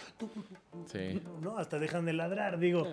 [0.91, 1.21] Sí.
[1.41, 1.57] ¿no?
[1.57, 2.59] Hasta dejan de ladrar.
[2.59, 2.87] Digo,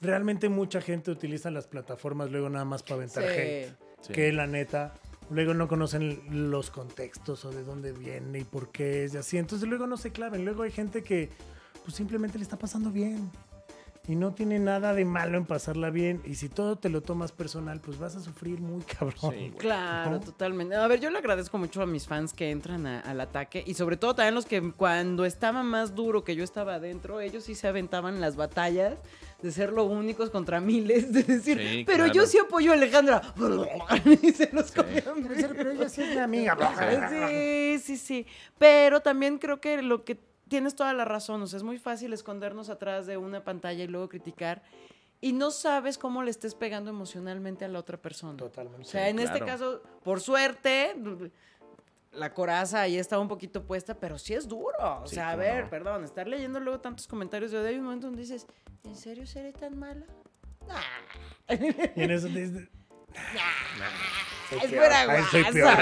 [0.00, 3.30] realmente mucha gente utiliza las plataformas luego nada más para aventar Sí.
[3.30, 3.72] hate.
[4.02, 4.12] Sí.
[4.12, 4.92] Que la neta,
[5.30, 9.38] luego no conocen los contextos o de dónde viene y por qué es y así.
[9.38, 10.44] Entonces luego no se claven.
[10.44, 11.30] Luego hay gente que
[11.84, 13.30] pues simplemente le está pasando bien.
[14.06, 16.20] Y no tiene nada de malo en pasarla bien.
[16.26, 19.14] Y si todo te lo tomas personal, pues vas a sufrir muy cabrón.
[19.18, 19.50] Sí, güey.
[19.52, 20.20] Claro, ¿No?
[20.20, 20.74] totalmente.
[20.76, 23.72] A ver, yo le agradezco mucho a mis fans que entran a- al ataque y
[23.72, 27.54] sobre todo también los que cuando estaba más duro que yo estaba adentro, ellos sí
[27.54, 28.98] se aventaban las batallas
[29.40, 33.22] de ser los únicos contra miles, de decir, Sí, pero yo sí apoyo a Alejandra.
[34.22, 35.26] y se los comían.
[35.56, 36.58] Pero ella sí es mi amiga.
[37.08, 38.26] Sí, sí, sí.
[38.58, 40.18] Pero también creo que lo que
[40.48, 41.42] tienes toda la razón.
[41.42, 44.62] O sea, es muy fácil escondernos atrás de una pantalla y luego criticar.
[45.20, 48.36] Y no sabes cómo le estés pegando emocionalmente a la otra persona.
[48.36, 48.82] Totalmente.
[48.82, 50.94] O sea, en este caso, por suerte,
[52.12, 54.76] la coraza ahí está un poquito puesta, pero sí es duro.
[55.02, 55.70] O Sí, sea, a ver, no.
[55.70, 58.46] perdón, estar leyendo luego tantos comentarios de hay un momento donde dices,
[58.84, 60.04] ¿en serio seré tan mala?
[61.96, 62.68] Y en eso te dices,
[64.50, 65.76] Es pura Ay, soy peor,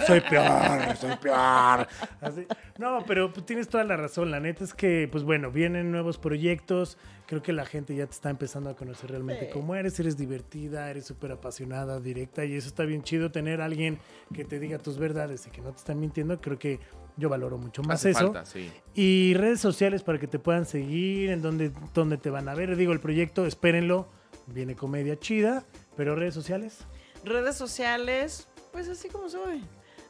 [0.06, 1.86] soy peor, soy peor.
[2.20, 2.46] Así.
[2.78, 4.30] No, pero pues, tienes toda la razón.
[4.30, 6.98] La neta es que, pues bueno, vienen nuevos proyectos.
[7.26, 9.50] Creo que la gente ya te está empezando a conocer realmente Sí.
[9.52, 9.98] cómo eres.
[10.00, 12.44] Eres divertida, eres súper apasionada, directa.
[12.44, 13.98] Y eso está bien chido tener a alguien
[14.34, 16.40] que te diga tus verdades y que no te están mintiendo.
[16.40, 16.78] Creo que
[17.16, 18.32] yo valoro mucho más Hace eso.
[18.32, 18.70] falta, sí.
[18.94, 22.76] Y redes sociales para que te puedan seguir, en donde, donde te van a ver.
[22.76, 24.08] Digo, el proyecto, espérenlo.
[24.48, 25.64] Viene comedia chida,
[25.96, 26.86] pero redes sociales.
[27.26, 29.62] Redes sociales, pues así como soy.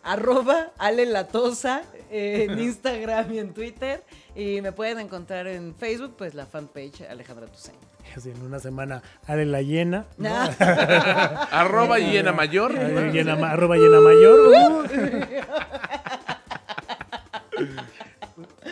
[0.02, 4.04] Arroba Ale Latosa en Instagram y en Twitter.
[4.36, 7.80] Y me pueden encontrar en Facebook, pues la fanpage Alejandra Toussaint.
[8.14, 10.04] Así en una semana, haré la llena.
[10.18, 10.28] ¿no?
[10.60, 12.74] Arroba llena mayor.
[13.12, 14.88] Llena arroba llena mayor.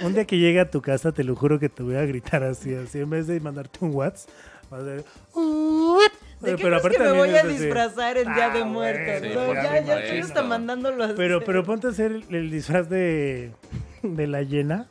[0.02, 2.44] Un día que llegue a tu casa, te lo juro que te voy a gritar
[2.44, 4.28] así, así, en vez de mandarte un WhatsApp,
[4.70, 5.04] vas a hacer...
[6.44, 7.48] ¿De qué Pero aparte que me voy a así.
[7.48, 9.20] disfrazar en Día de Ah, Muertos?
[9.34, 10.26] bueno, No, ya ya, ya estoy imagino.
[10.26, 13.52] hasta mandándolo a Pero, pero ponte a hacer el, el disfraz de,
[14.02, 14.86] de la llena,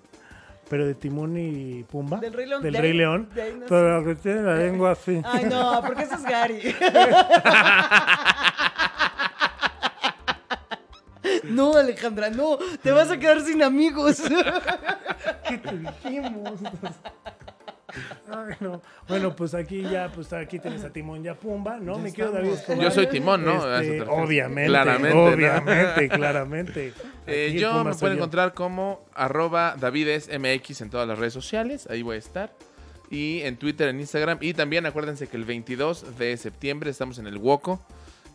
[0.70, 2.18] pero de Timón y Pumba.
[2.20, 2.62] Del Rey León.
[2.64, 3.30] Del De Rey León.
[3.34, 3.68] de ahí nació.
[3.70, 5.22] Pero que tiene la lengua así.
[5.26, 6.76] Ay, no, porque ese es Gary.
[11.46, 14.22] No, Alejandra, no, te vas a quedar sin amigos.
[15.48, 16.60] ¿Qué te dijimos?
[18.32, 18.82] Ay, no.
[19.08, 22.00] Bueno, pues aquí ya, pues aquí tienes a Timón y a Pumba, ¿no?
[22.00, 22.84] Me quiero David Escobar.
[22.84, 23.78] Yo soy Timón, ¿no?
[23.78, 25.26] Este, obviamente, Claramente, ¿no?
[25.26, 26.94] obviamente, claramente.
[27.26, 28.08] Eh, yo Pumba me yo.
[28.08, 31.88] encontrar como arroba davidesmx en todas las redes sociales.
[31.90, 32.54] Ahí voy a estar.
[33.10, 34.40] Y en Twitter, en Instagram.
[34.42, 37.80] Y también acuérdense que el 22 de septiembre estamos en el Woco.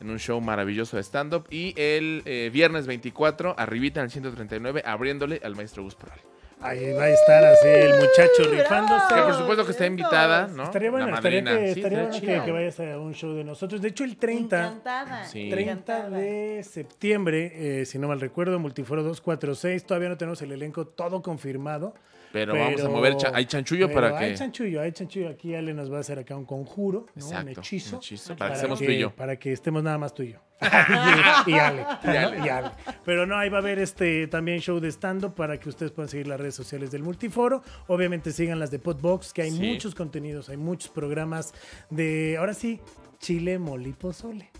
[0.00, 1.46] En un show maravilloso de stand-up.
[1.50, 6.18] Y el eh, viernes 24, arribita en el 139, abriéndole al maestro Gus Proal.
[6.60, 8.56] Ahí va a estar así el muchacho ¡Bravo!
[8.56, 9.14] rifándose.
[9.14, 10.64] Que por supuesto que está invitada, ¿no?
[10.64, 13.80] Estaría bueno, estaría, que, Sí, estaría bueno que, vayas a un show de nosotros.
[13.80, 15.24] De hecho, el 30, Encantada.
[15.24, 15.48] Sí.
[15.50, 16.18] 30 encantada.
[16.18, 19.84] de septiembre, eh, si no mal recuerdo, Multiforo 246.
[19.84, 21.94] Todavía no tenemos el elenco todo confirmado.
[22.32, 23.16] Pero, vamos a mover.
[23.16, 24.38] cha- hay chanchullo para Hay que.
[24.38, 25.28] chanchullo, hay chanchullo.
[25.30, 27.28] Aquí Ale nos va a hacer acá un conjuro, ¿no?
[27.28, 27.96] un hechizo.
[27.96, 29.14] un hechizo, para que estemos tú y yo.
[29.14, 30.38] Para que estemos nada más tú y yo.
[31.46, 32.38] y, y Ale, Y Ale.
[32.38, 32.46] ¿no?
[32.46, 32.70] y Ale.
[33.04, 36.08] Pero no, ahí va a haber este también show de stand-up para que ustedes puedan
[36.08, 37.62] seguir las redes sociales del Multiforo.
[37.86, 39.60] Obviamente sigan las de Podbox, que hay Sí.
[39.62, 41.54] muchos contenidos, hay muchos programas
[41.90, 42.80] de, ahora sí,
[43.20, 44.50] chile, mole y pozole.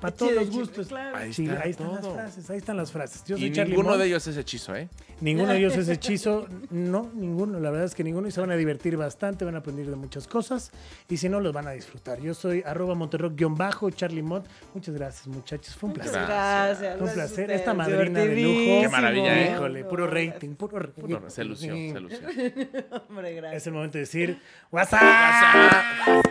[0.00, 0.88] Para todos los gustos.
[0.88, 1.16] claro.
[1.16, 3.24] Ahí Chile, está ahí están las frases, ahí están las frases.
[3.26, 4.88] Yo soy Y Charlie ninguno de ellos es hechizo, ¿eh?
[5.20, 6.46] Ninguno de ellos es hechizo.
[6.70, 7.60] No, ninguno.
[7.60, 8.26] La verdad es que ninguno.
[8.26, 10.70] Y se van a divertir bastante, van a aprender de muchas cosas.
[11.08, 12.18] Y si no, los van a disfrutar.
[12.20, 14.46] Yo soy arroba monterrock-bajo, Charlie Mont.
[14.74, 15.76] Muchas gracias, muchachos.
[15.76, 16.26] Fue un Muchas placer.
[16.28, 16.98] gracias.
[16.98, 17.50] Fue un placer.
[17.50, 18.80] Esta madrina de lujo.
[18.82, 19.52] Qué maravilla, ¿eh?
[19.52, 21.02] Híjole, puro rating, puro rating.
[21.02, 22.18] Puro- se lució, se lució.
[23.10, 23.62] Hombre, gracias.
[23.62, 24.38] Es el momento de decir,
[24.70, 25.02] WhatsApp.
[25.02, 26.24] WhatsApp.